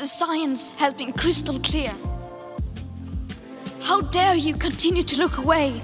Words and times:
The 0.00 0.06
science 0.06 0.70
has 0.78 0.94
been 0.94 1.12
crystal 1.12 1.60
clear. 1.60 1.92
How 3.82 4.00
dare 4.00 4.34
you 4.34 4.54
continue 4.56 5.02
to 5.02 5.18
look 5.18 5.36
away 5.36 5.82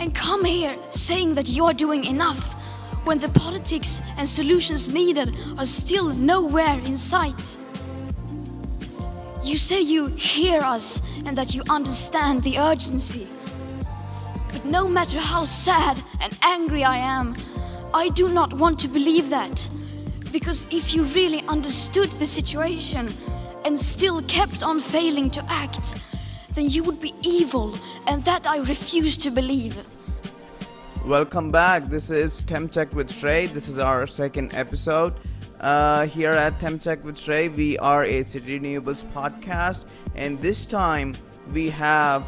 and 0.00 0.12
come 0.12 0.44
here 0.44 0.76
saying 0.90 1.36
that 1.36 1.48
you're 1.48 1.74
doing 1.74 2.04
enough 2.04 2.54
when 3.04 3.20
the 3.20 3.28
politics 3.28 4.02
and 4.18 4.28
solutions 4.28 4.88
needed 4.88 5.36
are 5.56 5.64
still 5.64 6.12
nowhere 6.12 6.80
in 6.80 6.96
sight? 6.96 7.56
You 9.44 9.56
say 9.58 9.80
you 9.80 10.08
hear 10.08 10.60
us 10.60 11.02
and 11.24 11.38
that 11.38 11.54
you 11.54 11.62
understand 11.70 12.42
the 12.42 12.58
urgency. 12.58 13.28
But 14.52 14.64
no 14.64 14.88
matter 14.88 15.20
how 15.20 15.44
sad 15.44 16.02
and 16.20 16.36
angry 16.42 16.82
I 16.82 16.96
am, 16.96 17.36
I 17.94 18.08
do 18.08 18.28
not 18.28 18.54
want 18.54 18.80
to 18.80 18.88
believe 18.88 19.30
that. 19.30 19.70
Because 20.36 20.66
if 20.70 20.94
you 20.94 21.04
really 21.04 21.42
understood 21.48 22.10
the 22.20 22.26
situation 22.26 23.10
and 23.64 23.80
still 23.80 24.20
kept 24.24 24.62
on 24.62 24.80
failing 24.80 25.30
to 25.30 25.42
act, 25.48 25.94
then 26.52 26.68
you 26.68 26.82
would 26.82 27.00
be 27.00 27.14
evil, 27.22 27.78
and 28.06 28.22
that 28.26 28.46
I 28.46 28.58
refuse 28.58 29.16
to 29.16 29.30
believe. 29.30 29.74
Welcome 31.06 31.50
back. 31.50 31.88
This 31.88 32.10
is 32.10 32.44
Temp 32.44 32.70
Check 32.70 32.92
with 32.92 33.08
Shrey. 33.08 33.50
This 33.50 33.66
is 33.66 33.78
our 33.78 34.06
second 34.06 34.52
episode. 34.52 35.14
Uh, 35.58 36.04
here 36.04 36.32
at 36.32 36.60
Temp 36.60 36.82
Check 36.82 37.02
with 37.02 37.16
Shrey, 37.16 37.48
we 37.48 37.78
are 37.78 38.04
a 38.04 38.22
City 38.22 38.60
Renewables 38.60 39.10
podcast, 39.14 39.86
and 40.16 40.38
this 40.42 40.66
time 40.66 41.16
we 41.50 41.70
have 41.70 42.26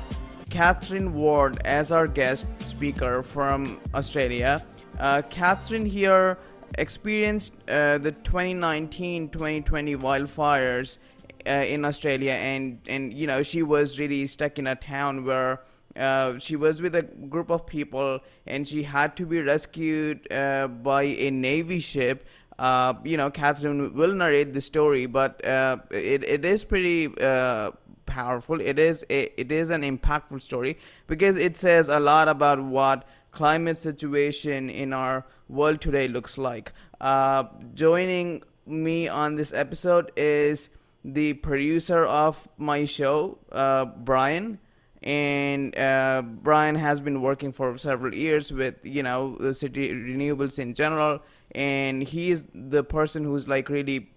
Catherine 0.49 1.13
Ward 1.13 1.61
as 1.67 1.93
our 1.93 2.07
guest 2.07 2.47
speaker 2.65 3.23
from 3.23 3.79
Australia. 3.95 4.65
Uh, 4.99 5.21
Catherine 5.29 5.85
here 5.85 6.39
experienced 6.79 7.53
uh, 7.69 7.99
the 7.99 8.13
2019-2020 8.13 9.97
wildfires 9.97 10.99
uh, 11.47 11.51
in 11.51 11.85
Australia, 11.85 12.33
and 12.33 12.81
and 12.89 13.13
you 13.13 13.27
know 13.27 13.43
she 13.43 13.63
was 13.63 13.99
really 13.99 14.27
stuck 14.27 14.59
in 14.59 14.67
a 14.67 14.77
town 14.77 15.25
where. 15.25 15.61
Uh, 15.97 16.39
she 16.39 16.55
was 16.55 16.81
with 16.81 16.95
a 16.95 17.03
group 17.03 17.51
of 17.51 17.67
people 17.67 18.21
and 18.47 18.69
she 18.69 18.85
had 18.85 19.17
to 19.17 19.27
be 19.27 19.41
rescued 19.41 20.31
uh, 20.31 20.69
by 20.69 21.03
a 21.03 21.29
navy 21.29 21.81
ship 21.81 22.25
uh, 22.59 22.95
you 23.05 23.17
know 23.17 23.31
catherine 23.31 23.95
will 23.95 24.15
narrate 24.15 24.53
the 24.55 24.61
story 24.61 25.07
but 25.07 25.45
uh, 25.45 25.77
it, 25.91 26.23
it 26.25 26.45
is 26.45 26.65
pretty 26.65 27.09
uh, 27.21 27.71
powerful 28.07 28.61
it 28.61 28.79
is 28.79 29.05
it 29.09 29.53
is 29.53 29.71
an 29.71 29.83
impactful 29.83 30.41
story 30.41 30.79
because 31.07 31.37
it 31.37 31.57
says 31.57 31.89
a 31.89 32.01
lot 32.01 32.29
about 32.29 32.63
what 32.63 33.05
climate 33.31 33.77
situation 33.77 34.71
in 34.71 34.93
our 34.93 35.27
world 35.49 35.81
today 35.81 36.09
looks 36.09 36.39
like. 36.39 36.73
Uh, 37.01 37.45
joining 37.75 38.43
me 38.67 39.09
on 39.09 39.37
this 39.37 39.53
episode 39.53 40.13
is 40.17 40.71
the 41.05 41.35
producer 41.35 42.05
of 42.05 42.49
my 42.57 42.85
show 42.85 43.39
uh, 43.53 43.85
brian. 43.85 44.59
And 45.01 45.79
uh, 45.79 46.23
Brian 46.23 46.75
has 46.75 46.99
been 46.99 47.23
working 47.23 47.53
for 47.53 47.79
several 47.79 48.13
years 48.13 48.53
with 48.53 48.75
you 48.83 49.05
know 49.05 49.37
the 49.39 49.55
city 49.55 49.91
renewables 49.91 50.59
in 50.59 50.75
general, 50.75 51.23
and 51.53 52.03
he 52.03 52.33
is 52.33 52.43
the 52.53 52.83
person 52.83 53.23
who's 53.23 53.47
like 53.47 53.69
really 53.69 54.11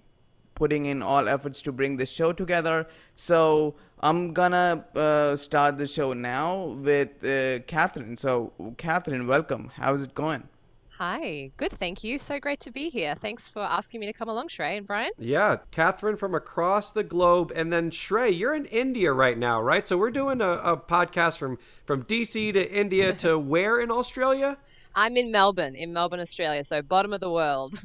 putting 0.56 0.86
in 0.86 1.02
all 1.02 1.28
efforts 1.28 1.62
to 1.64 1.72
bring 1.72 1.98
this 1.98 2.12
show 2.12 2.34
together. 2.34 2.88
So 3.16 3.76
I'm 4.04 4.34
gonna 4.34 4.84
uh, 4.96 5.36
start 5.36 5.78
the 5.78 5.86
show 5.86 6.14
now 6.14 6.66
with 6.66 7.24
uh, 7.24 7.60
Catherine. 7.68 8.18
So 8.18 8.52
Catherine, 8.78 9.28
welcome. 9.28 9.72
How's 9.76 10.02
it 10.04 10.16
going? 10.16 10.50
Hi, 10.98 11.52
good, 11.58 11.72
thank 11.72 12.04
you. 12.04 12.18
So 12.18 12.40
great 12.40 12.60
to 12.62 12.72
be 12.72 12.90
here. 12.90 13.16
Thanks 13.16 13.48
for 13.48 13.62
asking 13.62 14.00
me 14.02 14.08
to 14.08 14.14
come 14.14 14.30
along, 14.30 14.50
Shrey 14.50 14.78
and 14.78 14.88
Brian. 14.88 15.12
Yeah, 15.18 15.58
Catherine 15.70 16.16
from 16.16 16.34
across 16.34 16.92
the 16.92 17.04
globe, 17.04 17.52
and 17.56 17.72
then 17.72 17.92
Shrey, 17.92 18.38
you're 18.38 18.54
in 18.56 18.66
India 18.66 19.14
right 19.14 19.38
now, 19.38 19.62
right? 19.62 19.88
So 19.88 19.98
we're 19.98 20.12
doing 20.12 20.42
a, 20.42 20.50
a 20.50 20.78
podcast 20.78 21.38
from 21.38 21.60
from 21.86 22.04
DC 22.04 22.54
to 22.54 22.72
India 22.72 23.14
to 23.14 23.38
where 23.54 23.80
in 23.80 23.92
Australia? 23.92 24.58
I'm 24.96 25.16
in 25.16 25.32
Melbourne, 25.32 25.76
in 25.76 25.94
Melbourne, 25.94 26.20
Australia. 26.20 26.64
So 26.64 26.82
bottom 26.82 27.14
of 27.14 27.20
the 27.20 27.32
world. 27.32 27.80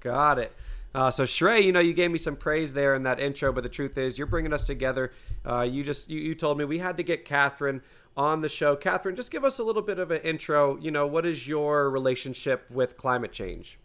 Got 0.00 0.38
it. 0.38 0.52
Uh, 0.96 1.10
so 1.10 1.24
Shrey, 1.24 1.62
you 1.62 1.72
know, 1.72 1.80
you 1.80 1.92
gave 1.92 2.10
me 2.10 2.16
some 2.16 2.36
praise 2.36 2.72
there 2.72 2.94
in 2.94 3.02
that 3.02 3.20
intro, 3.20 3.52
but 3.52 3.62
the 3.62 3.68
truth 3.68 3.98
is, 3.98 4.16
you're 4.16 4.26
bringing 4.26 4.54
us 4.54 4.64
together. 4.64 5.12
Uh, 5.44 5.60
you 5.60 5.84
just 5.84 6.08
you, 6.08 6.18
you 6.18 6.34
told 6.34 6.56
me 6.56 6.64
we 6.64 6.78
had 6.78 6.96
to 6.96 7.02
get 7.02 7.26
Catherine 7.26 7.82
on 8.16 8.40
the 8.40 8.48
show. 8.48 8.74
Catherine, 8.76 9.14
just 9.14 9.30
give 9.30 9.44
us 9.44 9.58
a 9.58 9.62
little 9.62 9.82
bit 9.82 9.98
of 9.98 10.10
an 10.10 10.22
intro. 10.22 10.78
You 10.78 10.90
know, 10.90 11.06
what 11.06 11.26
is 11.26 11.46
your 11.46 11.90
relationship 11.90 12.64
with 12.70 12.96
climate 12.96 13.30
change? 13.30 13.78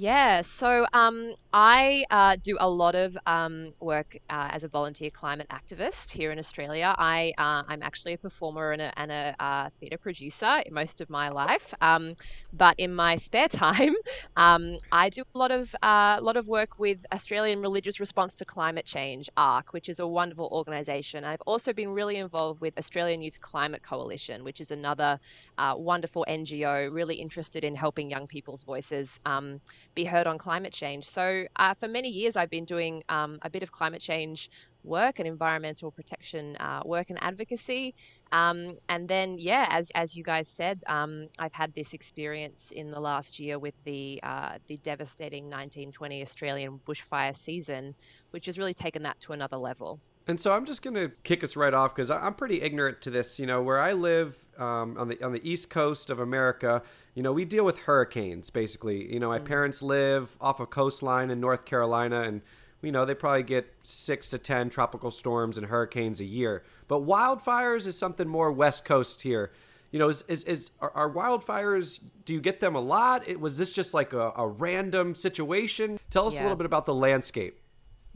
Yeah, 0.00 0.42
so 0.42 0.86
um, 0.92 1.34
I 1.52 2.04
uh, 2.08 2.36
do 2.40 2.56
a 2.60 2.70
lot 2.70 2.94
of 2.94 3.18
um, 3.26 3.72
work 3.80 4.16
uh, 4.30 4.48
as 4.52 4.62
a 4.62 4.68
volunteer 4.68 5.10
climate 5.10 5.48
activist 5.50 6.12
here 6.12 6.30
in 6.30 6.38
Australia. 6.38 6.94
I, 6.96 7.32
uh, 7.36 7.64
I'm 7.66 7.82
actually 7.82 8.12
a 8.12 8.18
performer 8.18 8.70
and 8.70 8.80
a, 8.80 8.92
and 8.96 9.10
a 9.10 9.34
uh, 9.40 9.70
theatre 9.80 9.98
producer 9.98 10.62
most 10.70 11.00
of 11.00 11.10
my 11.10 11.30
life. 11.30 11.74
Um, 11.80 12.14
but 12.52 12.76
in 12.78 12.94
my 12.94 13.16
spare 13.26 13.48
time, 13.48 13.96
um, 14.36 14.78
I 14.92 15.08
do 15.08 15.24
a 15.34 15.38
lot 15.38 15.50
of 15.50 15.74
a 15.82 15.86
uh, 15.86 16.18
lot 16.22 16.36
of 16.36 16.46
work 16.46 16.78
with 16.78 17.04
Australian 17.12 17.60
Religious 17.60 17.98
Response 17.98 18.36
to 18.36 18.44
Climate 18.44 18.86
Change 18.86 19.28
(ARC), 19.36 19.72
which 19.72 19.88
is 19.88 19.98
a 19.98 20.06
wonderful 20.06 20.48
organisation. 20.52 21.24
I've 21.24 21.42
also 21.44 21.72
been 21.72 21.88
really 21.90 22.18
involved 22.18 22.60
with 22.60 22.78
Australian 22.78 23.20
Youth 23.20 23.40
Climate 23.40 23.82
Coalition, 23.82 24.44
which 24.44 24.60
is 24.60 24.70
another 24.70 25.18
uh, 25.58 25.74
wonderful 25.76 26.24
NGO 26.28 26.88
really 26.88 27.16
interested 27.16 27.64
in 27.64 27.74
helping 27.74 28.08
young 28.08 28.28
people's 28.28 28.62
voices 28.62 29.18
um, 29.26 29.60
be 29.94 30.04
heard 30.04 30.26
on 30.26 30.38
climate 30.38 30.72
change. 30.72 31.08
So, 31.08 31.44
uh, 31.56 31.74
for 31.74 31.88
many 31.88 32.08
years, 32.08 32.36
I've 32.36 32.50
been 32.50 32.64
doing 32.64 33.02
um, 33.08 33.38
a 33.42 33.50
bit 33.50 33.62
of 33.62 33.72
climate 33.72 34.00
change 34.00 34.50
work 34.84 35.18
and 35.18 35.28
environmental 35.28 35.90
protection 35.90 36.56
uh, 36.56 36.82
work 36.84 37.10
and 37.10 37.18
advocacy. 37.22 37.94
Um, 38.32 38.76
and 38.88 39.08
then, 39.08 39.36
yeah, 39.38 39.66
as, 39.70 39.90
as 39.94 40.16
you 40.16 40.22
guys 40.22 40.48
said, 40.48 40.80
um, 40.86 41.28
I've 41.38 41.52
had 41.52 41.74
this 41.74 41.94
experience 41.94 42.70
in 42.70 42.90
the 42.90 43.00
last 43.00 43.38
year 43.38 43.58
with 43.58 43.74
the 43.84 44.20
uh, 44.22 44.58
the 44.66 44.78
devastating 44.78 45.44
1920 45.44 46.22
Australian 46.22 46.80
bushfire 46.86 47.36
season, 47.36 47.94
which 48.30 48.46
has 48.46 48.58
really 48.58 48.74
taken 48.74 49.02
that 49.02 49.20
to 49.20 49.32
another 49.32 49.56
level. 49.56 50.00
And 50.28 50.38
so 50.38 50.52
I'm 50.52 50.66
just 50.66 50.82
going 50.82 50.94
to 50.94 51.10
kick 51.24 51.42
us 51.42 51.56
right 51.56 51.72
off 51.72 51.94
because 51.94 52.10
I'm 52.10 52.34
pretty 52.34 52.60
ignorant 52.60 53.00
to 53.02 53.10
this. 53.10 53.40
You 53.40 53.46
know, 53.46 53.62
where 53.62 53.80
I 53.80 53.94
live 53.94 54.36
um, 54.58 54.96
on 54.98 55.08
the 55.08 55.22
on 55.24 55.32
the 55.32 55.48
east 55.48 55.70
coast 55.70 56.10
of 56.10 56.20
America, 56.20 56.82
you 57.14 57.22
know, 57.22 57.32
we 57.32 57.46
deal 57.46 57.64
with 57.64 57.78
hurricanes 57.78 58.50
basically. 58.50 59.10
You 59.10 59.20
know, 59.20 59.28
my 59.28 59.38
mm-hmm. 59.38 59.46
parents 59.46 59.80
live 59.80 60.36
off 60.38 60.60
a 60.60 60.66
coastline 60.66 61.30
in 61.30 61.40
North 61.40 61.64
Carolina, 61.64 62.20
and 62.20 62.42
you 62.82 62.92
know 62.92 63.06
they 63.06 63.14
probably 63.14 63.42
get 63.42 63.72
six 63.82 64.28
to 64.28 64.38
ten 64.38 64.68
tropical 64.68 65.10
storms 65.10 65.56
and 65.56 65.68
hurricanes 65.68 66.20
a 66.20 66.26
year. 66.26 66.62
But 66.88 67.06
wildfires 67.06 67.86
is 67.86 67.98
something 67.98 68.28
more 68.28 68.52
west 68.52 68.84
coast 68.84 69.22
here. 69.22 69.50
You 69.92 69.98
know, 69.98 70.10
is 70.10 70.24
is, 70.28 70.44
is 70.44 70.72
are, 70.82 70.92
are 70.94 71.10
wildfires? 71.10 72.00
Do 72.26 72.34
you 72.34 72.42
get 72.42 72.60
them 72.60 72.74
a 72.74 72.80
lot? 72.82 73.26
It, 73.26 73.40
was 73.40 73.56
this 73.56 73.72
just 73.72 73.94
like 73.94 74.12
a, 74.12 74.32
a 74.36 74.46
random 74.46 75.14
situation? 75.14 75.98
Tell 76.10 76.26
us 76.26 76.34
yeah. 76.34 76.42
a 76.42 76.42
little 76.42 76.56
bit 76.56 76.66
about 76.66 76.84
the 76.84 76.94
landscape. 76.94 77.57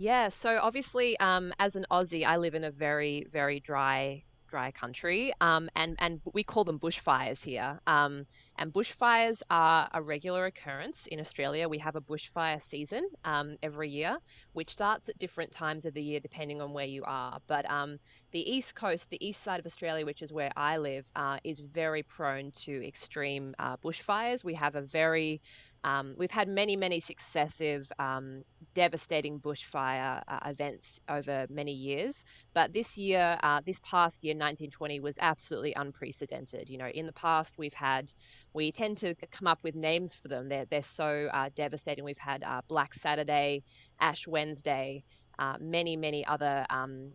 Yeah, 0.02 0.30
so 0.30 0.58
obviously, 0.60 1.16
um, 1.20 1.52
as 1.60 1.76
an 1.76 1.86
Aussie, 1.88 2.26
I 2.26 2.36
live 2.36 2.56
in 2.56 2.64
a 2.64 2.72
very, 2.72 3.24
very 3.30 3.60
dry, 3.60 4.24
dry 4.48 4.72
country, 4.72 5.32
um, 5.40 5.70
and 5.76 5.94
and 6.00 6.20
we 6.34 6.42
call 6.42 6.64
them 6.64 6.80
bushfires 6.80 7.44
here. 7.44 7.78
Um, 7.86 8.26
and 8.58 8.72
bushfires 8.72 9.42
are 9.48 9.88
a 9.94 10.02
regular 10.02 10.46
occurrence 10.46 11.06
in 11.06 11.20
Australia. 11.20 11.68
We 11.68 11.78
have 11.78 11.94
a 11.94 12.00
bushfire 12.00 12.60
season 12.60 13.08
um, 13.24 13.56
every 13.62 13.90
year, 13.90 14.18
which 14.54 14.70
starts 14.70 15.08
at 15.08 15.18
different 15.20 15.52
times 15.52 15.84
of 15.84 15.94
the 15.94 16.02
year 16.02 16.18
depending 16.18 16.60
on 16.60 16.72
where 16.72 16.86
you 16.86 17.04
are. 17.04 17.38
But 17.46 17.70
um, 17.70 18.00
the 18.32 18.40
east 18.40 18.74
coast, 18.74 19.08
the 19.08 19.24
east 19.24 19.40
side 19.40 19.60
of 19.60 19.66
Australia, 19.66 20.04
which 20.04 20.22
is 20.22 20.32
where 20.32 20.50
I 20.56 20.78
live, 20.78 21.08
uh, 21.14 21.38
is 21.44 21.60
very 21.60 22.02
prone 22.02 22.50
to 22.64 22.84
extreme 22.84 23.54
uh, 23.60 23.76
bushfires. 23.76 24.42
We 24.42 24.54
have 24.54 24.74
a 24.74 24.82
very 24.82 25.40
um, 25.84 26.14
we've 26.16 26.30
had 26.30 26.48
many, 26.48 26.76
many 26.76 27.00
successive 27.00 27.90
um, 27.98 28.44
devastating 28.74 29.40
bushfire 29.40 30.22
uh, 30.28 30.38
events 30.46 31.00
over 31.08 31.46
many 31.50 31.72
years, 31.72 32.24
but 32.54 32.72
this 32.72 32.96
year, 32.96 33.38
uh, 33.42 33.60
this 33.66 33.80
past 33.80 34.22
year, 34.22 34.32
1920, 34.32 35.00
was 35.00 35.18
absolutely 35.20 35.72
unprecedented. 35.74 36.70
You 36.70 36.78
know, 36.78 36.88
in 36.88 37.06
the 37.06 37.12
past, 37.12 37.58
we've 37.58 37.74
had, 37.74 38.12
we 38.52 38.70
tend 38.70 38.98
to 38.98 39.14
come 39.32 39.48
up 39.48 39.58
with 39.62 39.74
names 39.74 40.14
for 40.14 40.28
them. 40.28 40.48
They're 40.48 40.66
they're 40.66 40.82
so 40.82 41.28
uh, 41.32 41.50
devastating. 41.54 42.04
We've 42.04 42.18
had 42.18 42.44
uh, 42.44 42.60
Black 42.68 42.94
Saturday, 42.94 43.62
Ash 44.00 44.26
Wednesday. 44.26 45.04
Uh, 45.38 45.56
many, 45.58 45.96
many 45.96 46.24
other 46.26 46.66
um, 46.68 47.10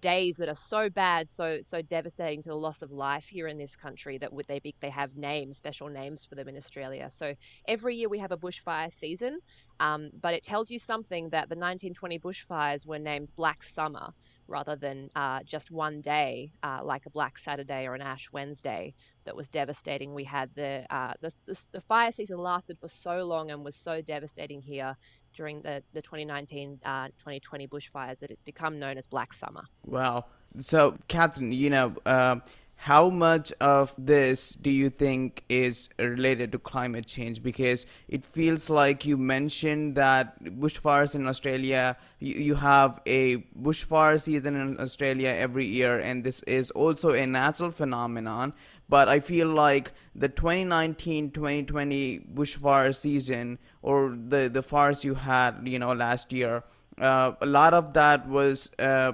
days 0.00 0.36
that 0.36 0.48
are 0.48 0.54
so 0.54 0.88
bad, 0.90 1.28
so 1.28 1.58
so 1.62 1.82
devastating 1.82 2.42
to 2.42 2.50
the 2.50 2.54
loss 2.56 2.82
of 2.82 2.90
life 2.92 3.26
here 3.26 3.48
in 3.48 3.58
this 3.58 3.76
country 3.76 4.18
that 4.18 4.32
would 4.32 4.46
they 4.46 4.58
be, 4.60 4.74
they 4.80 4.90
have 4.90 5.16
names, 5.16 5.56
special 5.56 5.88
names 5.88 6.24
for 6.24 6.34
them 6.34 6.48
in 6.48 6.56
Australia. 6.56 7.08
So 7.10 7.34
every 7.66 7.96
year 7.96 8.08
we 8.08 8.18
have 8.18 8.32
a 8.32 8.36
bushfire 8.36 8.92
season, 8.92 9.38
um, 9.80 10.10
but 10.20 10.34
it 10.34 10.42
tells 10.44 10.70
you 10.70 10.78
something 10.78 11.30
that 11.30 11.48
the 11.48 11.56
1920 11.56 12.18
bushfires 12.18 12.86
were 12.86 12.98
named 12.98 13.28
Black 13.36 13.62
Summer, 13.62 14.12
rather 14.46 14.76
than 14.76 15.10
uh, 15.14 15.40
just 15.44 15.70
one 15.70 16.00
day, 16.00 16.52
uh, 16.62 16.80
like 16.82 17.06
a 17.06 17.10
Black 17.10 17.38
Saturday 17.38 17.86
or 17.86 17.94
an 17.94 18.00
Ash 18.02 18.28
Wednesday, 18.32 18.94
that 19.24 19.36
was 19.36 19.48
devastating. 19.48 20.14
We 20.14 20.24
had 20.24 20.50
the, 20.54 20.86
uh, 20.90 21.12
the, 21.20 21.32
the 21.46 21.64
the 21.72 21.80
fire 21.82 22.12
season 22.12 22.38
lasted 22.38 22.78
for 22.80 22.88
so 22.88 23.24
long 23.24 23.50
and 23.50 23.64
was 23.64 23.76
so 23.76 24.00
devastating 24.00 24.62
here 24.62 24.96
during 25.34 25.62
the 25.62 25.82
the 25.92 26.02
2019 26.02 26.80
uh, 26.84 27.06
2020 27.18 27.66
bushfires 27.66 28.18
that 28.20 28.30
it's 28.30 28.42
become 28.42 28.78
known 28.78 28.98
as 28.98 29.06
Black 29.06 29.32
Summer. 29.32 29.64
Wow. 29.86 30.26
So, 30.58 30.96
Catherine, 31.08 31.52
you 31.52 31.70
know, 31.70 31.94
uh, 32.06 32.36
how 32.82 33.10
much 33.10 33.52
of 33.60 33.92
this 33.98 34.50
do 34.50 34.70
you 34.70 34.88
think 34.88 35.42
is 35.48 35.88
related 35.98 36.52
to 36.52 36.60
climate 36.60 37.06
change? 37.06 37.42
Because 37.42 37.86
it 38.06 38.24
feels 38.24 38.70
like 38.70 39.04
you 39.04 39.16
mentioned 39.16 39.96
that 39.96 40.42
bushfires 40.44 41.16
in 41.16 41.26
Australia, 41.26 41.96
you, 42.20 42.34
you 42.34 42.54
have 42.54 43.00
a 43.04 43.38
bushfire 43.60 44.20
season 44.22 44.54
in 44.54 44.78
Australia 44.78 45.30
every 45.30 45.66
year, 45.66 45.98
and 45.98 46.22
this 46.22 46.40
is 46.44 46.70
also 46.70 47.10
a 47.10 47.26
natural 47.26 47.72
phenomenon. 47.72 48.54
But 48.88 49.08
I 49.08 49.20
feel 49.20 49.48
like 49.48 49.92
the 50.14 50.28
2019 50.28 51.30
2020 51.30 52.20
bushfire 52.34 52.94
season 52.94 53.58
or 53.82 54.16
the, 54.16 54.48
the 54.52 54.62
fires 54.62 55.04
you 55.04 55.14
had, 55.14 55.60
you 55.64 55.78
know, 55.78 55.92
last 55.92 56.32
year, 56.32 56.64
uh, 57.00 57.32
a 57.40 57.46
lot 57.46 57.74
of 57.74 57.92
that 57.94 58.28
was. 58.28 58.70
Uh, 58.78 59.12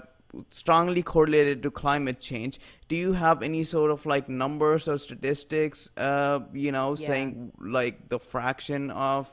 strongly 0.50 1.00
correlated 1.00 1.62
to 1.62 1.70
climate 1.70 2.18
change. 2.18 2.58
Do 2.88 2.96
you 2.96 3.12
have 3.12 3.40
any 3.40 3.62
sort 3.62 3.92
of 3.92 4.04
like 4.04 4.28
numbers 4.28 4.88
or 4.88 4.98
statistics, 4.98 5.90
uh, 5.96 6.40
you 6.52 6.72
know, 6.72 6.96
Yeah. 6.98 7.06
saying 7.06 7.52
like 7.60 8.08
the 8.08 8.18
fraction 8.18 8.90
of, 8.90 9.28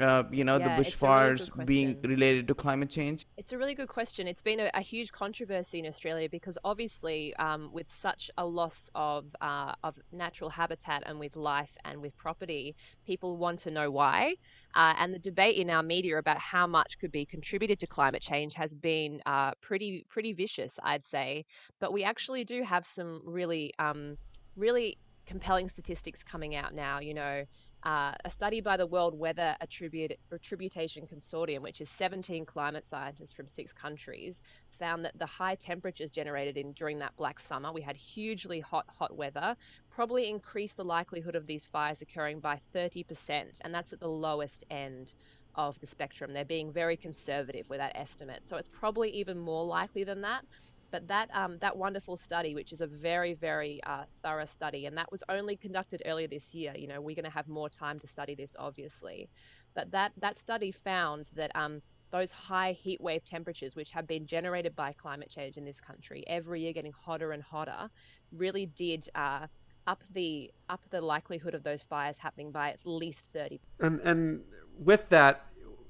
uh, 0.00 0.24
you 0.30 0.44
know, 0.44 0.58
Yeah, 0.58 0.64
the 0.64 0.70
a 0.70 0.76
really 0.76 0.84
bushfires 0.84 1.66
being 1.66 2.00
related 2.02 2.48
to 2.48 2.54
climate 2.54 2.90
change? 2.90 3.26
It's 3.36 3.52
a 3.52 3.58
really 3.58 3.74
good 3.74 3.88
question. 3.88 4.26
It's 4.26 4.42
been 4.42 4.60
a, 4.60 4.70
a 4.74 4.80
huge 4.80 5.12
controversy 5.12 5.78
in 5.78 5.86
Australia 5.86 6.28
because 6.28 6.58
obviously, 6.64 7.34
um, 7.36 7.70
with 7.72 7.88
such 7.88 8.30
a 8.38 8.46
loss 8.46 8.90
of 8.94 9.24
uh, 9.40 9.72
of 9.84 9.98
natural 10.12 10.50
habitat 10.50 11.02
and 11.06 11.18
with 11.18 11.36
life 11.36 11.76
and 11.84 12.00
with 12.00 12.16
property, 12.16 12.74
people 13.06 13.36
want 13.36 13.60
to 13.60 13.70
know 13.70 13.90
why. 13.90 14.34
Uh, 14.74 14.94
and 14.98 15.14
the 15.14 15.18
debate 15.18 15.56
in 15.56 15.70
our 15.70 15.82
media 15.82 16.18
about 16.18 16.38
how 16.38 16.66
much 16.66 16.98
could 16.98 17.12
be 17.12 17.24
contributed 17.24 17.78
to 17.80 17.86
climate 17.86 18.22
change 18.22 18.54
has 18.54 18.74
been 18.74 19.20
uh, 19.26 19.52
pretty 19.60 20.04
pretty 20.08 20.32
vicious, 20.32 20.78
I'd 20.82 21.04
say. 21.04 21.44
But 21.80 21.92
we 21.92 22.04
actually 22.04 22.44
do 22.44 22.62
have 22.62 22.86
some 22.86 23.20
really 23.24 23.72
um, 23.78 24.16
really 24.56 24.98
compelling 25.26 25.68
statistics 25.68 26.22
coming 26.22 26.54
out 26.56 26.74
now. 26.74 27.00
You 27.00 27.14
know, 27.14 27.44
uh, 27.86 28.10
a 28.24 28.30
study 28.30 28.60
by 28.60 28.76
the 28.76 28.86
World 28.86 29.16
Weather 29.16 29.54
Attribution 29.60 31.06
Consortium, 31.06 31.60
which 31.60 31.80
is 31.80 31.88
17 31.88 32.44
climate 32.44 32.84
scientists 32.84 33.32
from 33.32 33.46
six 33.46 33.72
countries, 33.72 34.42
found 34.76 35.04
that 35.04 35.16
the 35.16 35.24
high 35.26 35.54
temperatures 35.54 36.10
generated 36.10 36.56
in 36.56 36.72
during 36.72 36.98
that 36.98 37.14
black 37.16 37.38
summer, 37.38 37.72
we 37.72 37.80
had 37.80 37.94
hugely 37.94 38.58
hot, 38.58 38.86
hot 38.88 39.16
weather, 39.16 39.54
probably 39.88 40.28
increased 40.28 40.76
the 40.76 40.84
likelihood 40.84 41.36
of 41.36 41.46
these 41.46 41.64
fires 41.64 42.02
occurring 42.02 42.40
by 42.40 42.60
30%, 42.74 43.60
and 43.60 43.72
that's 43.72 43.92
at 43.92 44.00
the 44.00 44.08
lowest 44.08 44.64
end 44.68 45.14
of 45.54 45.78
the 45.78 45.86
spectrum. 45.86 46.32
They're 46.32 46.44
being 46.44 46.72
very 46.72 46.96
conservative 46.96 47.66
with 47.70 47.78
that 47.78 47.92
estimate, 47.94 48.42
so 48.46 48.56
it's 48.56 48.68
probably 48.72 49.10
even 49.10 49.38
more 49.38 49.64
likely 49.64 50.02
than 50.02 50.22
that. 50.22 50.44
But 50.90 51.08
that 51.08 51.30
um, 51.34 51.58
that 51.60 51.76
wonderful 51.76 52.16
study, 52.16 52.54
which 52.54 52.72
is 52.72 52.80
a 52.80 52.86
very 52.86 53.34
very 53.34 53.80
uh, 53.84 54.04
thorough 54.22 54.46
study, 54.46 54.86
and 54.86 54.96
that 54.96 55.10
was 55.10 55.22
only 55.28 55.56
conducted 55.56 56.02
earlier 56.06 56.28
this 56.28 56.54
year. 56.54 56.72
You 56.76 56.86
know, 56.88 57.00
we're 57.00 57.16
going 57.16 57.24
to 57.24 57.30
have 57.30 57.48
more 57.48 57.68
time 57.68 57.98
to 58.00 58.06
study 58.06 58.34
this, 58.34 58.54
obviously, 58.58 59.28
but 59.74 59.90
that 59.90 60.12
that 60.18 60.38
study 60.38 60.72
found 60.72 61.26
that 61.34 61.50
um, 61.54 61.82
those 62.10 62.32
high 62.32 62.72
heat 62.72 63.00
wave 63.00 63.24
temperatures, 63.24 63.74
which 63.74 63.90
have 63.90 64.06
been 64.06 64.26
generated 64.26 64.74
by 64.76 64.92
climate 64.92 65.30
change 65.30 65.56
in 65.56 65.64
this 65.64 65.80
country, 65.80 66.24
every 66.26 66.62
year 66.62 66.72
getting 66.72 66.92
hotter 66.92 67.32
and 67.32 67.42
hotter, 67.42 67.90
really 68.32 68.66
did 68.66 69.08
uh, 69.14 69.46
up 69.86 70.02
the 70.12 70.50
up 70.68 70.80
the 70.90 71.00
likelihood 71.00 71.54
of 71.54 71.62
those 71.62 71.82
fires 71.82 72.18
happening 72.18 72.50
by 72.50 72.70
at 72.70 72.78
least 72.84 73.26
30 73.32 73.60
And 73.80 74.00
and 74.00 74.42
with 74.78 75.08
that, 75.10 75.46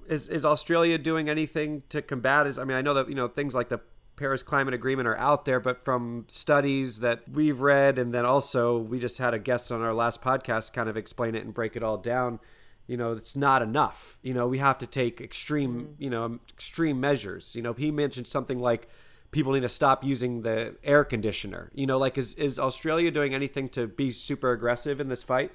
is 0.09 0.29
is 0.29 0.45
Australia 0.45 0.99
doing 0.99 1.29
anything 1.29 1.83
to 1.89 2.03
combat? 2.03 2.47
Is 2.47 2.59
I 2.59 2.65
mean, 2.65 2.77
I 2.77 2.83
know 2.83 2.95
that 2.95 3.09
you 3.09 3.15
know 3.15 3.29
things 3.29 3.55
like 3.55 3.69
the 3.69 3.81
Paris 4.17 4.43
Climate 4.43 4.75
Agreement 4.75 5.07
are 5.07 5.17
out 5.17 5.45
there, 5.45 5.61
but 5.61 5.85
from 5.85 6.25
studies 6.29 7.01
that 7.01 7.23
we've 7.31 7.61
read, 7.61 7.99
and 7.99 8.15
then 8.15 8.25
also 8.25 8.79
we 8.79 8.99
just 8.99 9.19
had 9.19 9.35
a 9.35 9.39
guest 9.39 9.71
on 9.71 9.83
our 9.83 9.95
last 9.95 10.23
podcast 10.23 10.73
kind 10.73 10.89
of 10.89 10.97
explain 10.97 11.35
it 11.35 11.45
and 11.45 11.53
break 11.53 11.77
it 11.77 11.83
all 11.83 11.99
down. 11.99 12.41
You 12.87 12.97
know, 12.97 13.13
it's 13.13 13.37
not 13.37 13.63
enough. 13.63 14.19
You 14.23 14.33
know, 14.33 14.47
we 14.47 14.59
have 14.59 14.79
to 14.79 14.87
take 14.87 15.21
extreme, 15.21 15.97
you 15.99 16.09
know, 16.09 16.39
extreme 16.55 17.01
measures. 17.01 17.55
You 17.55 17.63
know, 17.63 17.73
he 17.73 17.91
mentioned 17.91 18.27
something 18.27 18.59
like 18.59 18.89
people 19.33 19.53
need 19.53 19.61
to 19.61 19.69
stop 19.69 20.05
using 20.05 20.43
the 20.43 20.77
air 20.83 21.05
conditioner. 21.05 21.71
You 21.75 21.87
know, 21.87 21.99
like 21.99 22.17
is 22.17 22.35
is 22.35 22.59
Australia 22.59 23.11
doing 23.11 23.35
anything 23.35 23.69
to 23.71 23.87
be 23.87 24.13
super 24.13 24.53
aggressive 24.53 25.01
in 25.01 25.09
this 25.09 25.23
fight? 25.23 25.53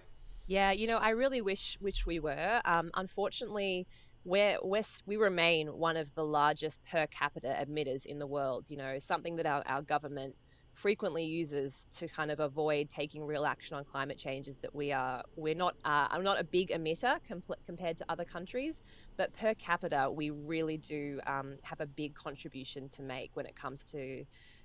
Yeah, 0.47 0.71
you 0.71 0.85
know, 0.85 0.97
I 0.97 1.11
really 1.11 1.41
wish 1.41 1.77
wish 1.81 2.05
we 2.05 2.19
were. 2.19 2.61
Um, 2.65 2.91
unfortunately, 2.93 3.87
we're, 4.23 4.57
we're 4.63 4.83
we 5.05 5.17
remain 5.17 5.67
one 5.67 5.97
of 5.97 6.13
the 6.13 6.23
largest 6.23 6.79
per 6.89 7.07
capita 7.07 7.55
emitters 7.67 8.05
in 8.05 8.19
the 8.19 8.27
world. 8.27 8.65
You 8.69 8.77
know, 8.77 8.99
something 8.99 9.35
that 9.37 9.45
our, 9.45 9.63
our 9.65 9.81
government 9.81 10.35
frequently 10.73 11.25
uses 11.25 11.87
to 11.91 12.07
kind 12.07 12.31
of 12.31 12.39
avoid 12.39 12.89
taking 12.89 13.23
real 13.23 13.45
action 13.45 13.75
on 13.77 13.83
climate 13.83 14.17
change 14.17 14.47
is 14.47 14.57
that 14.61 14.73
we 14.73 14.91
are 14.91 15.21
we're 15.35 15.55
not 15.55 15.75
uh, 15.83 16.07
I'm 16.09 16.23
not 16.23 16.39
a 16.39 16.43
big 16.43 16.69
emitter 16.69 17.17
compl- 17.29 17.55
compared 17.65 17.97
to 17.97 18.05
other 18.09 18.25
countries, 18.25 18.81
but 19.17 19.33
per 19.33 19.53
capita 19.55 20.09
we 20.11 20.29
really 20.29 20.77
do 20.77 21.19
um, 21.27 21.57
have 21.63 21.81
a 21.81 21.87
big 21.87 22.13
contribution 22.15 22.89
to 22.91 23.03
make 23.03 23.31
when 23.35 23.45
it 23.45 23.55
comes 23.55 23.83
to 23.85 24.23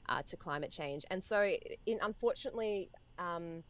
uh, 0.09 0.23
to 0.27 0.37
climate 0.37 0.71
change. 0.71 1.05
And 1.11 1.23
so, 1.23 1.51
in 1.87 1.99
unfortunately. 2.03 2.91
Um, 3.19 3.63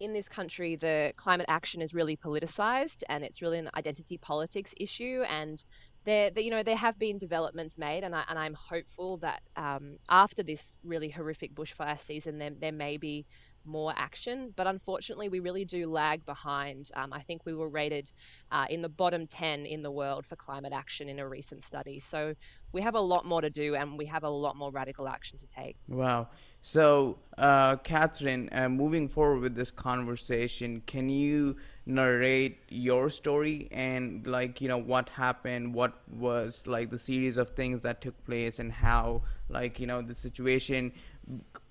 in 0.00 0.12
this 0.12 0.28
country, 0.28 0.76
the 0.76 1.12
climate 1.16 1.46
action 1.48 1.82
is 1.82 1.92
really 1.92 2.16
politicized 2.16 3.02
and 3.08 3.24
it's 3.24 3.42
really 3.42 3.58
an 3.58 3.70
identity 3.74 4.18
politics 4.18 4.74
issue. 4.76 5.22
And 5.28 5.62
there, 6.04 6.30
you 6.36 6.50
know, 6.50 6.62
there 6.62 6.76
have 6.76 6.98
been 6.98 7.18
developments 7.18 7.76
made, 7.76 8.04
and, 8.04 8.14
I, 8.14 8.24
and 8.28 8.38
I'm 8.38 8.54
hopeful 8.54 9.18
that 9.18 9.42
um, 9.56 9.98
after 10.08 10.42
this 10.42 10.78
really 10.84 11.10
horrific 11.10 11.54
bushfire 11.54 12.00
season, 12.00 12.38
there, 12.38 12.50
there 12.58 12.72
may 12.72 12.96
be 12.96 13.26
more 13.64 13.92
action. 13.96 14.52
But 14.56 14.66
unfortunately, 14.66 15.28
we 15.28 15.40
really 15.40 15.64
do 15.64 15.86
lag 15.86 16.24
behind. 16.24 16.90
Um, 16.94 17.12
I 17.12 17.20
think 17.22 17.44
we 17.44 17.54
were 17.54 17.68
rated 17.68 18.10
uh, 18.50 18.66
in 18.70 18.82
the 18.82 18.88
bottom 18.88 19.26
10 19.26 19.66
in 19.66 19.82
the 19.82 19.90
world 19.90 20.26
for 20.26 20.36
climate 20.36 20.72
action 20.72 21.08
in 21.08 21.18
a 21.18 21.28
recent 21.28 21.62
study. 21.62 22.00
So 22.00 22.34
we 22.72 22.80
have 22.82 22.94
a 22.94 23.00
lot 23.00 23.26
more 23.26 23.40
to 23.40 23.50
do, 23.50 23.74
and 23.74 23.98
we 23.98 24.06
have 24.06 24.24
a 24.24 24.30
lot 24.30 24.56
more 24.56 24.70
radical 24.70 25.08
action 25.08 25.38
to 25.38 25.46
take. 25.46 25.76
Wow. 25.88 26.28
So, 26.60 27.18
uh, 27.38 27.76
Catherine, 27.76 28.48
uh, 28.52 28.68
moving 28.68 29.08
forward 29.08 29.40
with 29.40 29.54
this 29.54 29.70
conversation, 29.70 30.82
can 30.86 31.08
you 31.08 31.56
narrate 31.86 32.58
your 32.68 33.08
story 33.10 33.68
and, 33.70 34.26
like, 34.26 34.60
you 34.60 34.68
know, 34.68 34.76
what 34.78 35.08
happened, 35.10 35.74
what 35.74 35.94
was 36.10 36.66
like 36.66 36.90
the 36.90 36.98
series 36.98 37.36
of 37.36 37.50
things 37.50 37.80
that 37.82 38.00
took 38.00 38.22
place, 38.26 38.58
and 38.58 38.72
how, 38.72 39.22
like, 39.48 39.78
you 39.80 39.86
know, 39.86 40.02
the 40.02 40.14
situation 40.14 40.92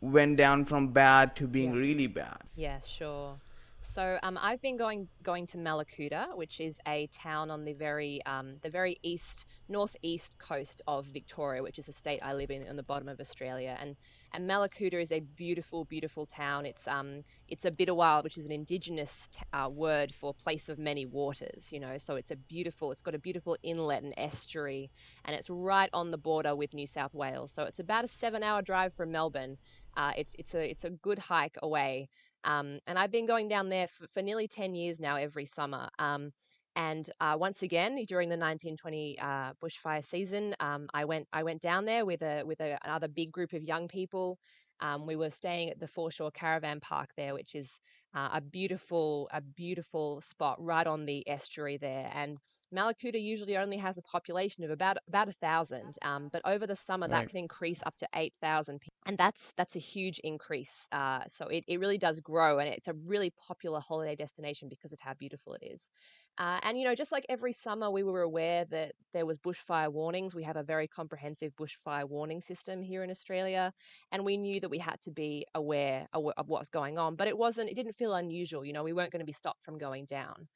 went 0.02 0.38
down 0.38 0.66
from 0.66 0.88
bad 0.90 1.36
to 1.36 1.48
being 1.48 1.74
Yeah. 1.74 1.80
really 1.80 2.08
bad? 2.08 2.42
Yeah, 2.56 2.80
sure. 2.80 3.40
So 3.88 4.20
um, 4.22 4.38
I've 4.42 4.62
been 4.62 4.76
going 4.76 5.08
going 5.24 5.48
to 5.48 5.58
Mallacoota, 5.58 6.36
which 6.36 6.60
is 6.60 6.78
a 6.86 7.08
town 7.08 7.50
on 7.50 7.64
the 7.64 7.72
very 7.72 8.22
um, 8.26 8.58
the 8.62 8.70
very 8.70 8.98
east 9.02 9.46
northeast 9.70 10.38
coast 10.40 10.82
of 10.88 11.06
Victoria, 11.06 11.64
which 11.64 11.80
is 11.80 11.88
a 11.88 11.94
state 11.94 12.20
I 12.22 12.34
live 12.34 12.52
in 12.52 12.68
on 12.68 12.76
the 12.76 12.84
bottom 12.84 13.08
of 13.08 13.22
Australia. 13.22 13.78
And 13.80 13.96
and 14.34 14.48
Mallacoota 14.48 15.02
is 15.02 15.14
a 15.14 15.22
beautiful, 15.22 15.86
beautiful 15.86 16.26
town. 16.26 16.66
It's 16.66 16.86
um 16.86 17.24
it's 17.48 17.64
a 17.64 17.72
Bitterwild, 17.72 18.26
which 18.26 18.38
is 18.38 18.46
an 18.46 18.52
indigenous 18.52 19.30
t- 19.32 19.40
uh, 19.54 19.70
word 19.70 20.14
for 20.14 20.34
place 20.34 20.68
of 20.68 20.78
many 20.78 21.06
waters. 21.06 21.72
You 21.72 21.80
know, 21.80 21.98
so 21.98 22.18
it's 22.18 22.32
a 22.32 22.36
beautiful. 22.36 22.92
It's 22.92 23.02
got 23.02 23.16
a 23.16 23.20
beautiful 23.20 23.56
inlet 23.64 24.04
and 24.04 24.14
estuary, 24.18 24.92
and 25.24 25.34
it's 25.34 25.50
right 25.50 25.90
on 25.94 26.12
the 26.12 26.18
border 26.18 26.56
with 26.58 26.74
New 26.74 26.88
South 26.88 27.14
Wales. 27.14 27.54
So 27.54 27.64
it's 27.64 27.80
about 27.80 28.04
a 28.04 28.10
seven-hour 28.10 28.64
drive 28.64 28.94
from 28.96 29.12
Melbourne. 29.14 29.58
Uh, 29.96 30.12
it's 30.18 30.36
it's 30.38 30.54
a 30.54 30.70
it's 30.70 30.84
a 30.84 30.90
good 30.90 31.18
hike 31.18 31.56
away. 31.64 32.10
Um, 32.44 32.80
and 32.88 32.98
I've 32.98 33.12
been 33.12 33.26
going 33.26 33.48
down 33.48 33.70
there 33.70 33.88
for, 33.88 34.08
for 34.14 34.22
nearly 34.22 34.48
10 34.48 34.76
years 34.76 35.00
now 35.00 35.18
every 35.18 35.46
summer. 35.46 35.90
Um, 36.00 36.32
and 36.76 37.10
uh, 37.20 37.36
once 37.40 37.64
again, 37.64 38.04
during 38.08 38.30
the 38.30 38.38
1920 38.38 39.18
uh, 39.20 39.54
bushfire 39.64 40.06
season, 40.06 40.56
um, 40.60 40.88
I 40.94 41.06
went 41.06 41.28
I 41.34 41.44
went 41.44 41.62
down 41.62 41.86
there 41.86 42.06
with 42.06 42.22
a 42.22 42.44
with 42.44 42.62
a, 42.62 42.78
another 42.84 43.08
big 43.08 43.32
group 43.32 43.54
of 43.54 43.64
young 43.64 43.88
people. 43.88 44.38
Um, 44.80 45.08
we 45.08 45.16
were 45.16 45.32
staying 45.32 45.72
at 45.72 45.80
the 45.80 45.88
Foreshore 45.88 46.30
Caravan 46.32 46.80
Park 46.80 47.10
there, 47.18 47.34
which 47.34 47.56
is 47.56 47.80
uh, 48.16 48.30
a 48.34 48.42
beautiful 48.42 49.28
a 49.34 49.42
beautiful 49.42 50.22
spot 50.22 50.64
right 50.64 50.86
on 50.86 51.06
the 51.06 51.28
estuary 51.28 51.78
there. 51.78 52.12
And 52.14 52.38
Mallacoota 52.74 53.22
usually 53.22 53.58
only 53.58 53.78
has 53.78 53.98
a 53.98 54.02
population 54.02 54.64
of 54.64 54.72
about 54.72 54.98
about 55.08 55.30
a 55.30 55.34
thousand, 55.34 55.98
um, 56.02 56.30
but 56.32 56.42
over 56.46 56.68
the 56.68 56.76
summer 56.76 57.08
that 57.08 57.28
can 57.28 57.38
increase 57.40 57.82
up 57.86 57.96
to 57.98 58.08
eight 58.16 58.34
thousand 58.42 58.80
people, 58.80 58.94
and 59.06 59.18
that's 59.18 59.54
that's 59.58 59.76
a 59.76 59.80
huge 59.80 60.20
increase. 60.20 60.88
Uh, 60.92 61.22
so 61.30 61.48
it, 61.48 61.64
it 61.68 61.80
really 61.80 61.98
does 61.98 62.20
grow, 62.20 62.60
and 62.60 62.68
it's 62.70 62.88
a 62.90 62.94
really 62.94 63.32
popular 63.48 63.80
holiday 63.80 64.16
destination 64.16 64.68
because 64.70 64.92
of 64.92 65.00
how 65.00 65.14
beautiful 65.14 65.54
it 65.54 65.64
is. 65.66 65.90
Uh, 66.38 66.60
and 66.64 66.78
you 66.78 66.84
know, 66.84 66.94
just 66.94 67.12
like 67.12 67.26
every 67.30 67.54
summer, 67.54 67.90
we 67.90 68.04
were 68.04 68.22
aware 68.22 68.66
that 68.66 68.94
there 69.14 69.26
was 69.26 69.38
bushfire 69.40 69.92
warnings. 69.92 70.36
We 70.36 70.44
have 70.44 70.58
a 70.58 70.64
very 70.64 70.88
comprehensive 70.88 71.54
bushfire 71.56 72.08
warning 72.08 72.42
system 72.42 72.84
here 72.84 73.04
in 73.04 73.10
Australia, 73.10 73.72
and 74.12 74.26
we 74.26 74.38
knew 74.38 74.60
that 74.60 74.70
we 74.70 74.78
had 74.80 75.00
to 75.04 75.12
be 75.12 75.46
aware 75.56 76.08
of 76.14 76.48
what's 76.48 76.70
going 76.70 76.98
on. 76.98 77.16
But 77.16 77.28
it 77.30 77.38
wasn't; 77.38 77.70
it 77.70 77.76
didn't 77.76 77.96
feel 77.98 78.14
unusual. 78.14 78.66
You 78.66 78.74
know, 78.74 78.84
we 78.84 78.94
weren't 78.94 79.12
going 79.12 79.22
to 79.22 79.26
be 79.26 79.32
stopped 79.32 79.64
from 79.64 79.78
going 79.78 80.06
down. 80.06 80.48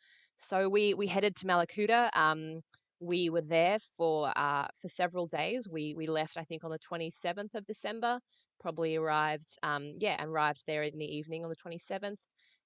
So 0.41 0.67
we 0.69 0.93
we 0.93 1.07
headed 1.07 1.35
to 1.37 1.45
Mallacoota. 1.45 2.09
Um, 2.15 2.61
we 2.99 3.29
were 3.29 3.41
there 3.41 3.79
for 3.97 4.31
uh, 4.37 4.67
for 4.81 4.89
several 4.89 5.27
days. 5.27 5.67
We 5.69 5.93
we 5.95 6.07
left, 6.07 6.37
I 6.37 6.43
think, 6.43 6.63
on 6.63 6.71
the 6.71 6.79
27th 6.79 7.55
of 7.55 7.65
December. 7.65 8.19
Probably 8.59 8.95
arrived, 8.95 9.47
um, 9.63 9.95
yeah, 9.99 10.23
arrived 10.23 10.63
there 10.67 10.83
in 10.83 10.97
the 10.97 11.05
evening 11.17 11.43
on 11.43 11.49
the 11.49 11.55
27th 11.55 12.19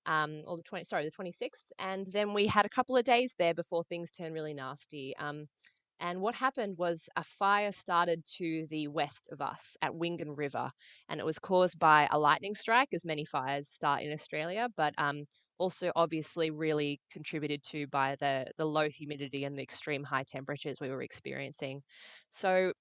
um, 0.05 0.41
or 0.45 0.57
the 0.57 0.63
20, 0.63 0.85
sorry, 0.85 1.05
the 1.05 1.11
26th. 1.11 1.71
And 1.79 2.07
then 2.11 2.33
we 2.33 2.47
had 2.47 2.65
a 2.65 2.69
couple 2.69 2.97
of 2.97 3.05
days 3.05 3.35
there 3.37 3.53
before 3.53 3.83
things 3.85 4.11
turned 4.11 4.33
really 4.33 4.53
nasty. 4.53 5.15
Um, 5.17 5.47
and 6.01 6.19
what 6.21 6.35
happened 6.35 6.77
was 6.77 7.07
a 7.15 7.23
fire 7.23 7.71
started 7.71 8.23
to 8.37 8.67
the 8.69 8.87
west 8.89 9.29
of 9.31 9.41
us 9.41 9.77
at 9.81 9.93
Wingan 9.93 10.37
River, 10.37 10.71
and 11.09 11.19
it 11.21 11.25
was 11.25 11.39
caused 11.39 11.79
by 11.79 12.07
a 12.11 12.19
lightning 12.19 12.55
strike, 12.55 12.89
as 12.93 13.05
many 13.05 13.23
fires 13.25 13.69
start 13.69 14.01
in 14.01 14.11
Australia, 14.11 14.67
but 14.75 14.93
um, 14.97 15.25
also 15.57 15.91
obviously 15.95 16.51
really 16.51 16.99
contributed 17.11 17.63
to 17.63 17.87
by 17.87 18.15
the 18.19 18.45
the 18.57 18.65
low 18.65 18.89
humidity 18.89 19.45
and 19.45 19.57
the 19.57 19.63
extreme 19.63 20.03
high 20.03 20.23
temperatures 20.23 20.77
we 20.81 20.89
were 20.89 21.01
experiencing. 21.01 21.81
So 22.29 22.73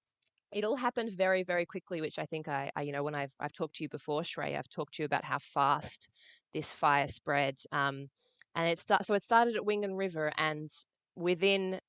it 0.52 0.64
all 0.64 0.76
happened 0.76 1.10
very, 1.16 1.42
very 1.42 1.66
quickly, 1.66 2.00
which 2.00 2.18
I 2.18 2.26
think 2.26 2.46
I, 2.46 2.70
I, 2.76 2.82
you 2.82 2.92
know, 2.92 3.02
when 3.02 3.14
I've, 3.14 3.32
I've 3.40 3.52
talked 3.52 3.74
to 3.76 3.84
you 3.84 3.88
before, 3.88 4.22
Shrey, 4.22 4.56
I've 4.56 4.68
talked 4.68 4.94
to 4.94 5.02
you 5.02 5.06
about 5.06 5.24
how 5.24 5.38
fast 5.40 6.08
this 6.52 6.70
fire 6.70 7.08
spread. 7.08 7.56
Um, 7.72 8.08
and 8.54 8.68
it 8.68 8.78
start, 8.78 9.04
so 9.04 9.14
it 9.14 9.22
started 9.24 9.56
at 9.56 9.62
Wingan 9.62 9.96
River, 9.98 10.32
and 10.36 10.68
within 11.16 11.80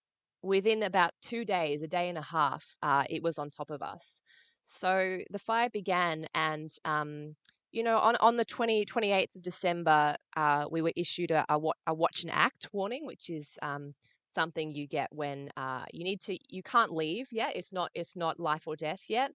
within 0.41 0.83
about 0.83 1.11
two 1.21 1.45
days, 1.45 1.81
a 1.81 1.87
day 1.87 2.09
and 2.09 2.17
a 2.17 2.23
half, 2.23 2.65
uh, 2.81 3.03
it 3.09 3.21
was 3.23 3.37
on 3.37 3.49
top 3.49 3.69
of 3.69 3.81
us. 3.81 4.21
So 4.63 5.19
the 5.29 5.39
fire 5.39 5.69
began, 5.69 6.25
and 6.33 6.69
um, 6.85 7.35
you 7.75 7.83
know, 7.83 7.97
on, 7.97 8.15
on 8.17 8.37
the 8.37 8.45
20, 8.45 8.85
28th 8.85 9.35
of 9.35 9.41
December, 9.41 10.15
uh, 10.35 10.65
we 10.71 10.81
were 10.81 10.93
issued 10.95 11.31
a, 11.31 11.45
a, 11.49 11.59
a, 11.87 11.93
watch 11.93 12.23
and 12.23 12.31
act 12.31 12.69
warning, 12.71 13.05
which 13.05 13.29
is 13.29 13.59
um, 13.61 13.93
something 14.33 14.71
you 14.71 14.87
get 14.87 15.09
when 15.11 15.49
uh, 15.57 15.83
you 15.91 16.03
need 16.03 16.21
to 16.21 16.37
you 16.49 16.61
can't 16.61 16.91
leave 16.91 17.25
yet 17.31 17.55
it's 17.55 17.71
not 17.71 17.89
it's 17.95 18.17
not 18.17 18.37
life 18.37 18.63
or 18.67 18.75
death 18.75 18.99
yet 19.07 19.31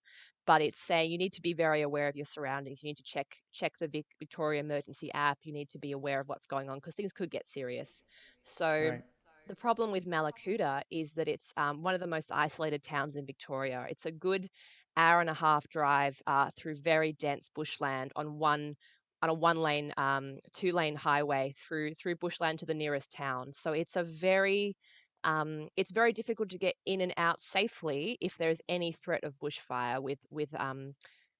but 0.50 0.62
it's 0.62 0.80
saying 0.80 1.12
you 1.12 1.18
need 1.18 1.32
to 1.32 1.42
be 1.42 1.52
very 1.52 1.82
aware 1.82 2.08
of 2.08 2.16
your 2.16 2.24
surroundings. 2.24 2.82
You 2.82 2.88
need 2.88 2.96
to 2.96 3.04
check 3.04 3.26
check 3.52 3.72
the 3.78 3.86
Vic, 3.86 4.06
victoria 4.18 4.60
emergency 4.60 5.08
app. 5.14 5.38
You 5.42 5.52
need 5.52 5.68
to 5.70 5.78
be 5.78 5.92
aware 5.92 6.18
of 6.18 6.28
what's 6.28 6.46
going 6.46 6.68
on 6.68 6.78
because 6.78 6.96
things 6.96 7.12
could 7.12 7.30
get 7.30 7.46
serious. 7.46 8.02
So 8.42 8.66
right. 8.66 9.02
the 9.46 9.54
problem 9.54 9.92
with 9.92 10.06
Mallacoota 10.06 10.82
is 10.90 11.12
that 11.12 11.28
it's 11.28 11.52
um, 11.56 11.84
one 11.84 11.94
of 11.94 12.00
the 12.00 12.06
most 12.06 12.32
isolated 12.32 12.82
towns 12.82 13.16
in 13.16 13.26
victoria. 13.26 13.86
It's 13.90 14.06
a 14.06 14.10
good 14.10 14.48
hour 14.96 15.20
and 15.20 15.30
a 15.30 15.34
half 15.34 15.68
drive 15.68 16.20
uh, 16.26 16.50
through 16.56 16.76
very 16.76 17.12
dense 17.12 17.48
bushland 17.54 18.12
on 18.16 18.38
one 18.38 18.76
on 19.22 19.28
a 19.28 19.34
one 19.34 19.58
lane, 19.58 19.92
um, 19.98 20.38
two 20.54 20.72
lane 20.72 20.96
highway 20.96 21.54
through 21.56 21.92
through 21.94 22.16
bushland 22.16 22.58
to 22.60 22.66
the 22.66 22.74
nearest 22.74 23.12
town. 23.12 23.52
So 23.52 23.72
it's 23.72 23.96
a 23.96 24.02
very 24.02 24.76
um, 25.24 25.68
it's 25.76 25.90
very 25.90 26.12
difficult 26.12 26.50
to 26.50 26.58
get 26.58 26.74
in 26.86 27.02
and 27.02 27.12
out 27.16 27.42
safely 27.42 28.16
if 28.20 28.36
there's 28.38 28.60
any 28.68 28.92
threat 28.92 29.24
of 29.24 29.34
bushfire 29.38 30.00
with 30.00 30.18
with 30.30 30.48
um, 30.58 30.94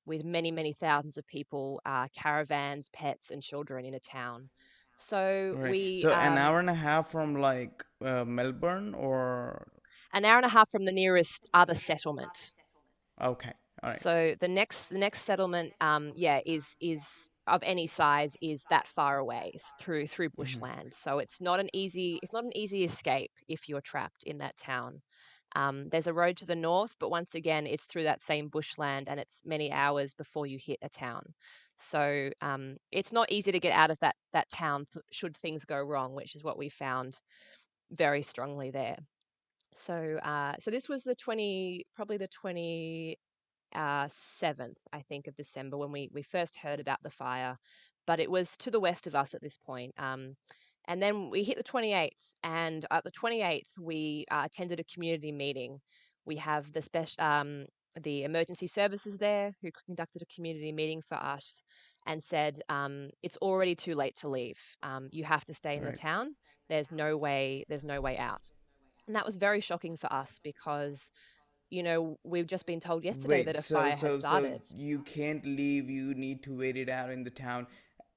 with 0.06 0.24
many 0.24 0.50
many 0.50 0.72
thousands 0.74 1.16
of 1.16 1.26
people, 1.26 1.80
uh, 1.86 2.08
caravans, 2.14 2.90
pets, 2.92 3.30
and 3.30 3.42
children 3.42 3.84
in 3.84 3.94
a 3.94 4.00
town. 4.00 4.50
So 4.96 5.54
right. 5.56 5.70
we 5.70 6.00
so 6.02 6.10
an 6.10 6.32
um 6.32 6.38
hour 6.38 6.58
and 6.58 6.68
a 6.68 6.74
half 6.74 7.10
from 7.10 7.36
like 7.36 7.84
uh, 8.04 8.24
Melbourne 8.24 8.94
or 8.94 9.66
an 10.12 10.24
hour 10.26 10.36
and 10.36 10.46
a 10.46 10.50
half 10.50 10.70
from 10.70 10.84
the 10.84 10.92
nearest 10.92 11.48
other 11.54 11.74
settlement. 11.74 12.52
Okay. 13.20 13.52
All 13.82 13.90
right. 13.90 13.98
So 13.98 14.34
the 14.40 14.48
next 14.48 14.86
the 14.86 14.98
next 14.98 15.22
settlement, 15.22 15.72
um, 15.80 16.12
yeah, 16.14 16.40
is 16.44 16.76
is 16.80 17.30
of 17.46 17.62
any 17.62 17.86
size 17.86 18.36
is 18.40 18.64
that 18.70 18.86
far 18.86 19.18
away 19.18 19.52
through 19.80 20.06
through 20.06 20.28
mm-hmm. 20.28 20.42
bushland. 20.42 20.90
Mm-hmm. 20.90 21.10
So 21.10 21.18
it's 21.18 21.40
not 21.40 21.60
an 21.60 21.68
easy 21.72 22.18
it's 22.22 22.32
not 22.32 22.44
an 22.44 22.56
easy 22.56 22.84
escape 22.84 23.32
if 23.48 23.68
you're 23.68 23.80
trapped 23.80 24.24
in 24.24 24.38
that 24.38 24.56
town. 24.56 25.00
Um, 25.56 25.88
there's 25.88 26.06
a 26.06 26.12
road 26.12 26.36
to 26.38 26.46
the 26.46 26.54
north, 26.54 26.94
but 27.00 27.10
once 27.10 27.34
again, 27.34 27.66
it's 27.66 27.86
through 27.86 28.04
that 28.04 28.22
same 28.22 28.48
bushland, 28.48 29.08
and 29.08 29.18
it's 29.18 29.42
many 29.44 29.72
hours 29.72 30.14
before 30.14 30.46
you 30.46 30.58
hit 30.64 30.78
a 30.82 30.88
town. 30.88 31.22
So 31.76 32.30
um, 32.40 32.76
it's 32.92 33.12
not 33.12 33.32
easy 33.32 33.50
to 33.52 33.58
get 33.58 33.72
out 33.72 33.90
of 33.90 33.98
that 34.00 34.14
that 34.32 34.50
town 34.50 34.86
should 35.10 35.36
things 35.38 35.64
go 35.64 35.78
wrong, 35.78 36.14
which 36.14 36.36
is 36.36 36.44
what 36.44 36.58
we 36.58 36.68
found 36.68 37.18
very 37.90 38.22
strongly 38.22 38.70
there. 38.70 38.96
So 39.72 40.18
uh, 40.22 40.54
so 40.60 40.70
this 40.70 40.88
was 40.88 41.02
the 41.02 41.14
20 41.14 41.86
probably 41.94 42.16
the 42.16 42.28
20 42.28 43.18
uh, 43.74 44.06
7th, 44.06 44.74
I 44.92 45.02
think, 45.02 45.26
of 45.26 45.36
December 45.36 45.76
when 45.76 45.92
we, 45.92 46.10
we 46.12 46.22
first 46.22 46.56
heard 46.56 46.80
about 46.80 47.02
the 47.02 47.10
fire, 47.10 47.56
but 48.06 48.20
it 48.20 48.30
was 48.30 48.56
to 48.58 48.70
the 48.70 48.80
west 48.80 49.06
of 49.06 49.14
us 49.14 49.34
at 49.34 49.42
this 49.42 49.56
point. 49.56 49.94
Um, 49.98 50.34
and 50.88 51.00
then 51.00 51.30
we 51.30 51.44
hit 51.44 51.56
the 51.56 51.62
28th, 51.62 52.10
and 52.42 52.84
at 52.90 53.04
the 53.04 53.12
28th, 53.12 53.68
we 53.78 54.24
uh, 54.30 54.42
attended 54.46 54.80
a 54.80 54.84
community 54.92 55.30
meeting. 55.30 55.78
We 56.24 56.36
have 56.36 56.72
the 56.72 56.82
special, 56.82 57.22
um, 57.22 57.66
the 58.02 58.24
emergency 58.24 58.66
services 58.66 59.18
there 59.18 59.52
who 59.62 59.70
conducted 59.86 60.22
a 60.22 60.34
community 60.34 60.72
meeting 60.72 61.02
for 61.08 61.16
us 61.16 61.62
and 62.06 62.22
said, 62.22 62.60
um, 62.68 63.10
"It's 63.22 63.36
already 63.36 63.74
too 63.74 63.94
late 63.94 64.16
to 64.16 64.28
leave. 64.28 64.58
Um, 64.82 65.08
you 65.12 65.24
have 65.24 65.44
to 65.44 65.54
stay 65.54 65.76
in 65.76 65.84
right. 65.84 65.94
the 65.94 66.00
town. 66.00 66.34
There's 66.68 66.90
no 66.90 67.16
way. 67.16 67.64
There's 67.68 67.84
no 67.84 68.00
way 68.00 68.16
out." 68.16 68.42
And 69.06 69.16
that 69.16 69.26
was 69.26 69.36
very 69.36 69.60
shocking 69.60 69.96
for 69.96 70.12
us 70.12 70.38
because 70.42 71.10
you 71.70 71.84
know, 71.84 72.18
we've 72.24 72.46
just 72.46 72.66
been 72.66 72.80
told 72.80 73.04
yesterday 73.04 73.38
Wait, 73.38 73.46
that 73.46 73.58
a 73.58 73.62
so, 73.62 73.76
fire 73.76 73.96
so, 73.96 74.08
has 74.08 74.18
started. 74.20 74.64
So 74.64 74.74
you 74.76 74.98
can't 75.00 75.44
leave. 75.46 75.88
You 75.88 76.14
need 76.14 76.42
to 76.42 76.56
wait 76.56 76.76
it 76.76 76.88
out 76.88 77.10
in 77.10 77.22
the 77.24 77.30
town. 77.30 77.66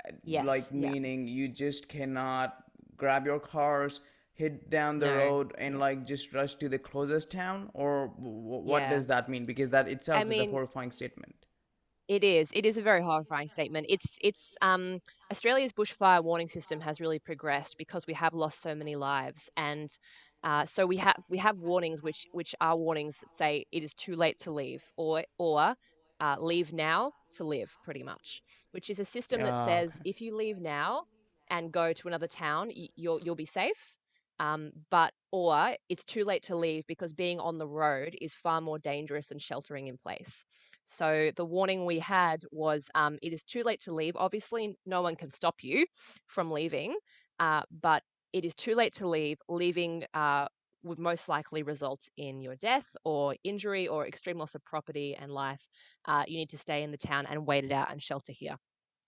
Uh, 0.05 0.11
yes, 0.23 0.45
like 0.45 0.71
meaning 0.73 1.27
yeah. 1.27 1.33
you 1.33 1.47
just 1.47 1.87
cannot 1.87 2.55
grab 2.97 3.25
your 3.25 3.39
cars, 3.39 4.01
hit 4.33 4.69
down 4.69 4.97
the 4.99 5.05
no. 5.05 5.17
road, 5.17 5.53
and 5.57 5.79
like 5.79 6.05
just 6.05 6.33
rush 6.33 6.55
to 6.55 6.67
the 6.67 6.79
closest 6.79 7.31
town. 7.31 7.69
Or 7.73 8.07
w- 8.17 8.63
what 8.63 8.81
yeah. 8.81 8.89
does 8.89 9.07
that 9.07 9.29
mean? 9.29 9.45
Because 9.45 9.69
that 9.69 9.87
itself 9.87 10.17
I 10.17 10.23
is 10.23 10.27
mean, 10.27 10.49
a 10.49 10.51
horrifying 10.51 10.91
statement. 10.91 11.35
It 12.07 12.23
is. 12.23 12.51
It 12.53 12.65
is 12.65 12.77
a 12.77 12.81
very 12.81 13.01
horrifying 13.01 13.47
statement. 13.47 13.85
It's 13.87 14.17
it's 14.19 14.57
um, 14.61 14.99
Australia's 15.31 15.73
bushfire 15.73 16.23
warning 16.23 16.47
system 16.47 16.81
has 16.81 16.99
really 16.99 17.19
progressed 17.19 17.77
because 17.77 18.07
we 18.07 18.13
have 18.15 18.33
lost 18.33 18.61
so 18.61 18.73
many 18.73 18.95
lives, 18.95 19.49
and 19.55 19.89
uh, 20.43 20.65
so 20.65 20.85
we 20.85 20.97
have 20.97 21.23
we 21.29 21.37
have 21.37 21.57
warnings 21.57 22.01
which 22.01 22.27
which 22.31 22.53
are 22.59 22.75
warnings 22.75 23.17
that 23.19 23.33
say 23.33 23.65
it 23.71 23.83
is 23.83 23.93
too 23.93 24.15
late 24.15 24.39
to 24.39 24.51
leave 24.51 24.83
or 24.97 25.23
or 25.37 25.75
uh, 26.19 26.35
leave 26.39 26.73
now 26.73 27.11
to 27.33 27.43
live 27.43 27.75
pretty 27.83 28.03
much, 28.03 28.41
which 28.71 28.89
is 28.89 28.99
a 28.99 29.05
system 29.05 29.41
that 29.41 29.55
oh, 29.55 29.65
says 29.65 29.91
okay. 29.95 30.09
if 30.09 30.21
you 30.21 30.35
leave 30.35 30.59
now 30.59 31.03
and 31.49 31.71
go 31.71 31.93
to 31.93 32.07
another 32.07 32.27
town, 32.27 32.71
you'll 32.95 33.19
you'll 33.21 33.35
be 33.35 33.45
safe. 33.45 33.95
Um, 34.39 34.71
but 34.89 35.13
or 35.31 35.75
it's 35.89 36.03
too 36.03 36.25
late 36.25 36.43
to 36.43 36.55
leave 36.55 36.85
because 36.87 37.13
being 37.13 37.39
on 37.39 37.57
the 37.57 37.67
road 37.67 38.15
is 38.19 38.33
far 38.33 38.61
more 38.61 38.79
dangerous 38.79 39.27
than 39.27 39.39
sheltering 39.39 39.87
in 39.87 39.97
place. 39.97 40.43
So 40.85 41.31
the 41.35 41.45
warning 41.45 41.85
we 41.85 41.99
had 41.99 42.43
was 42.51 42.89
um, 42.95 43.17
it 43.21 43.31
is 43.31 43.43
too 43.43 43.63
late 43.63 43.81
to 43.81 43.93
leave. 43.93 44.15
Obviously, 44.17 44.75
no 44.85 45.01
one 45.01 45.15
can 45.15 45.31
stop 45.31 45.55
you 45.61 45.85
from 46.27 46.51
leaving, 46.51 46.95
uh, 47.39 47.61
but 47.81 48.03
it 48.33 48.43
is 48.43 48.55
too 48.55 48.75
late 48.75 48.93
to 48.95 49.07
leave. 49.07 49.37
Leaving 49.47 50.03
uh, 50.13 50.47
would 50.83 50.99
most 50.99 51.29
likely 51.29 51.63
result 51.63 52.01
in 52.17 52.41
your 52.41 52.55
death 52.55 52.85
or 53.05 53.35
injury 53.43 53.87
or 53.87 54.05
extreme 54.05 54.37
loss 54.37 54.55
of 54.55 54.63
property 54.65 55.15
and 55.19 55.31
life. 55.31 55.61
Uh, 56.05 56.23
you 56.27 56.37
need 56.37 56.49
to 56.49 56.57
stay 56.57 56.83
in 56.83 56.91
the 56.91 56.97
town 56.97 57.25
and 57.29 57.45
wait 57.45 57.63
it 57.63 57.71
out 57.71 57.91
and 57.91 58.01
shelter 58.01 58.33
here. 58.33 58.57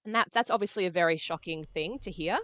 And 0.06 0.16
that, 0.16 0.30
that's 0.32 0.50
obviously 0.50 0.86
a 0.86 0.92
very 0.92 1.18
shocking 1.18 1.66
thing 1.74 2.00
to 2.00 2.12
hear 2.12 2.38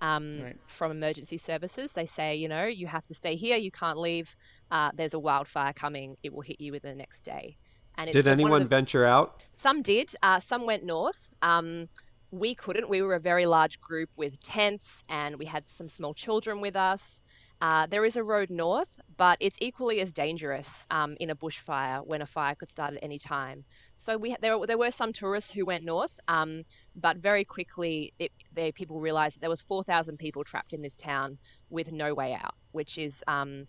um, 0.00 0.40
right. 0.42 0.56
from 0.66 0.90
emergency 0.90 1.38
services. 1.38 1.92
They 1.92 2.06
say, 2.06 2.36
you 2.36 2.48
know, 2.48 2.66
you 2.66 2.86
have 2.86 3.04
to 3.06 3.14
stay 3.14 3.36
here, 3.36 3.56
you 3.56 3.70
can't 3.70 3.98
leave. 3.98 4.34
Uh, 4.70 4.90
there's 4.94 5.14
a 5.14 5.18
wildfire 5.18 5.72
coming, 5.72 6.16
it 6.22 6.32
will 6.32 6.42
hit 6.42 6.60
you 6.60 6.72
within 6.72 6.92
the 6.92 6.98
next 6.98 7.24
day. 7.24 7.56
And 7.96 8.12
did 8.12 8.28
anyone 8.28 8.62
the, 8.62 8.68
venture 8.68 9.04
out? 9.04 9.42
Some 9.54 9.82
did. 9.82 10.14
Uh, 10.22 10.38
some 10.38 10.66
went 10.66 10.84
north. 10.84 11.34
Um, 11.42 11.88
we 12.30 12.54
couldn't. 12.54 12.88
We 12.88 13.02
were 13.02 13.14
a 13.14 13.20
very 13.20 13.46
large 13.46 13.80
group 13.80 14.10
with 14.16 14.40
tents, 14.40 15.02
and 15.08 15.36
we 15.36 15.46
had 15.46 15.66
some 15.68 15.88
small 15.88 16.12
children 16.12 16.60
with 16.60 16.76
us. 16.76 17.22
Uh, 17.60 17.86
there 17.86 18.04
is 18.04 18.16
a 18.16 18.22
road 18.22 18.50
north, 18.50 19.00
but 19.16 19.36
it's 19.40 19.58
equally 19.60 20.00
as 20.00 20.12
dangerous 20.12 20.86
um, 20.90 21.16
in 21.18 21.30
a 21.30 21.34
bushfire 21.34 22.06
when 22.06 22.22
a 22.22 22.26
fire 22.26 22.54
could 22.54 22.70
start 22.70 22.94
at 22.94 23.02
any 23.02 23.18
time. 23.18 23.64
So 23.96 24.16
we 24.16 24.36
there 24.40 24.56
there 24.66 24.78
were 24.78 24.90
some 24.90 25.12
tourists 25.12 25.50
who 25.50 25.64
went 25.64 25.84
north, 25.84 26.20
um, 26.28 26.64
but 26.94 27.16
very 27.16 27.44
quickly 27.44 28.12
it, 28.18 28.30
people 28.74 29.00
realised 29.00 29.36
that 29.36 29.40
there 29.40 29.50
was 29.50 29.62
4,000 29.62 30.18
people 30.18 30.44
trapped 30.44 30.72
in 30.72 30.82
this 30.82 30.94
town 30.94 31.38
with 31.70 31.90
no 31.90 32.14
way 32.14 32.34
out, 32.34 32.54
which 32.72 32.98
is 32.98 33.24
um, 33.26 33.66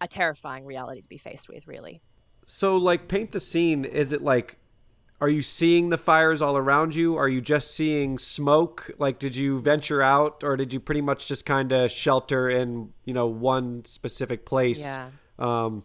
a 0.00 0.08
terrifying 0.08 0.64
reality 0.64 1.00
to 1.02 1.08
be 1.08 1.18
faced 1.18 1.48
with, 1.48 1.68
really. 1.68 2.00
So, 2.46 2.76
like, 2.76 3.06
paint 3.06 3.30
the 3.30 3.40
scene. 3.40 3.84
Is 3.84 4.12
it 4.12 4.22
like 4.22 4.58
are 5.22 5.28
you 5.28 5.40
seeing 5.40 5.90
the 5.90 5.98
fires 5.98 6.42
all 6.42 6.56
around 6.56 6.96
you? 6.96 7.16
Are 7.16 7.28
you 7.28 7.40
just 7.40 7.76
seeing 7.76 8.18
smoke? 8.18 8.90
Like, 8.98 9.20
did 9.20 9.36
you 9.36 9.60
venture 9.60 10.02
out, 10.02 10.42
or 10.42 10.56
did 10.56 10.72
you 10.72 10.80
pretty 10.80 11.00
much 11.00 11.28
just 11.28 11.46
kind 11.46 11.70
of 11.70 11.92
shelter 11.92 12.50
in, 12.50 12.92
you 13.04 13.14
know, 13.14 13.28
one 13.28 13.84
specific 13.84 14.44
place? 14.44 14.80
Yeah. 14.80 15.10
Um, 15.38 15.84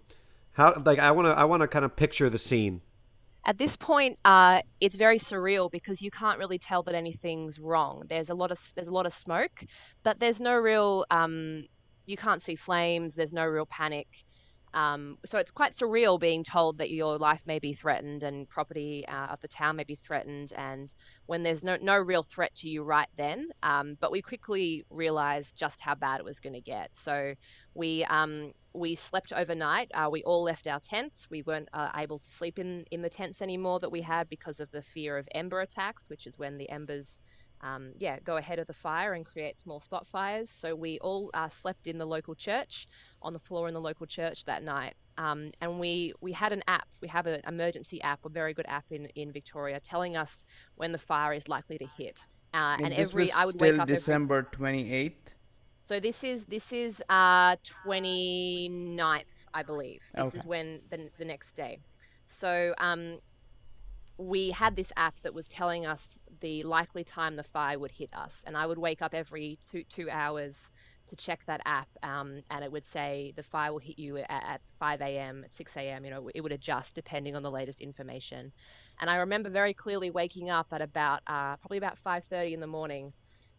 how 0.54 0.82
like 0.84 0.98
I 0.98 1.12
want 1.12 1.28
to 1.28 1.34
I 1.34 1.44
want 1.44 1.62
to 1.62 1.68
kind 1.68 1.86
of 1.86 1.96
picture 1.96 2.32
the 2.32 2.40
scene. 2.40 2.82
At 3.46 3.60
this 3.60 3.76
point, 3.76 4.18
uh, 4.26 4.64
it's 4.82 4.96
very 4.96 5.20
surreal 5.20 5.70
because 5.70 6.02
you 6.02 6.10
can't 6.10 6.40
really 6.40 6.58
tell 6.58 6.82
that 6.82 6.96
anything's 6.96 7.60
wrong. 7.60 8.06
There's 8.10 8.32
a 8.32 8.34
lot 8.34 8.50
of 8.50 8.60
there's 8.74 8.88
a 8.88 8.92
lot 8.92 9.06
of 9.06 9.14
smoke, 9.14 9.66
but 10.02 10.20
there's 10.20 10.40
no 10.40 10.56
real 10.56 11.06
um, 11.12 11.68
you 12.08 12.18
can't 12.18 12.42
see 12.42 12.56
flames. 12.56 13.14
There's 13.14 13.34
no 13.34 13.46
real 13.46 13.68
panic. 13.68 14.08
Um, 14.74 15.18
so 15.26 15.40
it's 15.40 15.52
quite 15.52 15.76
surreal 15.76 16.20
being 16.20 16.44
told 16.44 16.78
that 16.78 16.90
your 16.90 17.18
life 17.18 17.42
may 17.46 17.60
be 17.60 17.74
threatened 17.74 18.24
and 18.24 18.48
property 18.50 19.06
uh, 19.08 19.28
of 19.28 19.42
the 19.42 19.48
town 19.48 19.76
may 19.78 19.84
be 19.84 19.96
threatened, 19.96 20.54
and 20.56 20.94
when 21.26 21.44
there's 21.44 21.64
no 21.64 21.78
no 21.82 21.96
real 21.96 22.24
threat 22.24 22.54
to 22.56 22.70
you 22.70 22.84
right 22.84 23.08
then. 23.16 23.50
Um, 23.64 23.98
but 24.00 24.12
we 24.12 24.22
quickly 24.22 24.86
realised 24.90 25.56
just 25.56 25.82
how 25.82 25.96
bad 25.96 26.20
it 26.20 26.26
was 26.26 26.40
going 26.40 26.54
to 26.54 26.62
get. 26.62 26.96
So 26.96 27.34
we 27.74 28.04
um, 28.06 28.52
we 28.74 28.96
slept 28.96 29.34
overnight. 29.34 29.92
Uh, 29.94 30.10
we 30.12 30.24
all 30.24 30.44
left 30.44 30.68
our 30.68 30.80
tents. 30.80 31.28
We 31.30 31.44
weren't 31.44 31.70
uh, 31.74 31.90
able 31.96 32.20
to 32.20 32.30
sleep 32.30 32.60
in 32.60 32.86
in 32.92 33.02
the 33.02 33.10
tents 33.10 33.42
anymore 33.42 33.80
that 33.80 33.92
we 33.92 34.02
had 34.02 34.30
because 34.30 34.60
of 34.60 34.70
the 34.72 34.82
fear 34.82 35.18
of 35.18 35.28
ember 35.34 35.62
attacks, 35.62 36.10
which 36.10 36.28
is 36.28 36.38
when 36.38 36.58
the 36.58 36.70
embers 36.70 37.20
um, 37.62 37.94
yeah, 37.98 38.20
go 38.24 38.38
ahead 38.38 38.60
of 38.60 38.68
the 38.68 38.74
fire 38.74 39.14
and 39.14 39.26
create 39.26 39.60
small 39.60 39.82
spot 39.82 40.08
fires. 40.08 40.52
So 40.52 40.76
we 40.76 41.00
all 41.00 41.30
uh, 41.34 41.50
slept 41.50 41.88
in 41.88 41.98
the 41.98 42.06
local 42.06 42.36
church, 42.36 42.88
on 43.22 43.34
the 43.34 43.40
floor 43.40 43.68
in 43.68 43.74
the 43.74 43.82
local 43.82 44.06
church 44.08 44.44
that 44.46 44.64
night. 44.64 44.94
Um, 45.18 45.52
and 45.62 45.80
we, 45.80 46.14
we 46.22 46.32
had 46.34 46.54
an 46.54 46.64
app, 46.68 46.88
we 47.02 47.08
have 47.10 47.26
an 47.28 47.42
emergency 47.48 48.02
app, 48.02 48.20
a 48.26 48.30
very 48.30 48.54
good 48.54 48.68
app 48.68 48.86
in, 48.92 49.08
in 49.16 49.32
Victoria, 49.34 49.80
telling 49.82 50.16
us 50.16 50.44
when 50.76 50.92
the 50.92 51.00
fire 51.00 51.34
is 51.34 51.48
likely 51.48 51.78
to 51.78 51.88
hit. 51.98 52.18
Uh, 52.54 52.78
and, 52.80 52.94
and 52.94 52.94
every 52.94 53.32
I 53.32 53.46
would 53.46 53.58
wake 53.58 53.80
up 53.80 53.90
December 53.90 54.44
twenty 54.44 54.92
eighth. 54.92 55.32
So 55.82 56.00
this 56.00 56.24
is 56.24 56.46
this 56.46 56.72
is 56.74 57.02
uh 57.10 57.56
29th, 57.86 59.46
I 59.54 59.64
believe. 59.64 60.02
This 60.16 60.34
Okay. 60.34 60.36
is 60.36 60.46
when 60.46 60.82
the, 60.90 61.10
the 61.18 61.26
next 61.26 61.56
day. 61.56 61.80
So 62.26 62.74
um, 62.80 63.20
we 64.18 64.52
had 64.52 64.76
this 64.76 64.92
app 64.98 65.16
that 65.24 65.34
was 65.34 65.48
telling 65.48 65.86
us 65.86 66.20
the 66.42 66.64
likely 66.64 67.04
time 67.04 67.36
the 67.36 67.44
fire 67.44 67.80
would 67.80 67.92
hit 67.92 68.10
us, 68.14 68.44
and 68.48 68.58
I 68.58 68.66
would 68.66 68.78
wake 68.78 69.02
up 69.02 69.14
every 69.14 69.60
two 69.72 69.84
two 69.86 70.10
hours 70.10 70.72
to 71.10 71.16
check 71.16 71.40
that 71.46 71.62
app, 71.66 71.88
um, 72.04 72.42
and 72.50 72.64
it 72.64 72.72
would 72.72 72.86
say 72.86 73.34
the 73.36 73.44
fire 73.44 73.72
will 73.72 73.80
hit 73.80 73.98
you 74.00 74.18
at, 74.18 74.28
at 74.30 74.62
5 74.80 75.18
a.m. 75.18 75.44
at 75.46 75.52
6 75.54 75.82
a.m. 75.90 76.04
You 76.06 76.12
know, 76.12 76.30
it 76.36 76.42
would 76.42 76.52
adjust 76.52 76.96
depending 76.96 77.36
on 77.36 77.44
the 77.44 77.52
latest 77.52 77.80
information. 77.82 78.52
And 79.00 79.10
I 79.10 79.18
remember 79.18 79.50
very 79.50 79.74
clearly 79.74 80.10
waking 80.12 80.50
up 80.50 80.68
at 80.72 80.82
about 80.82 81.22
uh, 81.28 81.58
probably 81.58 81.78
about 81.78 81.98
5:30 82.00 82.54
in 82.54 82.60
the 82.60 82.68
morning, 82.68 83.14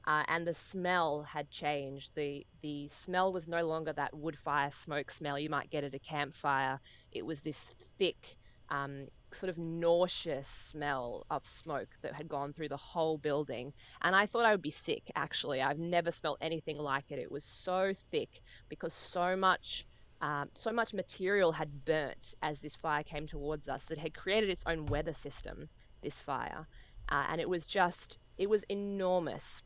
uh, 0.07 0.25
and 0.29 0.47
the 0.47 0.55
smell 0.55 1.23
had 1.23 1.51
changed. 1.51 2.11
the 2.15 2.47
The 2.63 2.89
smell 2.89 3.33
was 3.33 3.47
no 3.49 3.67
longer 3.67 3.93
that 3.93 4.15
wood 4.17 4.39
fire 4.39 4.71
smoke 4.71 5.11
smell 5.11 5.39
you 5.39 5.51
might 5.51 5.71
get 5.71 5.85
at 5.85 5.95
a 5.95 5.99
campfire. 5.99 6.81
It 7.13 7.25
was 7.27 7.43
this 7.43 7.75
thick, 7.99 8.37
um, 8.71 9.09
sort 9.33 9.51
of 9.51 9.59
nauseous 9.59 10.47
smell 10.49 11.27
of 11.31 11.47
smoke 11.47 11.89
that 12.03 12.15
had 12.15 12.29
gone 12.29 12.53
through 12.53 12.69
the 12.69 12.77
whole 12.77 13.19
building. 13.19 13.73
And 14.03 14.15
I 14.15 14.27
thought 14.27 14.45
I 14.45 14.53
would 14.53 14.63
be 14.63 14.71
sick. 14.71 15.11
Actually, 15.15 15.61
I've 15.63 15.79
never 15.79 16.11
smelled 16.11 16.39
anything 16.41 16.79
like 16.79 17.11
it. 17.11 17.19
It 17.19 17.31
was 17.31 17.45
so 17.45 17.95
thick 18.11 18.41
because 18.69 18.95
so 18.95 19.37
much. 19.37 19.87
Um, 20.21 20.49
so 20.55 20.73
much 20.73 20.95
material 20.95 21.53
had 21.53 21.85
burnt 21.85 22.35
as 22.43 22.59
this 22.59 22.75
fire 22.75 23.05
came 23.05 23.29
towards 23.29 23.69
us 23.69 23.85
that 23.85 23.99
had 23.99 24.15
created 24.15 24.51
its 24.51 24.65
own 24.67 24.87
weather 24.87 25.15
system. 25.15 25.69
This 26.03 26.19
fire, 26.19 26.67
uh, 27.09 27.27
and 27.29 27.41
it 27.41 27.49
was 27.49 27.67
just, 27.67 28.19
it 28.37 28.49
was 28.49 28.65
enormous 28.69 29.63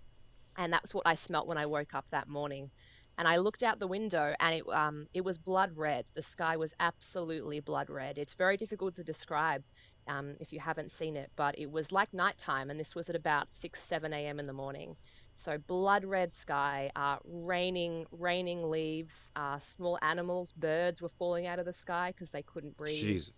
and 0.57 0.73
that's 0.73 0.95
what 0.95 1.07
I 1.07 1.15
smelt 1.15 1.47
when 1.47 1.59
I 1.59 1.67
woke 1.67 1.95
up 1.95 2.09
that 2.11 2.29
morning. 2.29 2.71
And 3.19 3.29
I 3.29 3.37
looked 3.37 3.63
out 3.63 3.79
the 3.79 3.87
window, 3.87 4.35
and 4.41 4.55
it 4.57 4.69
um, 4.69 5.07
it 5.15 5.23
was 5.23 5.39
blood 5.39 5.73
red. 5.77 6.07
The 6.15 6.23
sky 6.23 6.57
was 6.57 6.75
absolutely 6.81 7.61
blood 7.61 7.91
red. 7.91 8.19
It's 8.19 8.35
very 8.35 8.57
difficult 8.57 8.97
to 8.97 9.05
describe 9.05 9.63
um, 10.09 10.35
if 10.41 10.53
you 10.53 10.61
haven't 10.61 10.91
seen 10.93 11.17
it, 11.17 11.31
but 11.37 11.59
it 11.59 11.71
was 11.71 11.93
like 11.93 12.13
nighttime, 12.13 12.71
and 12.71 12.81
this 12.81 12.95
was 12.95 13.09
at 13.09 13.17
about 13.17 13.53
six, 13.53 13.83
seven 13.83 14.13
a.m. 14.13 14.41
in 14.41 14.47
the 14.47 14.53
morning. 14.53 14.97
So 15.35 15.59
blood 15.59 16.05
red 16.05 16.35
sky, 16.35 16.91
uh, 16.97 17.17
raining, 17.25 18.07
raining 18.11 18.71
leaves, 18.71 19.31
uh, 19.37 19.59
small 19.59 19.99
animals, 20.03 20.53
birds 20.53 21.01
were 21.01 21.13
falling 21.19 21.47
out 21.47 21.59
of 21.59 21.67
the 21.67 21.73
sky 21.73 22.11
because 22.11 22.31
they 22.31 22.43
couldn't 22.43 22.77
breathe. 22.77 23.05
Jeez. 23.05 23.33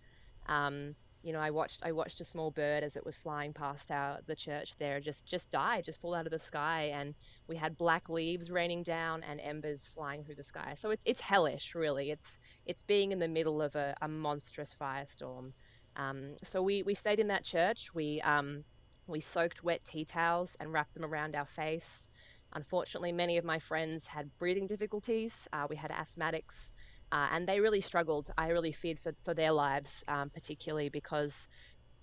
Um, 0.47 0.95
you 1.25 1.33
know, 1.33 1.41
I 1.41 1.49
watched 1.49 1.81
I 1.83 1.91
watched 1.91 2.21
a 2.21 2.25
small 2.25 2.51
bird 2.51 2.83
as 2.83 2.95
it 2.95 3.05
was 3.05 3.17
flying 3.17 3.51
past 3.51 3.91
our 3.91 4.19
the 4.27 4.35
church 4.35 4.75
there, 4.77 5.01
just 5.01 5.25
just 5.25 5.49
die, 5.51 5.81
just 5.81 5.99
fall 5.99 6.13
out 6.13 6.27
of 6.27 6.31
the 6.31 6.39
sky, 6.39 6.91
and 6.93 7.15
we 7.47 7.55
had 7.57 7.77
black 7.79 8.09
leaves 8.09 8.51
raining 8.51 8.83
down 8.83 9.23
and 9.23 9.41
embers 9.41 9.87
flying 9.87 10.23
through 10.23 10.35
the 10.35 10.43
sky. 10.43 10.75
So 10.79 10.91
it's 10.91 11.01
it's 11.03 11.21
hellish, 11.21 11.73
really. 11.75 12.11
It's 12.11 12.39
it's 12.67 12.83
being 12.83 13.11
in 13.11 13.19
the 13.19 13.27
middle 13.27 13.61
of 13.61 13.75
a, 13.75 13.95
a 14.03 14.07
monstrous 14.07 14.75
firestorm. 14.79 15.53
Um, 15.95 16.35
so 16.43 16.61
we 16.61 16.83
we 16.83 16.93
stayed 16.93 17.19
in 17.19 17.27
that 17.29 17.43
church. 17.43 17.89
We 17.93 18.21
um, 18.21 18.63
we 19.07 19.19
soaked 19.19 19.63
wet 19.63 19.83
tea 19.83 20.05
towels 20.05 20.55
and 20.59 20.71
wrapped 20.71 20.93
them 20.93 21.05
around 21.05 21.35
our 21.35 21.47
face. 21.47 22.07
Unfortunately, 22.53 23.11
many 23.11 23.37
of 23.37 23.45
my 23.45 23.59
friends 23.59 24.07
had 24.07 24.29
breathing 24.37 24.67
difficulties. 24.67 25.47
Uh, 25.51 25.65
we 25.69 25.75
had 25.75 25.91
asthmatics 25.91 26.71
uh, 27.11 27.27
and 27.31 27.47
they 27.47 27.59
really 27.59 27.81
struggled. 27.81 28.31
I 28.37 28.49
really 28.49 28.71
feared 28.71 28.99
for, 28.99 29.13
for 29.23 29.33
their 29.33 29.51
lives, 29.51 30.03
um, 30.07 30.29
particularly 30.29 30.89
because 30.89 31.47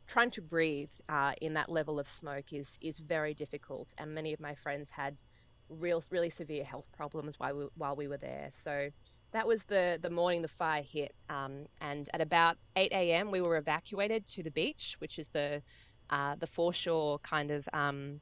trying 0.06 0.30
to 0.32 0.42
breathe 0.42 0.90
uh, 1.08 1.32
in 1.40 1.54
that 1.54 1.68
level 1.68 1.98
of 1.98 2.08
smoke 2.08 2.52
is 2.52 2.78
is 2.80 2.98
very 2.98 3.34
difficult, 3.34 3.88
and 3.98 4.14
many 4.14 4.32
of 4.32 4.40
my 4.40 4.54
friends 4.54 4.90
had 4.90 5.16
real 5.68 6.02
really 6.10 6.30
severe 6.30 6.64
health 6.64 6.86
problems 6.92 7.38
while 7.38 7.56
we, 7.56 7.66
while 7.76 7.96
we 7.96 8.08
were 8.08 8.18
there. 8.18 8.50
So 8.62 8.90
that 9.32 9.46
was 9.46 9.64
the 9.64 9.98
the 10.02 10.10
morning 10.10 10.42
the 10.42 10.48
fire 10.48 10.82
hit, 10.82 11.14
um, 11.28 11.66
and 11.80 12.08
at 12.12 12.20
about 12.20 12.56
8 12.76 12.92
a.m. 12.92 13.30
we 13.30 13.40
were 13.40 13.56
evacuated 13.56 14.26
to 14.28 14.42
the 14.42 14.50
beach, 14.50 14.96
which 14.98 15.18
is 15.18 15.28
the 15.28 15.62
uh, 16.10 16.36
the 16.36 16.46
foreshore 16.46 17.18
kind 17.20 17.50
of 17.50 17.66
um, 17.72 18.20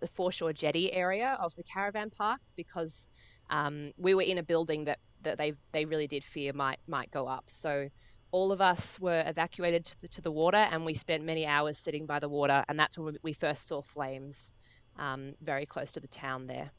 the 0.00 0.08
foreshore 0.08 0.52
jetty 0.52 0.92
area 0.92 1.38
of 1.40 1.54
the 1.56 1.62
caravan 1.62 2.10
park 2.10 2.40
because 2.56 3.08
um, 3.50 3.92
we 3.96 4.14
were 4.14 4.22
in 4.22 4.38
a 4.38 4.42
building 4.42 4.84
that 4.84 4.98
that 5.22 5.38
they 5.38 5.54
they 5.72 5.84
really 5.84 6.06
did 6.06 6.24
fear 6.24 6.52
might 6.52 6.78
might 6.86 7.10
go 7.10 7.26
up. 7.26 7.44
So 7.46 7.88
all 8.30 8.50
of 8.52 8.60
us 8.60 8.98
were 8.98 9.22
evacuated 9.26 9.84
to 9.84 10.00
the, 10.00 10.08
to 10.08 10.20
the 10.22 10.30
water, 10.30 10.56
and 10.56 10.84
we 10.86 10.94
spent 10.94 11.22
many 11.24 11.44
hours 11.46 11.78
sitting 11.78 12.06
by 12.06 12.18
the 12.18 12.28
water, 12.28 12.64
and 12.68 12.78
that's 12.78 12.96
when 12.98 13.16
we 13.22 13.32
first 13.34 13.68
saw 13.68 13.82
flames 13.82 14.52
um, 14.98 15.34
very 15.42 15.66
close 15.66 15.92
to 15.92 16.00
the 16.00 16.08
town 16.08 16.46
there. 16.46 16.70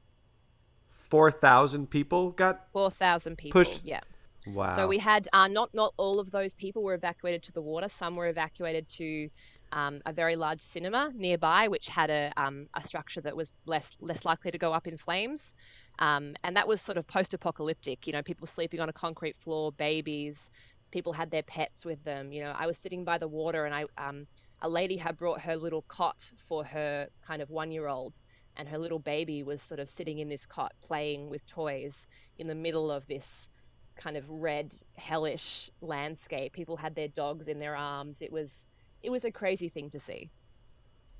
Four 1.10 1.32
thousand 1.32 1.90
people 1.90 2.32
got 2.32 2.68
Four 2.74 2.90
thousand 2.92 3.38
people. 3.38 3.64
Pushed- 3.64 3.86
Yeah. 3.86 4.00
wow. 4.48 4.76
So 4.76 4.88
we 4.88 4.98
had 4.98 5.28
uh, 5.32 5.48
not 5.48 5.70
not 5.74 5.94
all 5.98 6.20
of 6.20 6.32
those 6.32 6.54
people 6.56 6.82
were 6.84 6.96
evacuated 6.96 7.44
to 7.44 7.52
the 7.52 7.62
water. 7.62 7.88
Some 7.88 8.16
were 8.16 8.28
evacuated 8.28 8.88
to 8.98 9.30
um, 9.74 10.02
a 10.06 10.14
very 10.14 10.36
large 10.36 10.62
cinema 10.62 11.12
nearby, 11.16 11.68
which 11.68 11.90
had 11.90 12.10
a 12.12 12.32
um, 12.38 12.68
a 12.76 12.84
structure 12.84 13.22
that 13.22 13.36
was 13.36 13.52
less 13.66 13.90
less 14.00 14.24
likely 14.24 14.52
to 14.52 14.58
go 14.58 14.72
up 14.72 14.88
in 14.88 14.98
flames. 14.98 15.56
Um, 16.00 16.36
and 16.44 16.56
that 16.56 16.68
was 16.68 16.80
sort 16.80 16.98
of 16.98 17.08
post-apocalyptic. 17.08 18.08
You 18.08 18.14
know, 18.14 18.22
people 18.22 18.48
sleeping 18.48 18.80
on 18.80 18.90
a 18.90 18.94
concrete 18.94 19.36
floor, 19.38 19.72
babies, 19.72 20.52
people 20.92 21.12
had 21.12 21.32
their 21.32 21.44
pets 21.44 21.86
with 21.86 22.04
them. 22.04 22.32
You 22.32 22.44
know, 22.44 22.54
I 22.58 22.68
was 22.68 22.78
sitting 22.78 23.04
by 23.04 23.18
the 23.18 23.28
water, 23.28 23.66
and 23.66 23.74
I 23.74 23.86
um, 23.98 24.28
a 24.62 24.70
lady 24.70 24.96
had 24.96 25.18
brought 25.18 25.42
her 25.42 25.58
little 25.58 25.82
cot 25.88 26.32
for 26.48 26.64
her 26.64 27.08
kind 27.26 27.42
of 27.42 27.50
one-year-old, 27.50 28.16
and 28.56 28.68
her 28.68 28.78
little 28.78 29.00
baby 29.00 29.42
was 29.42 29.62
sort 29.62 29.80
of 29.80 29.90
sitting 29.90 30.20
in 30.20 30.30
this 30.30 30.46
cot 30.46 30.74
playing 30.82 31.30
with 31.30 31.46
toys 31.48 32.06
in 32.38 32.48
the 32.48 32.56
middle 32.56 32.92
of 32.92 33.08
this 33.08 33.50
kind 33.96 34.18
of 34.18 34.28
red 34.30 34.74
hellish 34.98 35.70
landscape 35.82 36.52
people 36.52 36.76
had 36.76 36.96
their 36.96 37.10
dogs 37.10 37.48
in 37.48 37.60
their 37.60 37.76
arms 37.76 38.24
it 38.24 38.32
was 38.32 38.66
it 39.04 39.12
was 39.12 39.24
a 39.26 39.32
crazy 39.32 39.70
thing 39.70 39.90
to 39.90 40.00
see 40.00 40.30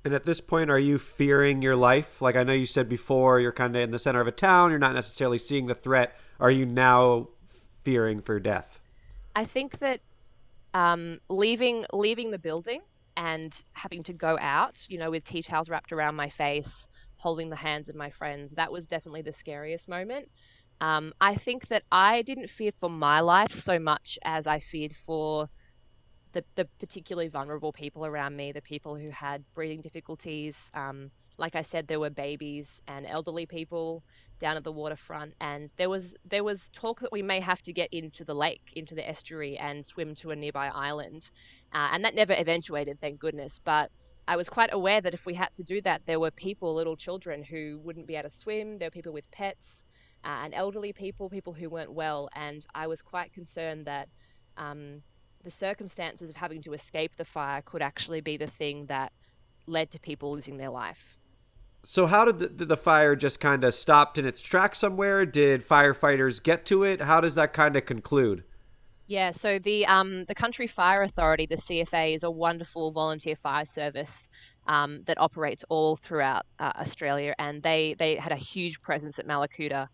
And 0.04 0.12
at 0.14 0.26
this 0.26 0.40
point, 0.40 0.70
are 0.70 0.78
you 0.78 0.98
fearing 0.98 1.62
your 1.62 1.76
life? 1.76 2.20
Like 2.20 2.36
I 2.36 2.42
know 2.42 2.52
you 2.52 2.66
said 2.66 2.88
before, 2.88 3.40
you're 3.40 3.52
kind 3.52 3.74
of 3.74 3.82
in 3.82 3.90
the 3.90 3.98
center 3.98 4.20
of 4.20 4.26
a 4.26 4.32
town. 4.32 4.70
You're 4.70 4.78
not 4.78 4.94
necessarily 4.94 5.38
seeing 5.38 5.66
the 5.66 5.74
threat. 5.74 6.16
Are 6.38 6.50
you 6.50 6.66
now 6.66 7.28
fearing 7.84 8.20
for 8.20 8.38
death? 8.40 8.80
i 9.36 9.44
think 9.44 9.78
that 9.78 10.00
um, 10.74 11.20
leaving 11.28 11.84
leaving 11.92 12.30
the 12.30 12.38
building 12.38 12.80
and 13.16 13.62
having 13.72 14.02
to 14.02 14.12
go 14.12 14.36
out 14.40 14.84
you 14.88 14.98
know 14.98 15.10
with 15.10 15.24
tea 15.24 15.42
towels 15.42 15.68
wrapped 15.68 15.92
around 15.92 16.16
my 16.16 16.28
face 16.28 16.88
holding 17.16 17.48
the 17.48 17.56
hands 17.56 17.88
of 17.88 17.94
my 17.94 18.10
friends 18.10 18.52
that 18.52 18.72
was 18.72 18.86
definitely 18.86 19.22
the 19.22 19.32
scariest 19.32 19.88
moment 19.88 20.28
um, 20.80 21.12
i 21.20 21.34
think 21.34 21.68
that 21.68 21.84
i 21.92 22.22
didn't 22.22 22.50
fear 22.50 22.72
for 22.80 22.90
my 22.90 23.20
life 23.20 23.52
so 23.52 23.78
much 23.78 24.18
as 24.24 24.46
i 24.46 24.58
feared 24.58 24.94
for 24.94 25.48
the, 26.34 26.44
the 26.56 26.66
particularly 26.78 27.28
vulnerable 27.28 27.72
people 27.72 28.04
around 28.04 28.36
me, 28.36 28.52
the 28.52 28.60
people 28.60 28.96
who 28.96 29.08
had 29.08 29.42
breathing 29.54 29.80
difficulties. 29.80 30.70
Um, 30.74 31.10
like 31.38 31.54
I 31.54 31.62
said, 31.62 31.86
there 31.86 32.00
were 32.00 32.10
babies 32.10 32.82
and 32.86 33.06
elderly 33.06 33.46
people 33.46 34.02
down 34.40 34.56
at 34.56 34.64
the 34.64 34.72
waterfront, 34.72 35.32
and 35.40 35.70
there 35.76 35.88
was 35.88 36.14
there 36.28 36.44
was 36.44 36.68
talk 36.70 37.00
that 37.00 37.12
we 37.12 37.22
may 37.22 37.40
have 37.40 37.62
to 37.62 37.72
get 37.72 37.88
into 37.92 38.24
the 38.24 38.34
lake, 38.34 38.72
into 38.74 38.94
the 38.94 39.08
estuary, 39.08 39.56
and 39.56 39.86
swim 39.86 40.14
to 40.16 40.30
a 40.30 40.36
nearby 40.36 40.68
island, 40.68 41.30
uh, 41.72 41.88
and 41.92 42.04
that 42.04 42.14
never 42.14 42.34
eventuated, 42.34 43.00
thank 43.00 43.18
goodness. 43.18 43.60
But 43.64 43.90
I 44.26 44.36
was 44.36 44.48
quite 44.48 44.72
aware 44.72 45.00
that 45.00 45.14
if 45.14 45.26
we 45.26 45.34
had 45.34 45.52
to 45.54 45.62
do 45.62 45.80
that, 45.82 46.02
there 46.06 46.20
were 46.20 46.30
people, 46.30 46.74
little 46.74 46.96
children, 46.96 47.42
who 47.42 47.80
wouldn't 47.84 48.06
be 48.06 48.16
able 48.16 48.28
to 48.28 48.36
swim. 48.36 48.78
There 48.78 48.86
were 48.88 48.98
people 48.98 49.12
with 49.12 49.30
pets, 49.30 49.86
uh, 50.24 50.40
and 50.44 50.52
elderly 50.52 50.92
people, 50.92 51.30
people 51.30 51.52
who 51.52 51.70
weren't 51.70 51.92
well, 51.92 52.28
and 52.34 52.66
I 52.74 52.86
was 52.86 53.00
quite 53.02 53.32
concerned 53.32 53.86
that. 53.86 54.08
Um, 54.56 55.02
the 55.44 55.50
circumstances 55.50 56.30
of 56.30 56.36
having 56.36 56.62
to 56.62 56.72
escape 56.72 57.16
the 57.16 57.24
fire 57.24 57.62
could 57.62 57.82
actually 57.82 58.20
be 58.20 58.36
the 58.36 58.46
thing 58.46 58.86
that 58.86 59.12
led 59.66 59.90
to 59.92 60.00
people 60.00 60.32
losing 60.32 60.56
their 60.56 60.70
life. 60.70 61.18
So 61.82 62.06
how 62.06 62.24
did 62.24 62.58
the, 62.58 62.64
the 62.64 62.76
fire 62.76 63.14
just 63.14 63.40
kind 63.40 63.62
of 63.62 63.74
stopped 63.74 64.16
in 64.16 64.24
its 64.24 64.40
tracks 64.40 64.78
somewhere? 64.78 65.26
Did 65.26 65.66
firefighters 65.66 66.42
get 66.42 66.64
to 66.66 66.82
it? 66.82 67.02
How 67.02 67.20
does 67.20 67.34
that 67.34 67.52
kind 67.52 67.76
of 67.76 67.84
conclude? 67.84 68.44
Yeah, 69.06 69.32
so 69.32 69.58
the 69.58 69.84
um, 69.86 70.24
the 70.24 70.34
Country 70.34 70.66
Fire 70.66 71.02
Authority, 71.02 71.44
the 71.44 71.56
CFA, 71.56 72.14
is 72.14 72.22
a 72.22 72.30
wonderful 72.30 72.90
volunteer 72.90 73.36
fire 73.36 73.66
service 73.66 74.30
um, 74.66 75.02
that 75.04 75.20
operates 75.20 75.62
all 75.68 75.96
throughout 75.96 76.46
uh, 76.58 76.72
Australia, 76.76 77.34
and 77.38 77.62
they 77.62 77.94
they 77.98 78.16
had 78.16 78.32
a 78.32 78.36
huge 78.36 78.80
presence 78.80 79.18
at 79.18 79.26
Mallacoota. 79.26 79.88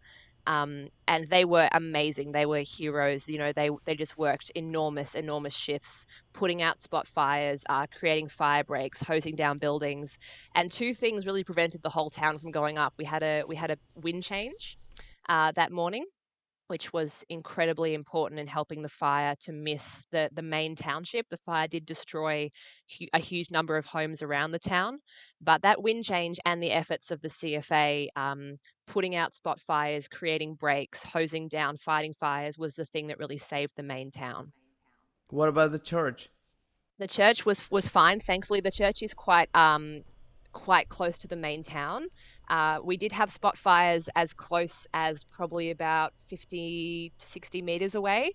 Um, 0.46 0.88
and 1.06 1.28
they 1.28 1.44
were 1.44 1.68
amazing. 1.72 2.32
They 2.32 2.46
were 2.46 2.60
heroes. 2.60 3.28
You 3.28 3.38
know, 3.38 3.52
they 3.52 3.70
they 3.84 3.94
just 3.94 4.16
worked 4.18 4.50
enormous, 4.54 5.14
enormous 5.14 5.54
shifts, 5.54 6.06
putting 6.32 6.62
out 6.62 6.82
spot 6.82 7.06
fires, 7.08 7.64
uh, 7.68 7.86
creating 7.96 8.28
fire 8.28 8.64
breaks, 8.64 9.00
hosing 9.02 9.36
down 9.36 9.58
buildings, 9.58 10.18
and 10.54 10.70
two 10.70 10.94
things 10.94 11.26
really 11.26 11.44
prevented 11.44 11.82
the 11.82 11.90
whole 11.90 12.10
town 12.10 12.38
from 12.38 12.50
going 12.50 12.78
up. 12.78 12.94
We 12.98 13.04
had 13.04 13.22
a 13.22 13.42
we 13.46 13.56
had 13.56 13.70
a 13.70 13.76
wind 13.94 14.22
change 14.22 14.78
uh, 15.28 15.52
that 15.52 15.72
morning, 15.72 16.06
which 16.70 16.92
was 16.92 17.24
incredibly 17.28 17.94
important 17.94 18.38
in 18.38 18.46
helping 18.46 18.80
the 18.80 18.88
fire 18.88 19.34
to 19.40 19.50
miss 19.50 20.06
the, 20.12 20.30
the 20.32 20.40
main 20.40 20.76
township. 20.76 21.28
The 21.28 21.36
fire 21.38 21.66
did 21.66 21.84
destroy 21.84 22.48
hu- 22.96 23.08
a 23.12 23.18
huge 23.18 23.50
number 23.50 23.76
of 23.76 23.84
homes 23.84 24.22
around 24.22 24.52
the 24.52 24.60
town, 24.60 25.00
but 25.40 25.62
that 25.62 25.82
wind 25.82 26.04
change 26.04 26.38
and 26.44 26.62
the 26.62 26.70
efforts 26.70 27.10
of 27.10 27.20
the 27.22 27.28
CFA 27.28 28.06
um, 28.14 28.56
putting 28.86 29.16
out 29.16 29.34
spot 29.34 29.60
fires, 29.60 30.06
creating 30.06 30.54
breaks, 30.54 31.02
hosing 31.02 31.48
down, 31.48 31.76
fighting 31.76 32.14
fires 32.20 32.56
was 32.56 32.76
the 32.76 32.86
thing 32.86 33.08
that 33.08 33.18
really 33.18 33.38
saved 33.38 33.72
the 33.76 33.82
main 33.82 34.12
town. 34.12 34.52
What 35.30 35.48
about 35.48 35.72
the 35.72 35.80
church? 35.80 36.30
The 37.00 37.08
church 37.08 37.44
was 37.44 37.68
was 37.68 37.88
fine. 37.88 38.20
Thankfully, 38.20 38.60
the 38.60 38.70
church 38.70 39.02
is 39.02 39.12
quite 39.12 39.48
um, 39.56 40.04
quite 40.52 40.88
close 40.88 41.18
to 41.18 41.28
the 41.28 41.36
main 41.36 41.62
town. 41.62 42.06
Uh, 42.48 42.78
we 42.82 42.96
did 42.96 43.12
have 43.12 43.32
spot 43.32 43.56
fires 43.56 44.08
as 44.16 44.32
close 44.32 44.86
as 44.92 45.24
probably 45.24 45.70
about 45.70 46.12
50 46.28 47.12
to 47.18 47.26
60 47.26 47.62
meters 47.62 47.94
away. 47.94 48.34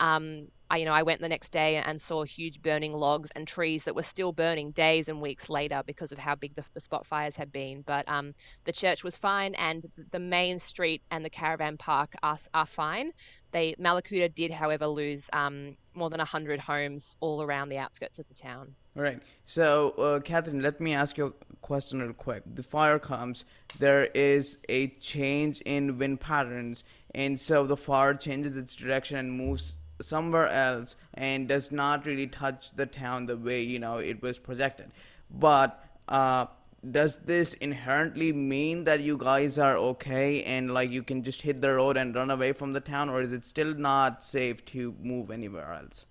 Um, 0.00 0.48
I, 0.70 0.78
you 0.78 0.86
know, 0.86 0.92
I 0.92 1.02
went 1.02 1.20
the 1.20 1.28
next 1.28 1.52
day 1.52 1.76
and 1.76 2.00
saw 2.00 2.24
huge 2.24 2.60
burning 2.62 2.92
logs 2.92 3.30
and 3.36 3.46
trees 3.46 3.84
that 3.84 3.94
were 3.94 4.02
still 4.02 4.32
burning 4.32 4.72
days 4.72 5.08
and 5.08 5.20
weeks 5.20 5.48
later 5.48 5.82
because 5.86 6.10
of 6.10 6.18
how 6.18 6.34
big 6.34 6.54
the, 6.54 6.64
the 6.74 6.80
spot 6.80 7.06
fires 7.06 7.36
had 7.36 7.52
been. 7.52 7.82
But 7.82 8.08
um, 8.08 8.34
the 8.64 8.72
church 8.72 9.04
was 9.04 9.16
fine, 9.16 9.54
and 9.54 9.86
the 10.10 10.18
main 10.18 10.58
street 10.58 11.02
and 11.10 11.24
the 11.24 11.30
caravan 11.30 11.76
park 11.76 12.14
are, 12.22 12.38
are 12.52 12.66
fine. 12.66 13.12
They 13.52 13.74
Mallacoota 13.74 14.34
did, 14.34 14.50
however, 14.50 14.86
lose 14.86 15.30
um, 15.32 15.76
more 15.94 16.10
than 16.10 16.18
100 16.18 16.58
homes 16.58 17.16
all 17.20 17.42
around 17.42 17.68
the 17.68 17.78
outskirts 17.78 18.18
of 18.18 18.26
the 18.28 18.34
town. 18.34 18.74
All 18.96 19.02
right. 19.02 19.20
So, 19.44 19.90
uh, 19.92 20.20
Catherine, 20.20 20.62
let 20.62 20.80
me 20.80 20.94
ask 20.94 21.18
you 21.18 21.26
a 21.26 21.56
question 21.56 22.00
real 22.00 22.12
quick. 22.12 22.42
The 22.54 22.62
fire 22.62 23.00
comes, 23.00 23.44
there 23.80 24.04
is 24.14 24.58
a 24.68 24.88
change 24.88 25.60
in 25.62 25.98
wind 25.98 26.20
patterns, 26.20 26.84
and 27.12 27.40
so 27.40 27.66
the 27.66 27.76
fire 27.76 28.14
changes 28.14 28.56
its 28.56 28.76
direction 28.76 29.16
and 29.16 29.32
moves 29.32 29.76
somewhere 30.00 30.48
else 30.48 30.94
and 31.12 31.48
does 31.48 31.72
not 31.72 32.06
really 32.06 32.28
touch 32.28 32.72
the 32.76 32.86
town 32.86 33.26
the 33.26 33.36
way 33.36 33.62
you 33.62 33.80
know 33.80 33.98
it 33.98 34.22
was 34.22 34.38
projected. 34.38 34.92
But 35.28 35.84
uh, 36.08 36.46
does 36.88 37.16
this 37.18 37.54
inherently 37.54 38.32
mean 38.32 38.84
that 38.84 39.00
you 39.00 39.16
guys 39.16 39.58
are 39.58 39.76
okay 39.76 40.44
and 40.44 40.72
like 40.72 40.90
you 40.90 41.02
can 41.02 41.24
just 41.24 41.42
hit 41.42 41.60
the 41.60 41.72
road 41.72 41.96
and 41.96 42.14
run 42.14 42.30
away 42.30 42.52
from 42.52 42.74
the 42.74 42.80
town, 42.80 43.08
or 43.08 43.22
is 43.22 43.32
it 43.32 43.44
still 43.44 43.74
not 43.74 44.22
safe 44.22 44.64
to 44.66 44.94
move 45.02 45.32
anywhere 45.32 45.72
else? 45.72 46.06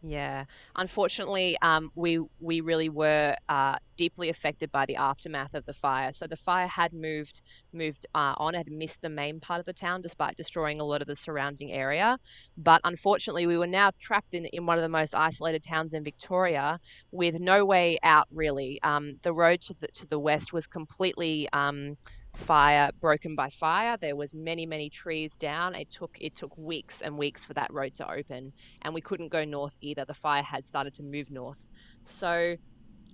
Yeah, 0.00 0.44
unfortunately, 0.76 1.56
um, 1.60 1.90
we 1.96 2.20
we 2.38 2.60
really 2.60 2.88
were 2.88 3.34
uh, 3.48 3.78
deeply 3.96 4.28
affected 4.28 4.70
by 4.70 4.86
the 4.86 4.94
aftermath 4.94 5.54
of 5.54 5.64
the 5.64 5.72
fire. 5.74 6.12
So 6.12 6.28
the 6.28 6.36
fire 6.36 6.68
had 6.68 6.92
moved 6.92 7.42
moved 7.72 8.06
uh, 8.14 8.34
on, 8.36 8.54
had 8.54 8.70
missed 8.70 9.02
the 9.02 9.08
main 9.08 9.40
part 9.40 9.58
of 9.58 9.66
the 9.66 9.72
town, 9.72 10.00
despite 10.00 10.36
destroying 10.36 10.80
a 10.80 10.84
lot 10.84 11.00
of 11.00 11.08
the 11.08 11.16
surrounding 11.16 11.72
area. 11.72 12.16
But 12.56 12.80
unfortunately, 12.84 13.48
we 13.48 13.58
were 13.58 13.66
now 13.66 13.90
trapped 14.00 14.34
in 14.34 14.44
in 14.46 14.66
one 14.66 14.78
of 14.78 14.82
the 14.82 14.88
most 14.88 15.16
isolated 15.16 15.64
towns 15.64 15.94
in 15.94 16.04
Victoria, 16.04 16.78
with 17.10 17.34
no 17.40 17.64
way 17.64 17.98
out. 18.04 18.28
Really, 18.30 18.78
um, 18.84 19.18
the 19.24 19.32
road 19.32 19.60
to 19.62 19.74
the 19.80 19.88
to 19.94 20.06
the 20.06 20.18
west 20.20 20.52
was 20.52 20.68
completely 20.68 21.48
um, 21.52 21.96
fire 22.38 22.90
broken 23.00 23.34
by 23.34 23.48
fire 23.50 23.96
there 24.00 24.16
was 24.16 24.32
many 24.32 24.64
many 24.64 24.88
trees 24.88 25.36
down 25.36 25.74
it 25.74 25.90
took 25.90 26.16
it 26.20 26.34
took 26.34 26.56
weeks 26.56 27.02
and 27.02 27.16
weeks 27.18 27.44
for 27.44 27.54
that 27.54 27.72
road 27.72 27.94
to 27.94 28.10
open 28.10 28.52
and 28.82 28.94
we 28.94 29.00
couldn't 29.00 29.28
go 29.28 29.44
north 29.44 29.76
either 29.80 30.04
the 30.04 30.14
fire 30.14 30.42
had 30.42 30.64
started 30.64 30.94
to 30.94 31.02
move 31.02 31.30
north 31.30 31.66
so 32.02 32.56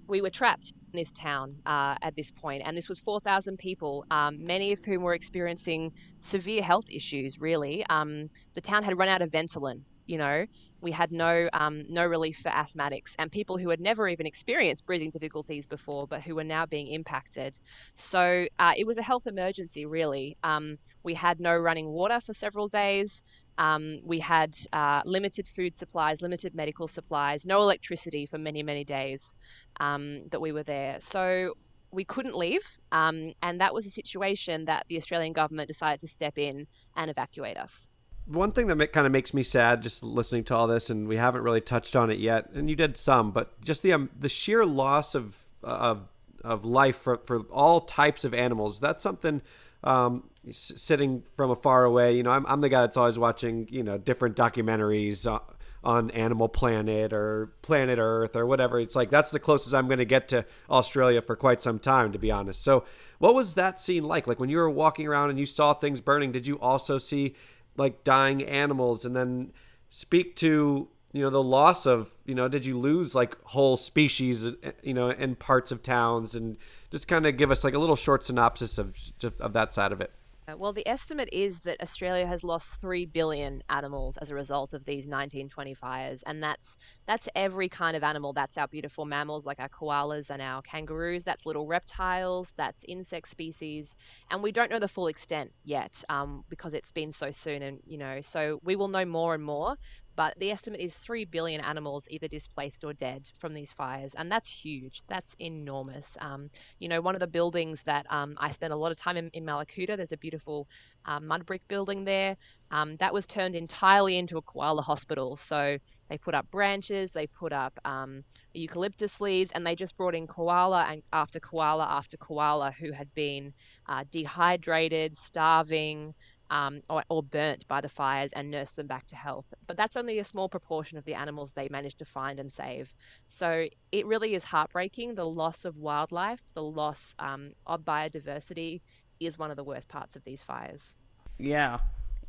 we 0.06 0.20
were 0.20 0.30
trapped 0.30 0.72
in 0.92 0.98
this 0.98 1.12
town 1.12 1.56
uh, 1.66 1.96
at 2.02 2.14
this 2.16 2.30
point, 2.30 2.62
and 2.64 2.76
this 2.76 2.88
was 2.88 3.00
4,000 3.00 3.56
people, 3.58 4.04
um, 4.10 4.44
many 4.44 4.72
of 4.72 4.84
whom 4.84 5.02
were 5.02 5.14
experiencing 5.14 5.92
severe 6.20 6.62
health 6.62 6.84
issues. 6.90 7.40
Really, 7.40 7.84
um, 7.88 8.28
the 8.54 8.60
town 8.60 8.82
had 8.82 8.98
run 8.98 9.08
out 9.08 9.22
of 9.22 9.30
Ventolin. 9.30 9.80
You 10.06 10.18
know, 10.18 10.46
we 10.80 10.92
had 10.92 11.10
no 11.10 11.48
um, 11.52 11.84
no 11.88 12.04
relief 12.04 12.38
for 12.42 12.50
asthmatics 12.50 13.14
and 13.18 13.32
people 13.32 13.56
who 13.58 13.70
had 13.70 13.80
never 13.80 14.06
even 14.06 14.26
experienced 14.26 14.86
breathing 14.86 15.10
difficulties 15.10 15.66
before, 15.66 16.06
but 16.06 16.20
who 16.20 16.34
were 16.34 16.44
now 16.44 16.66
being 16.66 16.88
impacted. 16.88 17.56
So 17.94 18.46
uh, 18.58 18.72
it 18.76 18.86
was 18.86 18.98
a 18.98 19.02
health 19.02 19.26
emergency, 19.26 19.86
really. 19.86 20.36
Um, 20.44 20.78
we 21.02 21.14
had 21.14 21.40
no 21.40 21.54
running 21.54 21.88
water 21.88 22.20
for 22.20 22.34
several 22.34 22.68
days. 22.68 23.22
Um, 23.56 24.00
we 24.04 24.18
had 24.18 24.56
uh, 24.72 25.00
limited 25.04 25.48
food 25.48 25.74
supplies, 25.74 26.20
limited 26.20 26.54
medical 26.54 26.86
supplies, 26.88 27.46
no 27.46 27.62
electricity 27.62 28.26
for 28.26 28.38
many, 28.38 28.62
many 28.62 28.84
days 28.84 29.34
um, 29.80 30.28
that 30.30 30.40
we 30.40 30.52
were 30.52 30.64
there. 30.64 30.98
So 31.00 31.54
we 31.90 32.04
couldn't 32.04 32.36
leave, 32.36 32.62
um, 32.92 33.32
and 33.40 33.60
that 33.60 33.72
was 33.72 33.86
a 33.86 33.90
situation 33.90 34.64
that 34.64 34.84
the 34.88 34.96
Australian 34.96 35.32
government 35.32 35.68
decided 35.68 36.00
to 36.00 36.08
step 36.08 36.36
in 36.38 36.66
and 36.96 37.10
evacuate 37.10 37.56
us. 37.56 37.88
One 38.26 38.52
thing 38.52 38.68
that 38.68 38.92
kind 38.92 39.06
of 39.06 39.12
makes 39.12 39.34
me 39.34 39.42
sad, 39.42 39.82
just 39.82 40.02
listening 40.02 40.44
to 40.44 40.54
all 40.54 40.66
this, 40.66 40.88
and 40.88 41.06
we 41.06 41.16
haven't 41.16 41.42
really 41.42 41.60
touched 41.60 41.94
on 41.94 42.10
it 42.10 42.18
yet, 42.18 42.50
and 42.54 42.70
you 42.70 42.76
did 42.76 42.96
some, 42.96 43.32
but 43.32 43.60
just 43.60 43.82
the 43.82 43.92
um, 43.92 44.10
the 44.18 44.30
sheer 44.30 44.64
loss 44.64 45.14
of 45.14 45.36
of 45.62 46.08
of 46.44 46.64
life 46.64 46.96
for, 46.96 47.16
for 47.26 47.40
all 47.50 47.80
types 47.80 48.24
of 48.24 48.34
animals. 48.34 48.78
That's 48.78 49.02
something 49.02 49.42
um, 49.82 50.28
sitting 50.52 51.24
from 51.34 51.50
afar 51.50 51.84
away. 51.84 52.16
You 52.16 52.22
know, 52.22 52.30
I'm, 52.30 52.46
I'm 52.46 52.60
the 52.60 52.68
guy 52.68 52.82
that's 52.82 52.96
always 52.96 53.18
watching, 53.18 53.66
you 53.70 53.82
know, 53.82 53.98
different 53.98 54.36
documentaries 54.36 55.30
on, 55.30 55.40
on 55.82 56.10
Animal 56.12 56.48
Planet 56.48 57.12
or 57.12 57.52
Planet 57.62 57.98
Earth 57.98 58.36
or 58.36 58.46
whatever. 58.46 58.78
It's 58.78 58.94
like 58.94 59.10
that's 59.10 59.30
the 59.30 59.38
closest 59.38 59.74
I'm 59.74 59.86
going 59.86 59.98
to 59.98 60.04
get 60.04 60.28
to 60.28 60.44
Australia 60.70 61.22
for 61.22 61.34
quite 61.34 61.62
some 61.62 61.78
time, 61.78 62.12
to 62.12 62.18
be 62.18 62.30
honest. 62.30 62.62
So, 62.62 62.84
what 63.18 63.34
was 63.34 63.54
that 63.54 63.80
scene 63.80 64.04
like? 64.04 64.26
Like 64.26 64.38
when 64.38 64.50
you 64.50 64.58
were 64.58 64.70
walking 64.70 65.06
around 65.06 65.30
and 65.30 65.38
you 65.38 65.46
saw 65.46 65.72
things 65.72 66.00
burning, 66.00 66.32
did 66.32 66.46
you 66.46 66.58
also 66.60 66.98
see 66.98 67.34
like 67.76 68.04
dying 68.04 68.42
animals? 68.42 69.04
And 69.04 69.14
then 69.14 69.52
speak 69.90 70.36
to 70.36 70.88
you 71.12 71.22
know 71.22 71.30
the 71.30 71.42
loss 71.42 71.86
of 71.86 72.10
you 72.26 72.34
know 72.34 72.48
did 72.48 72.66
you 72.66 72.76
lose 72.76 73.14
like 73.14 73.40
whole 73.44 73.76
species 73.76 74.46
you 74.82 74.92
know 74.92 75.10
in 75.10 75.36
parts 75.36 75.70
of 75.70 75.82
towns 75.82 76.34
and 76.34 76.58
just 76.90 77.06
kind 77.06 77.24
of 77.24 77.36
give 77.36 77.50
us 77.52 77.62
like 77.62 77.72
a 77.72 77.78
little 77.78 77.96
short 77.96 78.24
synopsis 78.24 78.76
of 78.76 78.94
of 79.40 79.52
that 79.52 79.72
side 79.72 79.92
of 79.92 80.00
it 80.00 80.10
well, 80.58 80.74
the 80.74 80.86
estimate 80.86 81.30
is 81.32 81.60
that 81.60 81.80
Australia 81.80 82.26
has 82.26 82.44
lost 82.44 82.80
three 82.80 83.06
billion 83.06 83.62
animals 83.70 84.18
as 84.18 84.30
a 84.30 84.34
result 84.34 84.74
of 84.74 84.84
these 84.84 85.06
1920 85.06 85.74
fires, 85.74 86.22
and 86.26 86.42
that's 86.42 86.76
that's 87.06 87.28
every 87.34 87.68
kind 87.68 87.96
of 87.96 88.02
animal. 88.02 88.34
That's 88.34 88.58
our 88.58 88.68
beautiful 88.68 89.06
mammals 89.06 89.46
like 89.46 89.58
our 89.58 89.70
koalas 89.70 90.30
and 90.30 90.42
our 90.42 90.60
kangaroos. 90.60 91.24
That's 91.24 91.46
little 91.46 91.66
reptiles. 91.66 92.52
That's 92.58 92.84
insect 92.86 93.28
species, 93.28 93.96
and 94.30 94.42
we 94.42 94.52
don't 94.52 94.70
know 94.70 94.78
the 94.78 94.88
full 94.88 95.06
extent 95.06 95.50
yet 95.64 96.02
um, 96.10 96.44
because 96.50 96.74
it's 96.74 96.92
been 96.92 97.12
so 97.12 97.30
soon. 97.30 97.62
And 97.62 97.78
you 97.86 97.96
know, 97.96 98.20
so 98.20 98.60
we 98.62 98.76
will 98.76 98.88
know 98.88 99.06
more 99.06 99.34
and 99.34 99.42
more. 99.42 99.76
But 100.16 100.34
the 100.38 100.50
estimate 100.50 100.80
is 100.80 100.94
3 100.96 101.24
billion 101.24 101.60
animals 101.60 102.06
either 102.10 102.28
displaced 102.28 102.84
or 102.84 102.92
dead 102.92 103.28
from 103.38 103.54
these 103.54 103.72
fires. 103.72 104.14
And 104.16 104.30
that's 104.30 104.50
huge. 104.50 105.02
That's 105.08 105.34
enormous. 105.38 106.16
Um, 106.20 106.50
you 106.78 106.88
know, 106.88 107.00
one 107.00 107.14
of 107.14 107.20
the 107.20 107.26
buildings 107.26 107.82
that 107.84 108.06
um, 108.10 108.34
I 108.38 108.50
spent 108.50 108.72
a 108.72 108.76
lot 108.76 108.92
of 108.92 108.98
time 108.98 109.16
in, 109.16 109.30
in 109.32 109.44
Mallacoota, 109.44 109.96
there's 109.96 110.12
a 110.12 110.16
beautiful 110.18 110.68
uh, 111.06 111.20
mud 111.20 111.46
brick 111.46 111.62
building 111.68 112.04
there. 112.04 112.36
Um, 112.70 112.96
that 112.96 113.12
was 113.14 113.26
turned 113.26 113.54
entirely 113.54 114.16
into 114.18 114.38
a 114.38 114.42
koala 114.42 114.82
hospital. 114.82 115.36
So 115.36 115.78
they 116.08 116.18
put 116.18 116.34
up 116.34 116.50
branches, 116.50 117.12
they 117.12 117.26
put 117.26 117.52
up 117.52 117.72
um, 117.84 118.24
eucalyptus 118.52 119.20
leaves, 119.20 119.50
and 119.52 119.66
they 119.66 119.76
just 119.76 119.96
brought 119.96 120.14
in 120.14 120.26
koala 120.26 120.84
and 120.90 121.02
after 121.12 121.40
koala 121.40 121.84
after 121.84 122.16
koala 122.16 122.72
who 122.72 122.92
had 122.92 123.12
been 123.14 123.52
uh, 123.88 124.04
dehydrated, 124.10 125.16
starving, 125.16 126.14
um, 126.50 126.80
or, 126.90 127.02
or, 127.08 127.22
burnt 127.22 127.66
by 127.68 127.80
the 127.80 127.88
fires 127.88 128.32
and 128.32 128.50
nurse 128.50 128.72
them 128.72 128.86
back 128.86 129.06
to 129.06 129.16
health. 129.16 129.46
But 129.66 129.76
that's 129.76 129.96
only 129.96 130.18
a 130.18 130.24
small 130.24 130.48
proportion 130.48 130.98
of 130.98 131.04
the 131.04 131.14
animals 131.14 131.52
they 131.52 131.68
managed 131.70 131.98
to 131.98 132.04
find 132.04 132.38
and 132.38 132.52
save. 132.52 132.92
So 133.26 133.66
it 133.92 134.06
really 134.06 134.34
is 134.34 134.44
heartbreaking. 134.44 135.14
The 135.14 135.26
loss 135.26 135.64
of 135.64 135.76
wildlife, 135.76 136.40
the 136.54 136.62
loss 136.62 137.14
um, 137.18 137.52
of 137.66 137.80
biodiversity 137.80 138.80
is 139.20 139.38
one 139.38 139.50
of 139.50 139.56
the 139.56 139.64
worst 139.64 139.88
parts 139.88 140.16
of 140.16 140.24
these 140.24 140.42
fires. 140.42 140.96
Yeah. 141.38 141.78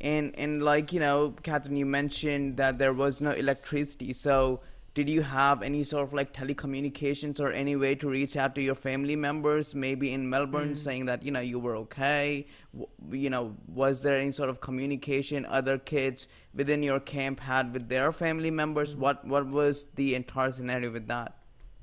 And, 0.02 0.38
and 0.38 0.64
like, 0.64 0.94
you 0.94 1.00
know, 1.00 1.36
Catherine, 1.44 1.78
you 1.78 1.86
mentioned 1.86 2.58
that 2.58 2.78
there 2.78 2.94
was 2.94 3.22
no 3.22 3.32
electricity. 3.32 4.14
So 4.14 4.62
did 4.96 5.10
you 5.10 5.22
have 5.22 5.62
any 5.62 5.84
sort 5.84 6.08
of 6.08 6.14
like 6.14 6.34
telecommunications 6.34 7.40
or 7.40 7.52
any 7.52 7.76
way 7.76 7.94
to 7.94 8.10
reach 8.10 8.36
out 8.38 8.56
to 8.56 8.62
your 8.62 8.76
family 8.76 9.16
members 9.16 9.76
maybe 9.76 10.12
in 10.12 10.28
melbourne 10.30 10.74
mm. 10.74 10.78
saying 10.78 11.06
that 11.06 11.22
you 11.22 11.32
know 11.32 11.40
you 11.40 11.60
were 11.60 11.76
okay 11.76 12.48
you 13.12 13.30
know 13.30 13.56
was 13.68 14.02
there 14.02 14.18
any 14.18 14.32
sort 14.32 14.50
of 14.50 14.62
communication 14.62 15.46
other 15.46 15.78
kids 15.78 16.28
within 16.54 16.82
your 16.82 17.00
camp 17.00 17.40
had 17.42 17.74
with 17.74 17.90
their 17.90 18.12
family 18.12 18.52
members 18.52 18.96
mm. 18.96 19.00
what 19.00 19.26
what 19.28 19.46
was 19.48 19.88
the 19.96 20.16
entire 20.16 20.52
scenario 20.52 20.92
with 20.92 21.08
that 21.08 21.38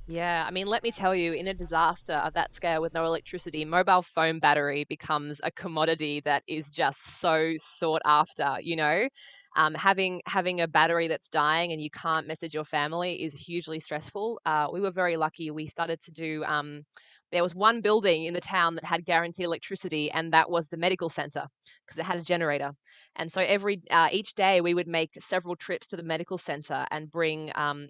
yeah, 0.07 0.45
I 0.47 0.51
mean, 0.51 0.67
let 0.67 0.83
me 0.83 0.91
tell 0.91 1.15
you, 1.15 1.33
in 1.33 1.47
a 1.47 1.55
disaster 1.55 2.15
of 2.15 2.35
that 2.35 2.53
scale 2.53 2.83
with 2.83 2.93
no 2.93 3.05
electricity, 3.05 3.65
mobile 3.65 4.03
phone 4.03 4.41
battery 4.41 4.85
becomes 4.89 5.41
a 5.45 5.51
commodity 5.53 6.21
that 6.25 6.43
is 6.49 6.73
just 6.73 7.21
so 7.21 7.55
sought 7.57 8.03
after. 8.05 8.57
You 8.61 8.77
know, 8.77 9.09
um, 9.57 9.75
having 9.75 10.21
having 10.27 10.61
a 10.61 10.67
battery 10.67 11.07
that's 11.07 11.31
dying 11.31 11.71
and 11.73 11.81
you 11.81 11.89
can't 11.91 12.27
message 12.27 12.53
your 12.53 12.65
family 12.65 13.23
is 13.23 13.33
hugely 13.33 13.79
stressful. 13.79 14.41
Uh, 14.45 14.67
we 14.73 14.81
were 14.81 14.91
very 14.91 15.17
lucky. 15.17 15.51
We 15.53 15.69
started 15.69 16.01
to 16.01 16.13
do. 16.13 16.43
Um, 16.45 16.83
there 17.31 17.43
was 17.43 17.55
one 17.55 17.81
building 17.81 18.25
in 18.25 18.35
the 18.35 18.41
town 18.41 18.75
that 18.75 18.85
had 18.85 19.05
guaranteed 19.05 19.47
electricity, 19.47 20.11
and 20.11 20.33
that 20.33 20.51
was 20.51 20.69
the 20.69 20.77
medical 20.77 21.09
center 21.11 21.47
because 21.87 21.99
it 21.99 22.05
had 22.05 22.19
a 22.19 22.23
generator. 22.23 22.73
And 23.17 23.31
so 23.31 23.41
every 23.41 23.81
uh, 23.91 24.09
each 24.11 24.35
day 24.35 24.61
we 24.61 24.75
would 24.75 24.89
make 24.89 25.11
several 25.21 25.55
trips 25.57 25.87
to 25.89 25.97
the 25.97 26.03
medical 26.03 26.39
center 26.39 26.85
and 26.91 27.11
bring 27.11 27.53
um, 27.55 27.89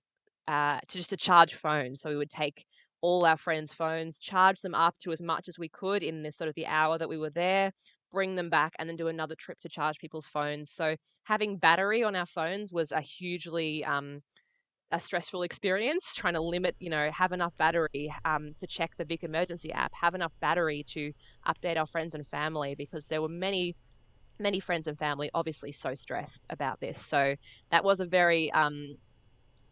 uh, 0.53 0.79
to 0.87 0.99
just 0.99 1.11
to 1.11 1.17
charge 1.17 1.55
phones. 1.55 2.01
So 2.03 2.11
we 2.11 2.17
would 2.17 2.31
take 2.31 2.67
all 3.01 3.25
our 3.25 3.38
friends' 3.38 3.73
phones, 3.73 4.19
charge 4.19 4.61
them 4.61 4.75
up 4.75 4.95
to 4.99 5.11
as 5.11 5.23
much 5.23 5.49
as 5.49 5.59
we 5.59 5.69
could 5.71 6.03
in 6.03 6.23
this 6.23 6.37
sort 6.37 6.49
of 6.49 6.55
the 6.55 6.67
hour 6.67 6.99
that 6.99 7.09
we 7.09 7.17
were 7.17 7.31
there, 7.31 7.73
bring 8.12 8.37
them 8.37 8.51
back, 8.51 8.75
and 8.79 8.87
then 8.87 8.97
do 8.97 9.09
another 9.09 9.35
trip 9.35 9.59
to 9.61 9.69
charge 9.71 9.99
people's 9.99 10.27
phones. 10.27 10.71
So 10.71 10.95
having 11.25 11.57
battery 11.57 12.05
on 12.05 12.15
our 12.15 12.27
phones 12.27 12.71
was 12.71 12.93
a 12.93 13.01
hugely 13.01 13.83
um, 13.85 14.21
a 14.91 15.01
stressful 15.01 15.43
experience. 15.43 16.12
Trying 16.17 16.35
to 16.35 16.43
limit, 16.43 16.77
you 16.79 16.91
know, 16.91 17.11
have 17.12 17.33
enough 17.33 17.57
battery 17.57 18.15
um, 18.27 18.55
to 18.61 18.67
check 18.67 18.91
the 18.99 19.07
Vic 19.07 19.25
Emergency 19.25 19.73
app, 19.73 19.93
have 19.99 20.15
enough 20.15 20.33
battery 20.43 20.85
to 20.88 21.12
update 21.49 21.79
our 21.79 21.87
friends 21.87 22.15
and 22.15 22.27
family 22.27 22.75
because 22.77 23.07
there 23.07 23.23
were 23.23 23.29
many 23.29 23.75
many 24.38 24.59
friends 24.59 24.88
and 24.88 24.99
family 24.99 25.31
obviously 25.35 25.71
so 25.71 25.95
stressed 25.95 26.47
about 26.51 26.81
this 26.81 26.99
so 26.99 27.37
that 27.71 27.85
was 27.85 28.01
a 28.01 28.07
very 28.07 28.51
um, 28.53 28.97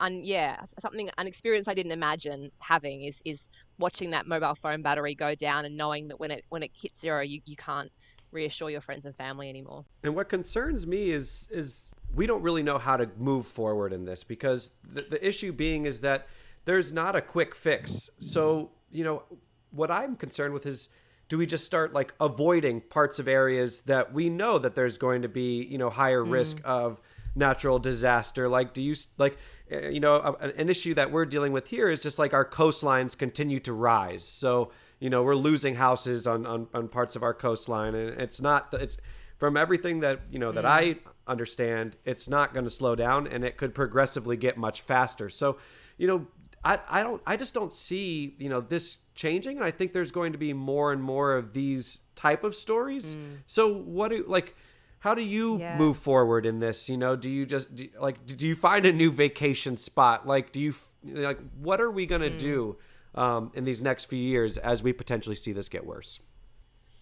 and 0.00 0.24
yeah, 0.24 0.56
something 0.78 1.10
an 1.18 1.26
experience 1.26 1.68
I 1.68 1.74
didn't 1.74 1.92
imagine 1.92 2.50
having 2.58 3.04
is 3.04 3.22
is 3.24 3.48
watching 3.78 4.10
that 4.10 4.26
mobile 4.26 4.54
phone 4.54 4.82
battery 4.82 5.14
go 5.14 5.34
down 5.34 5.64
and 5.64 5.76
knowing 5.76 6.08
that 6.08 6.18
when 6.18 6.30
it 6.30 6.44
when 6.48 6.62
it 6.62 6.70
hits 6.74 7.00
zero, 7.00 7.20
you, 7.20 7.40
you 7.44 7.56
can't 7.56 7.90
reassure 8.32 8.70
your 8.70 8.80
friends 8.80 9.06
and 9.06 9.14
family 9.14 9.48
anymore. 9.48 9.84
And 10.02 10.14
what 10.14 10.28
concerns 10.28 10.86
me 10.86 11.10
is 11.10 11.48
is 11.50 11.82
we 12.14 12.26
don't 12.26 12.42
really 12.42 12.62
know 12.62 12.78
how 12.78 12.96
to 12.96 13.08
move 13.18 13.46
forward 13.46 13.92
in 13.92 14.04
this 14.04 14.24
because 14.24 14.72
the, 14.82 15.02
the 15.02 15.26
issue 15.26 15.52
being 15.52 15.84
is 15.84 16.00
that 16.00 16.26
there's 16.64 16.92
not 16.92 17.14
a 17.16 17.20
quick 17.20 17.54
fix. 17.54 18.10
So, 18.18 18.70
you 18.90 19.04
know, 19.04 19.22
what 19.70 19.90
I'm 19.90 20.16
concerned 20.16 20.54
with 20.54 20.66
is 20.66 20.88
do 21.28 21.38
we 21.38 21.46
just 21.46 21.64
start 21.64 21.92
like 21.92 22.12
avoiding 22.20 22.80
parts 22.80 23.18
of 23.20 23.28
areas 23.28 23.82
that 23.82 24.12
we 24.12 24.28
know 24.28 24.58
that 24.58 24.74
there's 24.74 24.98
going 24.98 25.22
to 25.22 25.28
be, 25.28 25.62
you 25.62 25.78
know, 25.78 25.88
higher 25.88 26.24
mm. 26.24 26.30
risk 26.32 26.60
of 26.64 27.00
natural 27.34 27.78
disaster? 27.78 28.48
Like, 28.48 28.74
do 28.74 28.82
you 28.82 28.94
like 29.18 29.38
uh, 29.72 29.88
you 29.88 30.00
know, 30.00 30.36
an 30.40 30.68
issue 30.68 30.94
that 30.94 31.12
we're 31.12 31.24
dealing 31.24 31.52
with 31.52 31.68
here 31.68 31.88
is 31.88 32.02
just 32.02 32.18
like 32.18 32.34
our 32.34 32.44
coastlines 32.44 33.16
continue 33.16 33.60
to 33.60 33.72
rise. 33.72 34.24
So, 34.24 34.72
you 34.98 35.10
know, 35.10 35.22
we're 35.22 35.36
losing 35.36 35.76
houses 35.76 36.26
on, 36.26 36.44
on, 36.44 36.66
on 36.74 36.88
parts 36.88 37.14
of 37.14 37.22
our 37.22 37.34
coastline. 37.34 37.94
And 37.94 38.20
it's 38.20 38.40
not, 38.40 38.74
it's 38.74 38.96
from 39.38 39.56
everything 39.56 40.00
that, 40.00 40.22
you 40.30 40.38
know, 40.38 40.50
that 40.52 40.64
mm. 40.64 40.68
I 40.68 40.96
understand, 41.26 41.96
it's 42.04 42.28
not 42.28 42.52
going 42.52 42.64
to 42.64 42.70
slow 42.70 42.96
down 42.96 43.26
and 43.26 43.44
it 43.44 43.56
could 43.56 43.74
progressively 43.74 44.36
get 44.36 44.56
much 44.56 44.80
faster. 44.80 45.30
So, 45.30 45.58
you 45.96 46.08
know, 46.08 46.26
I, 46.64 46.80
I 46.88 47.02
don't, 47.02 47.22
I 47.24 47.36
just 47.36 47.54
don't 47.54 47.72
see, 47.72 48.34
you 48.38 48.48
know, 48.48 48.60
this 48.60 48.98
changing. 49.14 49.58
And 49.58 49.64
I 49.64 49.70
think 49.70 49.92
there's 49.92 50.10
going 50.10 50.32
to 50.32 50.38
be 50.38 50.52
more 50.52 50.92
and 50.92 51.02
more 51.02 51.36
of 51.36 51.52
these 51.52 52.00
type 52.16 52.42
of 52.42 52.56
stories. 52.56 53.14
Mm. 53.14 53.38
So 53.46 53.72
what 53.72 54.10
do, 54.10 54.24
like, 54.26 54.56
how 55.00 55.14
do 55.14 55.22
you 55.22 55.58
yeah. 55.58 55.76
move 55.76 55.96
forward 55.98 56.46
in 56.46 56.60
this? 56.60 56.88
You 56.88 56.96
know 56.96 57.16
do 57.16 57.28
you 57.28 57.44
just 57.44 57.74
do, 57.74 57.88
like 57.98 58.24
do 58.26 58.46
you 58.46 58.54
find 58.54 58.86
a 58.86 58.92
new 58.92 59.10
vacation 59.10 59.76
spot? 59.76 60.26
Like 60.26 60.52
do 60.52 60.60
you 60.60 60.74
like 61.04 61.38
what 61.58 61.80
are 61.80 61.90
we 61.90 62.06
going 62.06 62.22
to 62.22 62.30
mm. 62.30 62.38
do 62.38 62.76
um, 63.14 63.50
in 63.54 63.64
these 63.64 63.80
next 63.80 64.04
few 64.04 64.18
years 64.18 64.56
as 64.56 64.82
we 64.82 64.92
potentially 64.92 65.36
see 65.36 65.52
this 65.52 65.68
get 65.68 65.84
worse? 65.84 66.20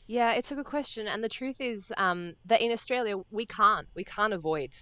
Yeah 0.07 0.33
it's 0.33 0.51
a 0.51 0.55
good 0.55 0.65
question 0.65 1.07
and 1.07 1.23
the 1.23 1.29
truth 1.29 1.61
is 1.61 1.93
um, 1.99 2.35
that 2.47 2.61
in 2.63 2.73
australia 2.73 3.17
we 3.31 3.45
can't 3.45 3.87
we 3.95 4.05
can't 4.05 4.33
avoid 4.33 4.75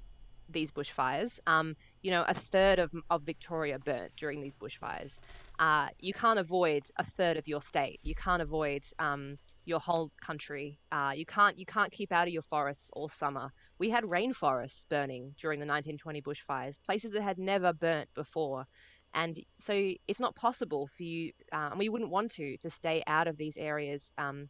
these 0.48 0.70
bushfires. 0.70 1.40
Um, 1.46 1.74
you 2.02 2.10
know 2.10 2.24
a 2.28 2.34
third 2.34 2.78
of, 2.78 2.90
of 3.10 3.22
victoria 3.22 3.78
burnt 3.78 4.12
during 4.16 4.40
these 4.40 4.54
bushfires. 4.56 5.18
Uh, 5.58 5.88
you 5.98 6.12
can't 6.12 6.38
avoid 6.38 6.84
a 6.98 7.04
third 7.04 7.36
of 7.36 7.48
your 7.48 7.62
state. 7.62 7.98
You 8.02 8.14
can't 8.14 8.42
avoid 8.42 8.84
um, 8.98 9.38
your 9.66 9.80
whole 9.80 10.10
country. 10.22 10.78
Uh, 10.90 11.12
you 11.14 11.26
can't 11.26 11.58
you 11.58 11.66
can't 11.66 11.92
keep 11.92 12.12
out 12.12 12.26
of 12.26 12.32
your 12.32 12.42
forests 12.42 12.90
all 12.94 13.08
summer. 13.08 13.52
We 13.78 13.90
had 13.90 14.04
rainforests 14.04 14.88
burning 14.88 15.34
during 15.38 15.58
the 15.58 15.66
1920 15.66 16.22
bushfires, 16.22 16.78
places 16.86 17.10
that 17.12 17.22
had 17.22 17.38
never 17.38 17.72
burnt 17.74 18.08
before, 18.14 18.64
and 19.12 19.38
so 19.58 19.92
it's 20.08 20.20
not 20.20 20.34
possible 20.36 20.88
for 20.96 21.02
you, 21.02 21.32
uh, 21.52 21.68
and 21.70 21.78
we 21.78 21.88
wouldn't 21.88 22.10
want 22.10 22.30
to, 22.32 22.56
to 22.58 22.70
stay 22.70 23.02
out 23.06 23.26
of 23.26 23.36
these 23.36 23.56
areas. 23.56 24.12
Um, 24.16 24.48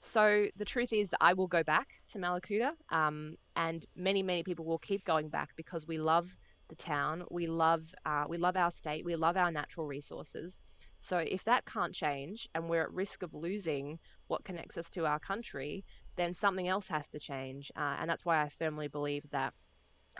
so 0.00 0.46
the 0.56 0.64
truth 0.64 0.92
is 0.92 1.10
I 1.20 1.34
will 1.34 1.48
go 1.48 1.62
back 1.62 1.88
to 2.12 2.18
Mallacoota, 2.18 2.70
um, 2.90 3.36
and 3.54 3.84
many 3.94 4.22
many 4.22 4.42
people 4.42 4.64
will 4.64 4.78
keep 4.78 5.04
going 5.04 5.28
back 5.28 5.50
because 5.56 5.86
we 5.86 5.98
love 5.98 6.28
the 6.68 6.76
town, 6.76 7.24
we 7.30 7.46
love 7.46 7.82
uh, 8.06 8.24
we 8.28 8.38
love 8.38 8.56
our 8.56 8.70
state, 8.70 9.04
we 9.04 9.16
love 9.16 9.36
our 9.36 9.50
natural 9.50 9.86
resources. 9.86 10.60
So 11.00 11.18
if 11.18 11.44
that 11.44 11.64
can't 11.64 11.94
change 11.94 12.48
and 12.54 12.68
we're 12.68 12.82
at 12.82 12.92
risk 12.92 13.22
of 13.22 13.32
losing 13.34 13.98
what 14.28 14.44
connects 14.44 14.78
us 14.78 14.88
to 14.90 15.06
our 15.06 15.18
country, 15.18 15.84
then 16.16 16.32
something 16.34 16.68
else 16.68 16.88
has 16.88 17.08
to 17.08 17.18
change. 17.18 17.70
Uh, 17.76 17.96
and 18.00 18.08
that's 18.08 18.24
why 18.24 18.42
I 18.42 18.48
firmly 18.48 18.88
believe 18.88 19.24
that, 19.30 19.52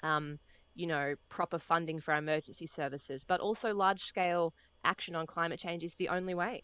um, 0.02 0.38
you 0.74 0.86
know, 0.86 1.14
proper 1.28 1.58
funding 1.58 2.00
for 2.00 2.12
our 2.12 2.18
emergency 2.18 2.66
services, 2.66 3.24
but 3.24 3.40
also 3.40 3.74
large 3.74 4.02
scale 4.02 4.52
action 4.84 5.14
on 5.14 5.26
climate 5.26 5.60
change 5.60 5.84
is 5.84 5.94
the 5.94 6.08
only 6.08 6.34
way. 6.34 6.62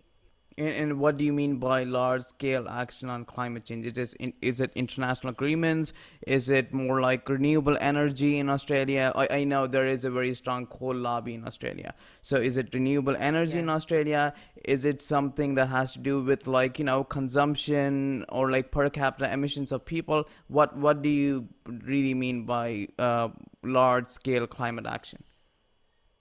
And, 0.56 0.68
and, 0.68 1.00
what 1.00 1.16
do 1.16 1.24
you 1.24 1.32
mean 1.32 1.56
by 1.56 1.82
large 1.82 2.22
scale 2.22 2.68
action 2.68 3.10
on 3.10 3.24
climate 3.24 3.64
change? 3.64 3.86
It 3.86 3.98
is, 3.98 4.14
in, 4.14 4.32
is 4.40 4.60
it 4.60 4.70
international 4.74 5.30
agreements? 5.30 5.92
Is 6.26 6.48
it 6.48 6.72
more 6.72 7.00
like 7.00 7.28
renewable 7.28 7.76
energy 7.80 8.38
in 8.38 8.48
Australia? 8.48 9.12
I, 9.16 9.28
I 9.38 9.44
know 9.44 9.66
there 9.66 9.86
is 9.86 10.04
a 10.04 10.10
very 10.10 10.32
strong 10.34 10.66
coal 10.66 10.94
lobby 10.94 11.34
in 11.34 11.44
Australia. 11.46 11.94
So 12.22 12.36
is 12.36 12.56
it 12.56 12.72
renewable 12.72 13.16
energy 13.16 13.54
yeah. 13.54 13.62
in 13.64 13.68
Australia? 13.68 14.32
Is 14.64 14.84
it 14.84 15.02
something 15.02 15.56
that 15.56 15.68
has 15.68 15.94
to 15.94 15.98
do 15.98 16.22
with 16.22 16.46
like, 16.46 16.78
you 16.78 16.84
know, 16.84 17.02
consumption 17.02 18.24
or 18.28 18.50
like 18.50 18.70
per 18.70 18.88
capita 18.90 19.32
emissions 19.32 19.72
of 19.72 19.84
people? 19.84 20.28
What, 20.46 20.76
what 20.76 21.02
do 21.02 21.08
you 21.08 21.48
really 21.66 22.14
mean 22.14 22.44
by 22.44 22.88
uh, 22.98 23.30
large 23.64 24.10
scale 24.10 24.46
climate 24.46 24.86
action? 24.86 25.24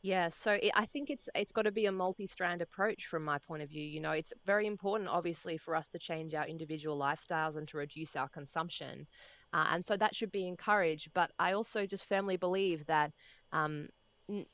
Yeah, 0.03 0.29
so 0.29 0.51
it, 0.53 0.71
I 0.75 0.85
think 0.85 1.09
it's 1.09 1.29
it's 1.33 1.51
got 1.53 1.61
to 1.63 1.71
be 1.71 1.85
a 1.85 1.91
multi-strand 1.91 2.61
approach 2.61 3.07
from 3.07 3.23
my 3.23 3.39
point 3.39 3.63
of 3.63 3.69
view. 3.69 3.83
You 3.83 4.01
know, 4.01 4.11
it's 4.11 4.33
very 4.45 4.67
important, 4.67 5.09
obviously, 5.09 5.57
for 5.57 5.75
us 5.77 5.87
to 5.89 5.99
change 5.99 6.33
our 6.35 6.45
individual 6.45 6.99
lifestyles 6.99 7.55
and 7.55 7.67
to 7.69 7.77
reduce 7.77 8.15
our 8.17 8.27
consumption, 8.29 9.07
uh, 9.53 9.67
and 9.71 9.85
so 9.85 9.95
that 9.97 10.13
should 10.13 10.31
be 10.31 10.45
encouraged. 10.47 11.09
But 11.13 11.31
I 11.39 11.53
also 11.53 11.85
just 11.85 12.05
firmly 12.05 12.35
believe 12.37 12.85
that 12.87 13.13
um, 13.53 13.87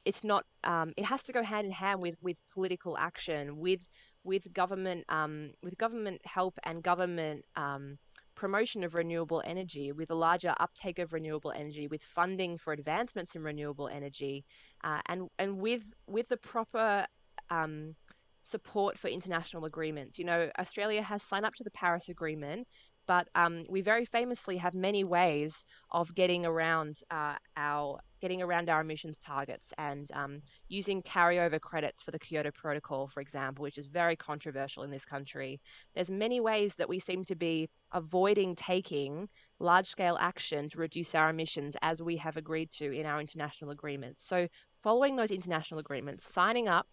it's 0.05 0.23
not. 0.23 0.45
Um, 0.63 0.93
it 0.97 1.05
has 1.05 1.23
to 1.23 1.33
go 1.33 1.43
hand 1.43 1.65
in 1.65 1.73
hand 1.73 1.99
with 2.01 2.15
with 2.21 2.37
political 2.53 2.95
action, 2.97 3.57
with 3.59 3.81
with 4.23 4.53
government 4.53 5.05
um, 5.09 5.53
with 5.63 5.77
government 5.79 6.21
help 6.25 6.59
and 6.63 6.83
government 6.83 7.43
um, 7.55 7.97
promotion 8.39 8.85
of 8.85 8.93
renewable 8.93 9.43
energy, 9.45 9.91
with 9.91 10.09
a 10.11 10.15
larger 10.15 10.53
uptake 10.61 10.97
of 10.99 11.11
renewable 11.11 11.51
energy, 11.51 11.87
with 11.87 12.01
funding 12.01 12.57
for 12.57 12.71
advancements 12.71 13.35
in 13.35 13.43
renewable 13.43 13.89
energy, 13.89 14.45
uh, 14.85 15.01
and 15.07 15.27
and 15.37 15.59
with 15.59 15.83
with 16.07 16.27
the 16.29 16.37
proper 16.37 17.05
um, 17.49 17.95
support 18.43 18.97
for 18.97 19.09
international 19.09 19.65
agreements. 19.65 20.17
You 20.17 20.23
know, 20.23 20.49
Australia 20.57 21.03
has 21.03 21.21
signed 21.21 21.45
up 21.45 21.53
to 21.55 21.65
the 21.65 21.71
Paris 21.71 22.07
Agreement, 22.07 22.65
but 23.09 23.27
um, 23.33 23.65
we 23.67 23.81
very 23.81 24.05
famously 24.05 24.55
have 24.55 24.75
many 24.75 25.03
ways 25.03 25.65
of 25.89 26.13
getting 26.13 26.45
around 26.45 26.99
uh, 27.09 27.33
our 27.57 27.99
getting 28.21 28.43
around 28.43 28.69
our 28.69 28.81
emissions 28.81 29.17
targets 29.17 29.73
and 29.79 30.11
um, 30.13 30.43
using 30.67 31.01
carryover 31.01 31.59
credits 31.59 32.03
for 32.03 32.11
the 32.11 32.19
Kyoto 32.19 32.51
Protocol, 32.51 33.07
for 33.07 33.21
example, 33.21 33.63
which 33.63 33.79
is 33.79 33.87
very 33.87 34.15
controversial 34.15 34.83
in 34.83 34.91
this 34.91 35.05
country. 35.05 35.59
There's 35.95 36.11
many 36.11 36.39
ways 36.39 36.75
that 36.75 36.87
we 36.87 36.99
seem 36.99 37.25
to 37.25 37.35
be 37.35 37.67
avoiding 37.93 38.55
taking 38.55 39.27
large-scale 39.59 40.17
action 40.19 40.69
to 40.69 40.77
reduce 40.77 41.15
our 41.15 41.31
emissions 41.31 41.75
as 41.81 42.03
we 42.03 42.15
have 42.17 42.37
agreed 42.37 42.69
to 42.71 42.91
in 42.91 43.07
our 43.07 43.19
international 43.19 43.71
agreements. 43.71 44.21
So 44.23 44.47
following 44.83 45.15
those 45.15 45.31
international 45.31 45.79
agreements, 45.79 46.31
signing 46.31 46.67
up 46.67 46.85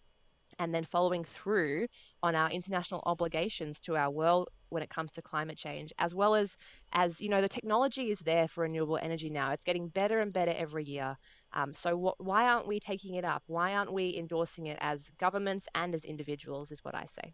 and 0.59 0.73
then 0.73 0.83
following 0.83 1.23
through 1.23 1.87
on 2.23 2.35
our 2.35 2.49
international 2.49 3.03
obligations 3.05 3.79
to 3.81 3.95
our 3.95 4.09
world 4.09 4.49
when 4.69 4.83
it 4.83 4.89
comes 4.89 5.11
to 5.13 5.21
climate 5.21 5.57
change 5.57 5.93
as 5.97 6.13
well 6.13 6.35
as 6.35 6.57
as 6.91 7.21
you 7.21 7.29
know 7.29 7.41
the 7.41 7.47
technology 7.47 8.11
is 8.11 8.19
there 8.19 8.47
for 8.47 8.61
renewable 8.61 8.99
energy 9.01 9.29
now. 9.29 9.51
It's 9.51 9.63
getting 9.63 9.87
better 9.87 10.19
and 10.19 10.33
better 10.33 10.53
every 10.55 10.83
year. 10.83 11.17
Um, 11.53 11.73
so 11.73 11.97
wh- 11.97 12.21
why 12.21 12.49
aren't 12.49 12.67
we 12.67 12.79
taking 12.79 13.15
it 13.15 13.23
up? 13.23 13.43
Why 13.47 13.75
aren't 13.75 13.93
we 13.93 14.15
endorsing 14.17 14.67
it 14.67 14.77
as 14.81 15.09
governments 15.17 15.67
and 15.73 15.95
as 15.95 16.03
individuals 16.03 16.71
is 16.71 16.83
what 16.83 16.95
i 16.95 17.05
say. 17.05 17.33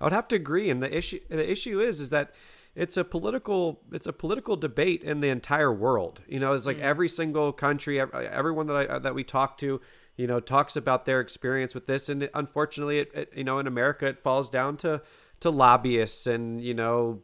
I 0.00 0.04
would 0.04 0.12
have 0.12 0.28
to 0.28 0.36
agree 0.36 0.70
and 0.70 0.82
the 0.82 0.96
issue 0.96 1.20
the 1.28 1.50
issue 1.50 1.80
is 1.80 2.00
is 2.00 2.10
that 2.10 2.32
it's 2.74 2.96
a 2.96 3.04
political 3.04 3.80
it's 3.92 4.06
a 4.06 4.12
political 4.12 4.56
debate 4.56 5.02
in 5.04 5.20
the 5.20 5.28
entire 5.28 5.72
world. 5.72 6.22
You 6.26 6.40
know 6.40 6.52
it's 6.54 6.66
like 6.66 6.78
mm. 6.78 6.82
every 6.82 7.08
single 7.08 7.52
country 7.52 8.00
everyone 8.00 8.66
that 8.66 8.90
i 8.90 8.98
that 8.98 9.14
we 9.14 9.24
talk 9.24 9.58
to 9.58 9.80
you 10.20 10.26
know, 10.26 10.38
talks 10.38 10.76
about 10.76 11.06
their 11.06 11.18
experience 11.18 11.74
with 11.74 11.86
this. 11.86 12.10
And 12.10 12.28
unfortunately, 12.34 12.98
it, 12.98 13.10
it, 13.14 13.32
you 13.34 13.42
know, 13.42 13.58
in 13.58 13.66
America, 13.66 14.04
it 14.04 14.20
falls 14.20 14.50
down 14.50 14.76
to 14.78 15.00
to 15.40 15.48
lobbyists 15.48 16.26
and 16.26 16.62
you 16.62 16.74
know 16.74 17.22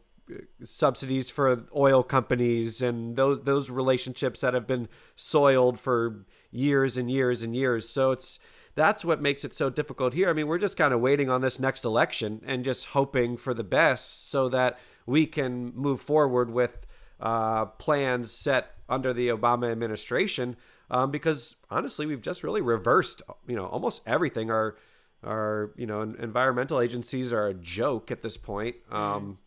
subsidies 0.64 1.28
for 1.28 1.66
oil 1.76 2.02
companies 2.02 2.80
and 2.80 3.14
those 3.16 3.42
those 3.44 3.68
relationships 3.68 4.40
that 4.40 4.54
have 4.54 4.66
been 4.66 4.88
soiled 5.14 5.78
for 5.78 6.24
years 6.50 6.96
and 6.96 7.10
years 7.10 7.42
and 7.42 7.54
years. 7.54 7.86
So 7.86 8.12
it's 8.12 8.38
that's 8.74 9.04
what 9.04 9.20
makes 9.20 9.44
it 9.44 9.52
so 9.52 9.68
difficult 9.68 10.14
here. 10.14 10.30
I 10.30 10.32
mean, 10.32 10.46
we're 10.46 10.56
just 10.56 10.78
kind 10.78 10.94
of 10.94 11.00
waiting 11.00 11.28
on 11.28 11.42
this 11.42 11.60
next 11.60 11.84
election 11.84 12.40
and 12.46 12.64
just 12.64 12.86
hoping 12.86 13.36
for 13.36 13.52
the 13.52 13.64
best 13.64 14.30
so 14.30 14.48
that 14.48 14.78
we 15.04 15.26
can 15.26 15.70
move 15.74 16.00
forward 16.00 16.50
with 16.50 16.86
uh, 17.20 17.66
plans 17.66 18.32
set 18.32 18.72
under 18.88 19.12
the 19.12 19.28
Obama 19.28 19.70
administration 19.70 20.56
um, 20.90 21.10
because 21.10 21.56
honestly, 21.70 22.06
we've 22.06 22.20
just 22.22 22.44
really 22.44 22.60
reversed, 22.60 23.22
you 23.46 23.56
know, 23.56 23.66
almost 23.66 24.02
everything. 24.06 24.50
Our 24.50 24.76
our 25.24 25.72
you 25.76 25.86
know 25.86 26.02
environmental 26.02 26.80
agencies 26.80 27.32
are 27.32 27.48
a 27.48 27.54
joke 27.54 28.10
at 28.10 28.22
this 28.22 28.36
point, 28.36 28.76
mm. 28.90 28.94
um, 28.94 29.38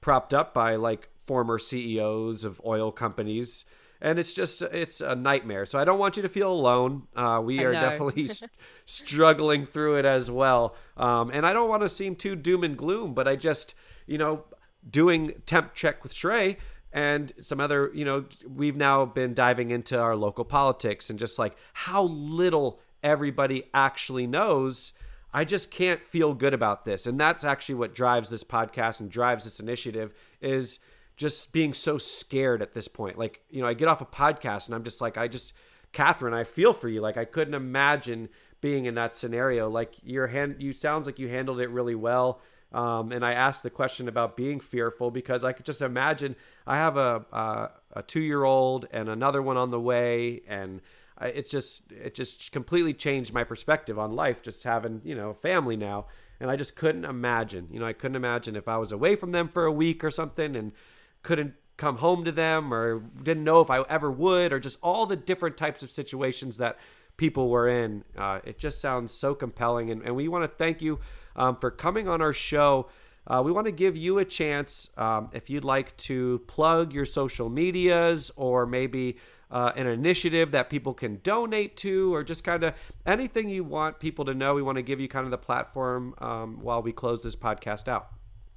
propped 0.00 0.34
up 0.34 0.52
by 0.52 0.76
like 0.76 1.08
former 1.20 1.58
CEOs 1.58 2.44
of 2.44 2.60
oil 2.64 2.90
companies. 2.90 3.64
And 4.00 4.18
it's 4.18 4.34
just 4.34 4.62
it's 4.62 5.00
a 5.00 5.14
nightmare. 5.14 5.64
So 5.64 5.78
I 5.78 5.84
don't 5.84 6.00
want 6.00 6.16
you 6.16 6.22
to 6.24 6.28
feel 6.28 6.52
alone. 6.52 7.04
Uh, 7.14 7.40
we 7.44 7.62
are 7.64 7.72
definitely 7.72 8.28
struggling 8.84 9.64
through 9.64 9.96
it 9.96 10.04
as 10.04 10.28
well. 10.28 10.74
Um, 10.96 11.30
and 11.30 11.46
I 11.46 11.52
don't 11.52 11.68
want 11.68 11.82
to 11.82 11.88
seem 11.88 12.16
too 12.16 12.34
doom 12.34 12.64
and 12.64 12.76
gloom, 12.76 13.14
but 13.14 13.28
I 13.28 13.36
just 13.36 13.76
you 14.08 14.18
know 14.18 14.44
doing 14.88 15.34
temp 15.46 15.74
check 15.74 16.02
with 16.02 16.12
Shrey 16.12 16.56
and 16.92 17.32
some 17.38 17.60
other, 17.60 17.90
you 17.94 18.04
know, 18.04 18.26
we've 18.46 18.76
now 18.76 19.04
been 19.04 19.34
diving 19.34 19.70
into 19.70 19.98
our 19.98 20.14
local 20.14 20.44
politics 20.44 21.08
and 21.08 21.18
just 21.18 21.38
like 21.38 21.56
how 21.72 22.04
little 22.04 22.80
everybody 23.02 23.64
actually 23.72 24.26
knows. 24.26 24.92
I 25.32 25.44
just 25.44 25.70
can't 25.70 26.04
feel 26.04 26.34
good 26.34 26.52
about 26.52 26.84
this. 26.84 27.06
And 27.06 27.18
that's 27.18 27.44
actually 27.44 27.76
what 27.76 27.94
drives 27.94 28.28
this 28.28 28.44
podcast 28.44 29.00
and 29.00 29.10
drives 29.10 29.44
this 29.44 29.60
initiative 29.60 30.12
is 30.42 30.80
just 31.16 31.52
being 31.52 31.72
so 31.72 31.96
scared 31.96 32.60
at 32.60 32.74
this 32.74 32.88
point. 32.88 33.18
Like, 33.18 33.42
you 33.48 33.62
know, 33.62 33.68
I 33.68 33.74
get 33.74 33.88
off 33.88 34.02
a 34.02 34.06
podcast 34.06 34.66
and 34.66 34.74
I'm 34.74 34.84
just 34.84 35.00
like, 35.00 35.16
I 35.16 35.28
just, 35.28 35.54
Catherine, 35.92 36.34
I 36.34 36.44
feel 36.44 36.74
for 36.74 36.88
you. 36.88 37.00
Like, 37.00 37.16
I 37.16 37.24
couldn't 37.24 37.54
imagine 37.54 38.28
being 38.60 38.84
in 38.84 38.94
that 38.96 39.16
scenario. 39.16 39.70
Like, 39.70 39.94
your 40.02 40.26
hand, 40.26 40.56
you 40.58 40.72
sounds 40.72 41.06
like 41.06 41.18
you 41.18 41.28
handled 41.28 41.60
it 41.60 41.70
really 41.70 41.94
well. 41.94 42.40
Um, 42.72 43.12
and 43.12 43.24
I 43.24 43.32
asked 43.32 43.62
the 43.62 43.70
question 43.70 44.08
about 44.08 44.36
being 44.36 44.60
fearful 44.60 45.10
because 45.10 45.44
I 45.44 45.52
could 45.52 45.66
just 45.66 45.82
imagine 45.82 46.36
I 46.66 46.76
have 46.76 46.96
a 46.96 47.24
a, 47.32 47.70
a 47.92 48.02
two 48.02 48.20
year 48.20 48.44
old 48.44 48.86
and 48.92 49.08
another 49.08 49.42
one 49.42 49.56
on 49.56 49.70
the 49.70 49.80
way, 49.80 50.42
and 50.48 50.80
it's 51.20 51.50
just 51.50 51.90
it 51.92 52.14
just 52.14 52.52
completely 52.52 52.94
changed 52.94 53.32
my 53.32 53.44
perspective 53.44 53.98
on 53.98 54.12
life. 54.12 54.42
Just 54.42 54.64
having 54.64 55.00
you 55.04 55.14
know 55.14 55.34
family 55.34 55.76
now, 55.76 56.06
and 56.40 56.50
I 56.50 56.56
just 56.56 56.76
couldn't 56.76 57.04
imagine. 57.04 57.68
You 57.70 57.80
know, 57.80 57.86
I 57.86 57.92
couldn't 57.92 58.16
imagine 58.16 58.56
if 58.56 58.68
I 58.68 58.78
was 58.78 58.92
away 58.92 59.16
from 59.16 59.32
them 59.32 59.48
for 59.48 59.64
a 59.64 59.72
week 59.72 60.02
or 60.02 60.10
something 60.10 60.56
and 60.56 60.72
couldn't 61.22 61.54
come 61.76 61.98
home 61.98 62.24
to 62.24 62.32
them 62.32 62.72
or 62.72 63.00
didn't 63.00 63.44
know 63.44 63.60
if 63.60 63.70
I 63.70 63.82
ever 63.82 64.10
would 64.10 64.52
or 64.52 64.60
just 64.60 64.78
all 64.82 65.06
the 65.06 65.16
different 65.16 65.56
types 65.56 65.82
of 65.82 65.90
situations 65.90 66.58
that 66.58 66.78
people 67.22 67.48
were 67.48 67.68
in. 67.68 68.02
Uh, 68.18 68.40
it 68.42 68.58
just 68.58 68.80
sounds 68.80 69.14
so 69.14 69.32
compelling, 69.32 69.92
and, 69.92 70.02
and 70.02 70.16
we 70.16 70.26
want 70.26 70.42
to 70.42 70.48
thank 70.48 70.82
you 70.82 70.98
um, 71.36 71.54
for 71.54 71.70
coming 71.70 72.08
on 72.08 72.20
our 72.20 72.32
show. 72.32 72.88
Uh, 73.28 73.40
we 73.44 73.52
want 73.52 73.64
to 73.64 73.70
give 73.70 73.96
you 73.96 74.18
a 74.18 74.24
chance 74.24 74.90
um, 74.96 75.30
if 75.32 75.48
you'd 75.48 75.62
like 75.62 75.96
to 75.96 76.40
plug 76.48 76.92
your 76.92 77.04
social 77.04 77.48
medias 77.48 78.32
or 78.34 78.66
maybe 78.66 79.18
uh, 79.52 79.70
an 79.76 79.86
initiative 79.86 80.50
that 80.50 80.68
people 80.68 80.92
can 80.92 81.20
donate 81.22 81.76
to 81.76 82.12
or 82.12 82.24
just 82.24 82.42
kind 82.42 82.64
of 82.64 82.74
anything 83.06 83.48
you 83.48 83.62
want 83.62 84.00
people 84.00 84.24
to 84.24 84.34
know. 84.34 84.54
We 84.54 84.62
want 84.62 84.78
to 84.78 84.82
give 84.82 84.98
you 84.98 85.06
kind 85.06 85.24
of 85.24 85.30
the 85.30 85.38
platform 85.38 86.16
um, 86.18 86.58
while 86.60 86.82
we 86.82 86.90
close 86.90 87.22
this 87.22 87.36
podcast 87.36 87.86
out. 87.86 88.08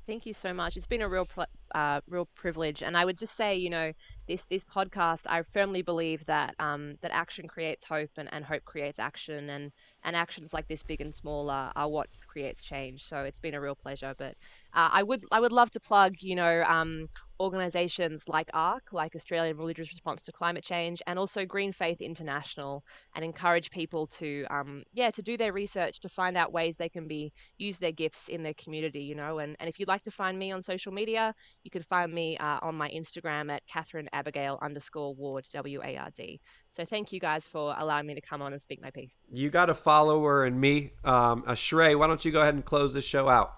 Thank 0.07 0.25
you 0.25 0.33
so 0.33 0.55
much. 0.55 0.75
It's 0.75 0.87
been 0.87 1.03
a 1.03 1.09
real, 1.09 1.27
uh, 1.75 2.01
real 2.09 2.27
privilege, 2.35 2.83
and 2.83 2.97
I 2.97 3.05
would 3.05 3.19
just 3.19 3.35
say, 3.35 3.55
you 3.55 3.69
know, 3.69 3.93
this 4.27 4.45
this 4.49 4.63
podcast, 4.65 5.23
I 5.27 5.43
firmly 5.43 5.83
believe 5.83 6.25
that 6.25 6.55
um, 6.59 6.95
that 7.01 7.11
action 7.11 7.47
creates 7.47 7.85
hope, 7.85 8.11
and, 8.17 8.29
and 8.33 8.45
hope 8.45 8.63
creates 8.65 8.99
action, 8.99 9.49
and 9.51 9.71
and 10.03 10.15
actions 10.15 10.53
like 10.53 10.67
this, 10.67 10.83
big 10.83 11.01
and 11.01 11.15
small, 11.15 11.49
are, 11.51 11.71
are 11.75 11.89
what 11.89 12.07
creates 12.27 12.63
change. 12.63 13.03
So 13.03 13.23
it's 13.23 13.39
been 13.41 13.55
a 13.55 13.61
real 13.61 13.75
pleasure. 13.75 14.15
But 14.17 14.35
uh, 14.73 14.89
I 14.91 15.03
would 15.03 15.23
I 15.31 15.39
would 15.41 15.51
love 15.53 15.71
to 15.71 15.79
plug, 15.81 16.15
you 16.21 16.35
know, 16.35 16.63
um, 16.67 17.07
organisations 17.39 18.27
like 18.27 18.49
ARC, 18.53 18.83
like 18.91 19.15
Australian 19.15 19.57
Religious 19.57 19.89
Response 19.89 20.21
to 20.23 20.31
Climate 20.31 20.63
Change, 20.63 21.01
and 21.07 21.19
also 21.19 21.45
Green 21.45 21.71
Faith 21.71 22.01
International, 22.01 22.83
and 23.15 23.25
encourage 23.25 23.69
people 23.71 24.07
to, 24.07 24.45
um, 24.49 24.83
yeah, 24.93 25.11
to 25.11 25.21
do 25.21 25.37
their 25.37 25.53
research 25.53 25.99
to 25.99 26.09
find 26.09 26.37
out 26.37 26.53
ways 26.53 26.77
they 26.77 26.89
can 26.89 27.07
be 27.07 27.31
use 27.57 27.77
their 27.77 27.91
gifts 27.91 28.27
in 28.29 28.43
their 28.43 28.53
community, 28.55 29.01
you 29.01 29.15
know. 29.15 29.39
And, 29.39 29.55
and 29.59 29.69
if 29.69 29.79
you'd 29.79 29.87
like 29.87 30.03
to 30.03 30.11
find 30.11 30.37
me 30.37 30.51
on 30.51 30.61
social 30.61 30.91
media, 30.91 31.33
you 31.63 31.71
can 31.71 31.83
find 31.83 32.13
me 32.13 32.37
uh, 32.37 32.59
on 32.61 32.75
my 32.75 32.89
Instagram 32.89 33.51
at 33.51 33.65
Catherine 33.67 34.09
Abigail 34.13 34.57
underscore 34.61 35.13
Ward 35.15 35.45
W 35.53 35.81
A 35.83 35.97
R 35.97 36.09
D. 36.15 36.39
So 36.69 36.85
thank 36.85 37.11
you 37.11 37.19
guys 37.19 37.45
for 37.47 37.75
allowing 37.77 38.07
me 38.07 38.15
to 38.15 38.21
come 38.21 38.41
on 38.41 38.53
and 38.53 38.61
speak 38.61 38.81
my 38.81 38.91
piece. 38.91 39.15
You 39.31 39.49
got 39.49 39.69
a 39.69 39.75
follower 39.75 40.45
and 40.45 40.59
me, 40.59 40.91
um, 41.03 41.43
Shrey. 41.49 41.97
Why 41.97 42.07
don't 42.07 42.23
you 42.23 42.31
go 42.31 42.41
ahead 42.41 42.53
and 42.53 42.63
close 42.63 42.93
this 42.93 43.05
show 43.05 43.29
out? 43.29 43.53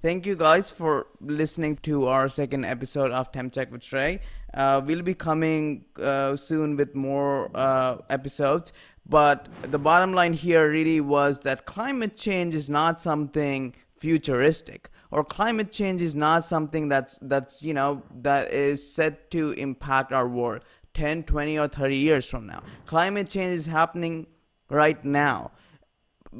Thank 0.00 0.26
you 0.26 0.36
guys 0.36 0.70
for 0.70 1.08
listening 1.20 1.78
to 1.78 2.06
our 2.06 2.28
second 2.28 2.64
episode 2.64 3.10
of 3.10 3.32
Temp 3.32 3.52
Check 3.52 3.72
with 3.72 3.80
Shrey. 3.80 4.20
Uh, 4.54 4.80
we'll 4.84 5.02
be 5.02 5.14
coming 5.14 5.86
uh, 6.00 6.36
soon 6.36 6.76
with 6.76 6.94
more 6.94 7.50
uh, 7.52 7.96
episodes. 8.08 8.72
But 9.04 9.48
the 9.62 9.78
bottom 9.78 10.12
line 10.12 10.34
here 10.34 10.70
really 10.70 11.00
was 11.00 11.40
that 11.40 11.66
climate 11.66 12.16
change 12.16 12.54
is 12.54 12.70
not 12.70 13.00
something 13.00 13.74
futuristic 13.96 14.88
or 15.10 15.24
climate 15.24 15.72
change 15.72 16.00
is 16.00 16.14
not 16.14 16.44
something 16.44 16.88
that's 16.88 17.18
that's 17.20 17.60
you 17.60 17.74
know 17.74 18.04
that 18.14 18.52
is 18.52 18.88
set 18.94 19.32
to 19.32 19.50
impact 19.52 20.12
our 20.12 20.28
world 20.28 20.62
10 20.94 21.24
20 21.24 21.58
or 21.58 21.66
30 21.66 21.96
years 21.96 22.30
from 22.30 22.46
now 22.46 22.62
climate 22.86 23.28
change 23.28 23.56
is 23.56 23.66
happening 23.66 24.28
right 24.70 25.04
now 25.04 25.50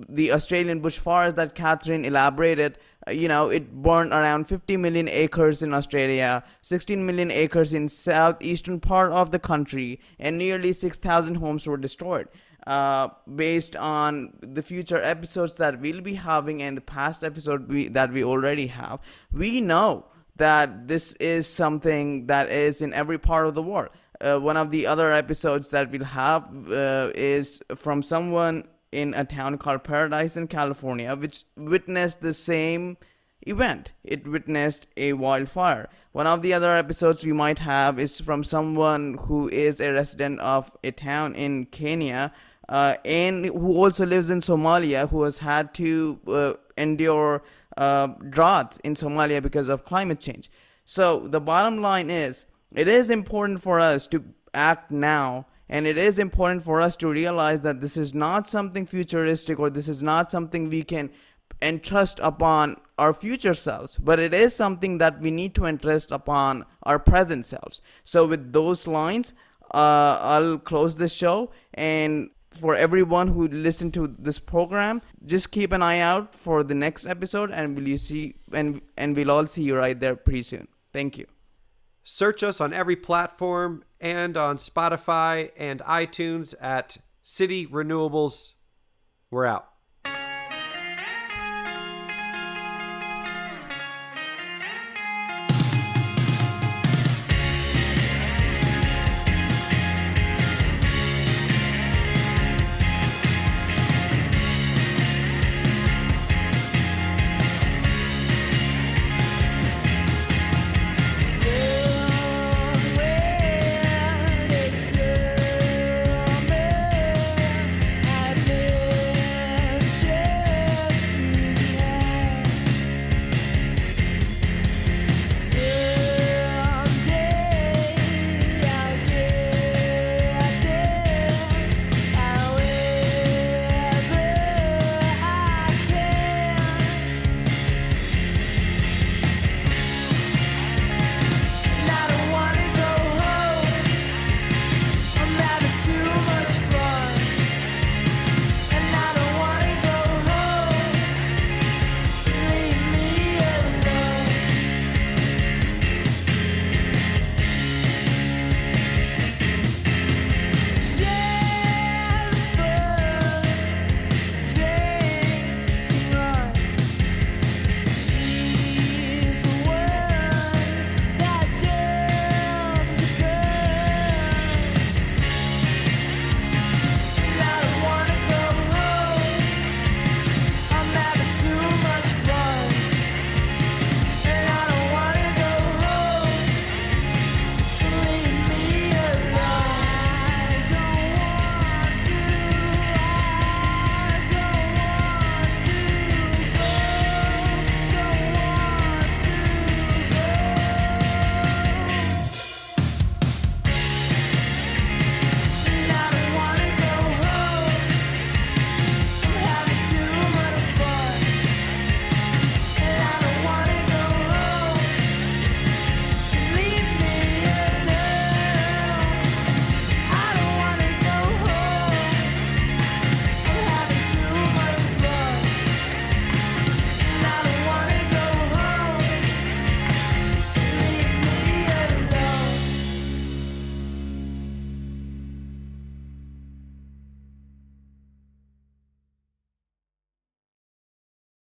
the 0.09 0.31
australian 0.31 0.81
bushfires 0.81 1.35
that 1.35 1.57
catherine 1.57 2.05
elaborated 2.05 2.79
you 3.11 3.29
know 3.29 3.49
it 3.49 3.73
burned 3.83 4.13
around 4.13 4.47
50 4.47 4.77
million 4.77 5.09
acres 5.09 5.63
in 5.63 5.75
australia 5.75 6.43
16 6.63 7.05
million 7.05 7.31
acres 7.31 7.73
in 7.73 7.89
southeastern 7.89 8.81
part 8.81 9.13
of 9.13 9.31
the 9.31 9.39
country 9.39 10.01
and 10.19 10.39
nearly 10.39 10.73
6000 10.73 11.37
homes 11.37 11.67
were 11.67 11.77
destroyed. 11.77 12.29
Uh, 12.67 13.09
based 13.35 13.77
on 13.77 14.31
the 14.43 14.63
future 14.63 15.03
episodes 15.03 15.55
that 15.55 15.81
we'll 15.81 16.03
be 16.03 16.15
having 16.15 16.61
and 16.61 16.77
the 16.77 16.83
past 16.83 17.25
episode 17.25 17.67
we, 17.67 17.89
that 17.89 18.13
we 18.13 18.23
already 18.23 18.67
have 18.67 19.01
we 19.33 19.59
know 19.61 20.05
that 20.37 20.87
this 20.87 21.13
is 21.15 21.47
something 21.47 22.27
that 22.27 22.51
is 22.51 22.83
in 22.83 22.93
every 22.95 23.19
part 23.19 23.47
of 23.47 23.55
the 23.55 23.63
world. 23.63 23.91
Uh, 24.21 24.39
one 24.39 24.57
of 24.57 24.71
the 24.71 24.87
other 24.87 25.13
episodes 25.13 25.69
that 25.69 25.91
we'll 25.91 26.05
have 26.05 26.45
uh, 26.71 27.11
is 27.15 27.63
from 27.77 28.03
someone 28.03 28.65
in 28.93 29.15
a 29.15 29.25
town 29.25 29.59
called 29.59 29.85
Paradise 29.85 30.37
in 30.37 30.47
California, 30.49 31.15
which 31.15 31.45
witnessed 31.57 32.21
the 32.21 32.33
same 32.33 32.97
event. 33.43 33.93
It 34.05 34.27
witnessed 34.27 34.87
a 34.97 35.13
wildfire. 35.13 35.89
One 36.13 36.27
of 36.27 36.43
the 36.43 36.53
other 36.53 36.77
episodes 36.77 37.25
we 37.25 37.33
might 37.33 37.61
have 37.61 37.99
is 37.99 38.21
from 38.21 38.45
someone 38.45 39.15
who 39.23 39.49
is 39.49 39.81
a 39.81 39.93
resident 39.93 40.41
of 40.41 40.77
a 40.83 40.91
town 40.91 41.35
in 41.35 41.67
Kenya 41.67 42.33
uh, 42.69 42.97
and 43.05 43.47
who 43.47 43.77
also 43.77 44.05
lives 44.05 44.31
in 44.31 44.41
Somalia, 44.41 45.09
who 45.09 45.23
has 45.23 45.39
had 45.39 45.73
to 45.75 46.19
uh, 46.27 46.53
endure 46.77 47.43
uh, 47.77 48.09
droughts 48.29 48.79
in 48.85 48.95
Somalia 48.95 49.43
because 49.43 49.69
of 49.69 49.85
climate 49.85 50.21
change. 50.21 50.51
So 50.85 51.29
the 51.29 51.41
bottom 51.41 51.81
line 51.81 52.11
is, 52.11 52.45
it 52.75 52.89
is 52.89 53.11
important 53.11 53.63
for 53.63 53.81
us 53.81 54.07
to 54.09 54.25
act 54.53 54.91
now 54.91 55.47
and 55.69 55.87
it 55.87 55.99
is 55.99 56.19
important 56.19 56.63
for 56.63 56.81
us 56.81 56.97
to 56.97 57.09
realize 57.09 57.61
that 57.61 57.81
this 57.81 57.97
is 57.97 58.15
not 58.15 58.49
something 58.49 58.87
futuristic 58.87 59.59
or 59.59 59.71
this 59.71 59.89
is 59.89 60.03
not 60.03 60.31
something 60.31 60.69
we 60.69 60.83
can 60.83 61.11
entrust 61.61 62.21
upon 62.21 62.77
our 62.99 63.13
future 63.13 63.55
selves, 63.55 63.97
but 63.99 64.19
it 64.19 64.33
is 64.33 64.55
something 64.55 64.99
that 64.99 65.21
we 65.21 65.31
need 65.31 65.55
to 65.55 65.67
entrust 65.67 66.11
upon 66.11 66.65
our 66.83 66.99
present 66.99 67.47
selves. 67.47 67.81
So, 68.05 68.27
with 68.27 68.53
those 68.53 68.87
lines, 68.87 69.33
uh, 69.75 70.19
I'll 70.21 70.59
close 70.59 70.97
this 70.97 71.13
show. 71.13 71.51
And 71.75 72.31
for 72.51 72.75
everyone 72.75 73.29
who 73.29 73.47
listened 73.49 73.95
to 73.95 74.15
this 74.19 74.39
program, 74.39 75.03
just 75.25 75.51
keep 75.51 75.73
an 75.73 75.83
eye 75.83 76.01
out 76.01 76.35
for 76.35 76.65
the 76.65 76.75
next 76.75 77.07
episode, 77.07 77.51
and 77.51 77.77
will 77.77 77.87
you 77.87 77.99
see 77.99 78.37
and 78.53 78.81
and 78.97 79.17
we'll 79.17 79.31
all 79.31 79.47
see 79.47 79.63
you 79.63 79.77
right 79.77 79.99
there 79.99 80.17
pretty 80.17 80.43
soon. 80.43 80.69
Thank 80.93 81.19
you. 81.19 81.27
Search 82.03 82.43
us 82.43 82.61
on 82.61 82.73
every 82.73 82.97
platform 82.97 83.85
and 84.01 84.37
on 84.37 84.57
Spotify 84.57 85.51
and 85.57 85.81
iTunes 85.81 86.55
at 86.61 86.99
City 87.23 87.67
Renewables. 87.67 88.55
We're 89.31 89.47
out. 89.47 89.69